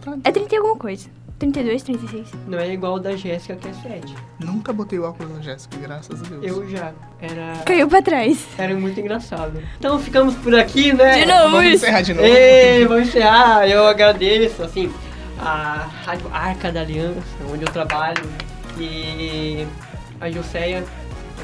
Tá. 0.02 0.18
É 0.24 0.32
30 0.32 0.54
e 0.56 0.58
alguma 0.58 0.76
coisa. 0.78 1.08
32, 1.40 1.84
36. 1.84 2.28
Não 2.48 2.58
é 2.58 2.72
igual 2.72 2.94
o 2.96 3.00
da 3.00 3.18
Jéssica, 3.18 3.56
que 3.56 3.68
é 3.68 3.74
7. 3.74 4.16
Nunca 4.40 4.72
botei 4.72 4.98
o 4.98 5.04
óculos 5.04 5.36
na 5.36 5.42
Jéssica, 5.42 5.76
graças 5.78 6.22
a 6.22 6.26
Deus. 6.26 6.42
Eu 6.46 6.70
já. 6.70 6.94
Era, 7.20 7.58
Caiu 7.66 7.88
pra 7.90 8.02
trás. 8.02 8.48
era 8.58 8.74
muito 8.76 8.98
engraçado. 9.00 9.62
Então 9.78 10.00
ficamos 10.00 10.36
por 10.36 10.56
aqui, 10.56 10.94
né? 10.94 11.20
De 11.20 11.26
novo. 11.26 11.50
Vamos 11.58 11.74
encerrar 11.74 12.02
de 12.02 12.14
novo. 12.14 12.26
Ei, 12.26 12.86
vamos 12.86 13.10
encerrar. 13.10 13.68
Eu 13.68 13.86
agradeço, 13.86 14.64
assim, 14.64 14.90
a 15.46 15.90
Rádio 16.06 16.30
Arca 16.34 16.72
da 16.72 16.82
Aliança, 16.82 17.22
onde 17.52 17.64
eu 17.64 17.72
trabalho, 17.72 18.24
e 18.78 19.68
a 20.20 20.32
Jusceia, 20.32 20.84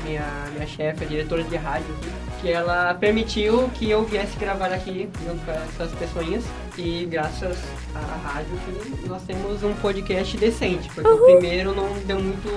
minha, 0.06 0.26
minha 0.54 0.66
chefe, 0.66 1.04
a 1.04 1.08
diretora 1.08 1.44
de 1.44 1.56
rádio, 1.58 1.94
que 2.40 2.50
ela 2.50 2.94
permitiu 2.94 3.70
que 3.76 3.90
eu 3.90 4.06
viesse 4.06 4.38
gravar 4.38 4.72
aqui 4.72 5.10
junto 5.26 5.44
com 5.46 5.52
essas 5.52 5.92
pessoinhas. 6.00 6.46
E 6.78 7.06
graças 7.06 7.58
à 7.94 8.30
rádio 8.30 8.58
nós 9.06 9.22
temos 9.24 9.64
um 9.64 9.74
podcast 9.76 10.38
decente, 10.38 10.90
porque 10.90 11.10
o 11.10 11.26
primeiro 11.26 11.76
não 11.76 11.92
deu 12.06 12.22
muito 12.22 12.50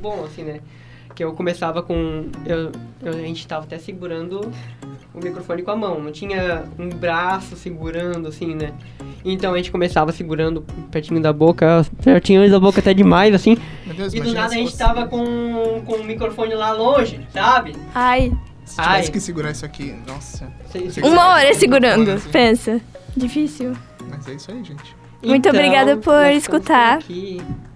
bom, 0.00 0.24
assim, 0.24 0.44
né? 0.44 0.60
Que 1.14 1.22
eu 1.24 1.32
começava 1.34 1.82
com. 1.82 2.26
Eu, 2.46 2.72
eu- 3.02 3.12
a 3.12 3.22
gente 3.22 3.46
tava 3.46 3.64
até 3.64 3.78
segurando 3.78 4.50
o 5.14 5.18
microfone 5.22 5.62
com 5.62 5.70
a 5.70 5.76
mão, 5.76 6.00
não 6.00 6.10
tinha 6.10 6.64
um 6.78 6.88
braço 6.88 7.54
segurando, 7.54 8.28
assim, 8.28 8.54
né? 8.54 8.72
Então 9.24 9.52
a 9.52 9.56
gente 9.58 9.70
começava 9.70 10.10
segurando 10.10 10.64
pertinho 10.90 11.20
da 11.20 11.32
boca, 11.32 11.84
pertinho 12.02 12.50
da 12.50 12.58
boca 12.58 12.80
até 12.80 12.94
demais, 12.94 13.34
assim. 13.34 13.58
Meu 13.86 13.94
Deus, 13.94 14.14
E 14.14 14.20
do 14.20 14.32
nada 14.32 14.54
a 14.54 14.56
gente 14.56 14.76
tava 14.76 15.06
com, 15.06 15.82
com 15.84 15.92
o 15.96 16.04
microfone 16.04 16.54
lá 16.54 16.72
longe, 16.72 17.20
sabe? 17.32 17.76
Ai, 17.94 18.32
Se 18.64 18.76
tivesse 18.80 19.06
Ai. 19.06 19.08
que 19.12 19.20
segurar 19.20 19.50
isso 19.50 19.66
aqui, 19.66 19.94
nossa. 20.06 20.50
Uma 21.04 21.34
hora 21.34 21.52
segurando. 21.54 22.10
assim. 22.12 22.30
Pensa. 22.30 22.80
Difícil. 23.14 23.74
Mas 24.08 24.26
é 24.28 24.32
isso 24.32 24.50
aí, 24.50 24.64
gente. 24.64 24.96
Muito 25.22 25.46
obrigada 25.48 25.96
por 25.98 26.24
escutar. 26.32 27.00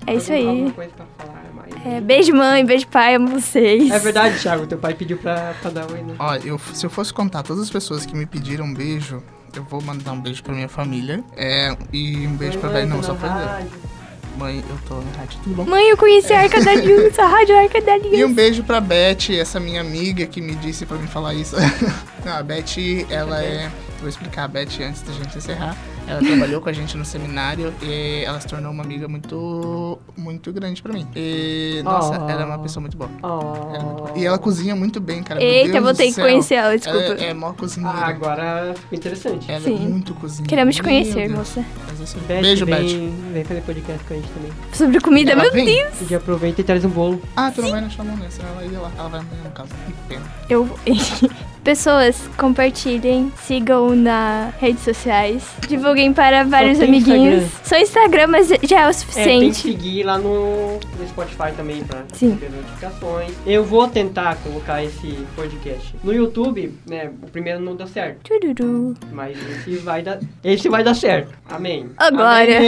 É 0.07 0.15
isso 0.15 0.33
aí. 0.33 0.73
É, 1.89 2.01
beijo 2.01 2.35
mãe, 2.35 2.65
beijo 2.65 2.87
pai, 2.89 3.15
amo 3.15 3.29
vocês. 3.41 3.91
É 3.93 3.99
verdade, 3.99 4.39
Thiago, 4.41 4.67
teu 4.67 4.77
pai 4.79 4.93
pediu 4.95 5.17
pra, 5.19 5.55
pra 5.61 5.71
dar 5.71 5.91
oi, 5.91 6.03
né? 6.03 6.15
Ó, 6.19 6.35
eu, 6.37 6.59
se 6.75 6.85
eu 6.85 6.91
fosse 6.91 7.13
contar 7.13 7.43
todas 7.45 7.63
as 7.63 7.71
pessoas 7.71 8.05
que 8.05 8.17
me 8.17 8.27
pediram 8.27 8.65
um 8.65 8.75
beijo, 8.75 9.23
eu 9.55 9.63
vou 9.63 9.81
mandar 9.81 10.13
um 10.13 10.21
beijo 10.21 10.43
pra 10.43 10.53
minha 10.53 10.69
família. 10.69 11.23
É, 11.37 11.77
e 11.93 12.27
um 12.27 12.35
beijo 12.37 12.59
pra 12.59 12.71
velho, 12.71 12.89
não, 12.89 12.97
tô 12.99 13.05
só 13.05 13.15
pra 13.15 13.29
rádio. 13.29 13.71
Mãe, 14.37 14.63
eu 14.69 14.79
tô 14.87 14.97
na 14.97 15.19
rádio, 15.19 15.39
tudo 15.45 15.55
bom? 15.57 15.65
Mãe, 15.65 15.89
eu 15.89 15.97
conheci 15.97 16.33
a 16.33 16.41
Arca 16.41 16.63
da 16.63 16.73
Aliança, 16.73 17.23
a 17.23 17.27
Rádio 17.27 17.57
Arca 17.57 17.81
da 17.81 17.97
E 17.97 18.01
um 18.01 18.05
Aliança. 18.07 18.35
beijo 18.35 18.65
pra 18.65 18.81
Beth, 18.81 19.31
essa 19.31 19.59
minha 19.61 19.81
amiga 19.81 20.27
que 20.27 20.43
me 20.43 20.55
disse 20.57 20.85
pra 20.85 20.99
mim 20.99 21.07
falar 21.07 21.33
isso. 21.35 21.57
Não, 22.25 22.33
a 22.37 22.43
Beth, 22.43 22.75
ela 23.09 23.43
é. 23.43 23.71
Vou 24.01 24.09
explicar 24.09 24.45
a 24.45 24.49
Beth 24.49 24.79
antes 24.83 25.01
da 25.03 25.13
gente 25.13 25.39
encerrar. 25.39 25.75
Ela 26.07 26.21
trabalhou 26.21 26.61
com 26.61 26.69
a 26.69 26.73
gente 26.73 26.97
no 26.97 27.05
seminário 27.05 27.73
e 27.83 28.23
ela 28.25 28.41
se 28.41 28.47
tornou 28.47 28.71
uma 28.73 28.83
amiga 28.83 29.09
muito, 29.09 29.99
muito 30.17 30.53
grande 30.53 30.81
pra 30.83 30.93
mim. 30.93 31.07
E, 31.17 31.81
nossa, 31.85 32.21
Oh. 32.25 32.29
ela 32.31 32.43
é 32.43 32.45
uma 32.45 32.59
pessoa 32.59 32.81
muito 32.81 32.97
boa. 32.97 33.11
Oh. 33.23 33.67
Ela 33.69 33.77
é 33.77 33.83
muito 33.83 34.03
boa. 34.03 34.13
E 34.17 34.25
ela 34.25 34.39
cozinha 34.39 34.77
muito 34.77 35.01
bem, 35.01 35.23
cara. 35.23 35.43
Eita, 35.43 35.81
vou 35.81 35.93
ter 35.95 36.07
que 36.13 36.21
conhecer 36.21 36.55
ela, 36.55 36.77
desculpa. 36.77 36.99
Ela 37.01 37.23
é 37.25 37.35
mó 37.35 37.53
cozinheira. 37.53 37.99
Ah, 37.99 38.07
agora 38.09 38.75
ficou 38.77 38.97
interessante. 38.99 39.51
Ela 39.51 39.59
é 39.59 39.65
Sim. 39.65 39.77
muito 39.89 40.15
cozinheira. 40.15 40.49
Queremos 40.49 40.77
te 40.77 40.83
conhecer, 40.83 41.27
Deus. 41.29 41.39
moça. 41.39 41.61
É. 41.61 42.27
Beth, 42.29 42.41
Beijo, 42.43 42.67
vem, 42.67 42.75
Beth. 42.75 43.33
Vem 43.33 43.45
fazer 43.45 43.61
podcast 43.63 44.05
com 44.05 44.15
a 44.15 44.17
gente 44.17 44.29
também. 44.31 44.53
Sobre 44.73 45.01
comida, 45.01 45.33
Ela 45.33 45.43
meu 45.43 45.53
vem? 45.53 45.65
Deus. 45.67 46.11
E 46.11 46.15
aproveita 46.15 46.61
e 46.61 46.65
traz 46.65 46.85
um 46.85 46.89
bolo. 46.89 47.21
Ah, 47.35 47.51
tu 47.51 47.63
não 47.63 47.71
vai 47.71 47.81
na 47.81 47.91
Chamonix, 47.91 48.35
senão 48.35 48.49
ela 48.51 48.65
ia 48.65 48.79
lá. 48.81 48.93
Ela 48.99 49.09
vai 49.09 49.21
no 49.21 49.51
caso. 49.51 49.71
Que 49.87 49.93
pena. 50.09 50.23
Eu. 50.49 50.69
Pessoas, 51.67 52.17
compartilhem, 52.39 53.33
sigam 53.45 53.91
nas 53.97 54.55
redes 54.55 54.85
sociais, 54.85 55.43
divulguem 55.67 56.13
para 56.13 56.45
vários 56.45 56.81
amiguinhos. 56.81 57.43
Instagram. 57.43 57.65
Só 57.65 57.77
Instagram, 57.77 58.27
mas 58.29 58.49
já 58.63 58.83
é 58.83 58.87
o 58.87 58.91
É, 58.91 58.93
tem 58.93 58.93
que 58.93 58.95
suficiente. 58.95 59.57
seguir 59.57 60.05
lá 60.05 60.17
no, 60.17 60.75
no 60.79 61.09
Spotify 61.09 61.51
também 61.57 61.83
pra 61.83 62.05
Sim. 62.15 62.35
receber 62.35 62.51
notificações. 62.57 63.33
Eu 63.45 63.65
vou 63.65 63.89
tentar 63.89 64.37
colocar 64.45 64.85
esse 64.85 65.09
podcast 65.35 65.93
no 66.05 66.13
YouTube, 66.15 66.73
né? 66.87 67.11
O 67.21 67.27
primeiro 67.29 67.59
não 67.59 67.75
deu 67.75 67.89
certo, 67.89 68.21
Tururu. 68.23 68.95
mas 69.11 69.37
esse 69.37 69.77
vai 69.79 70.03
dar, 70.03 70.21
esse 70.45 70.69
vai 70.69 70.85
dar 70.85 70.95
certo. 70.95 71.33
Amém. 71.51 71.91
Ô, 72.01 72.17
Glória! 72.17 72.61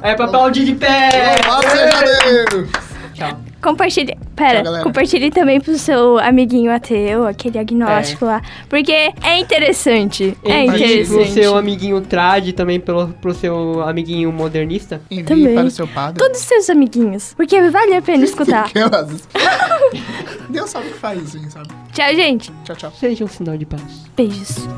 É 0.00 0.14
pra 0.14 0.24
aplaudir 0.24 0.64
de 0.64 0.74
pé. 0.76 1.10
Janeiro! 1.44 2.66
Tchau. 3.12 3.49
Compartilhe. 3.60 4.16
Pera, 4.34 4.62
Tchau, 4.62 4.82
compartilhe 4.84 5.30
também 5.30 5.60
pro 5.60 5.76
seu 5.76 6.18
amiguinho 6.18 6.72
ateu, 6.72 7.26
aquele 7.26 7.58
agnóstico 7.58 8.24
lá. 8.24 8.42
Porque 8.68 8.92
é 8.92 9.38
interessante. 9.38 10.36
É 10.44 10.64
Envie 10.64 10.66
pro 10.70 10.76
interessante. 10.76 11.32
seu 11.32 11.56
amiguinho 11.56 12.00
trad 12.00 12.52
também 12.52 12.80
pelo, 12.80 13.08
pro 13.08 13.34
seu 13.34 13.82
amiguinho 13.82 14.32
modernista. 14.32 15.00
Envie 15.10 15.24
Também. 15.24 15.54
para 15.54 15.64
o 15.64 15.70
seu 15.70 15.86
padre. 15.86 16.18
Todos 16.18 16.40
os 16.40 16.46
seus 16.46 16.70
amiguinhos. 16.70 17.34
Porque 17.36 17.60
vale 17.70 17.94
a 17.94 18.02
pena 18.02 18.24
escutar. 18.24 18.70
Deus 20.48 20.70
sabe 20.70 20.88
o 20.88 20.92
que 20.92 20.98
faz, 20.98 21.22
assim, 21.22 21.48
sabe? 21.50 21.68
Tchau, 21.92 22.14
gente. 22.14 22.52
Tchau, 22.64 22.76
tchau. 22.76 22.92
Seja 22.98 23.24
um 23.24 23.28
sinal 23.28 23.56
de 23.56 23.66
paz. 23.66 23.82
Beijos. 24.16 24.68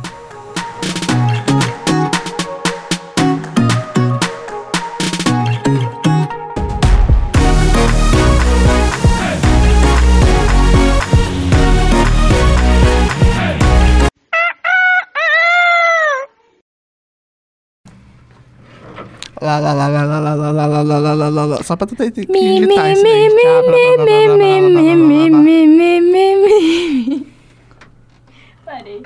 Só 21.64 21.76
pra 21.76 21.86
tu 21.86 21.96
ter 21.96 22.10
que 22.10 22.22
imitar 22.22 22.92
isso 22.92 23.02
daí. 23.02 23.28
Parei. 28.64 29.02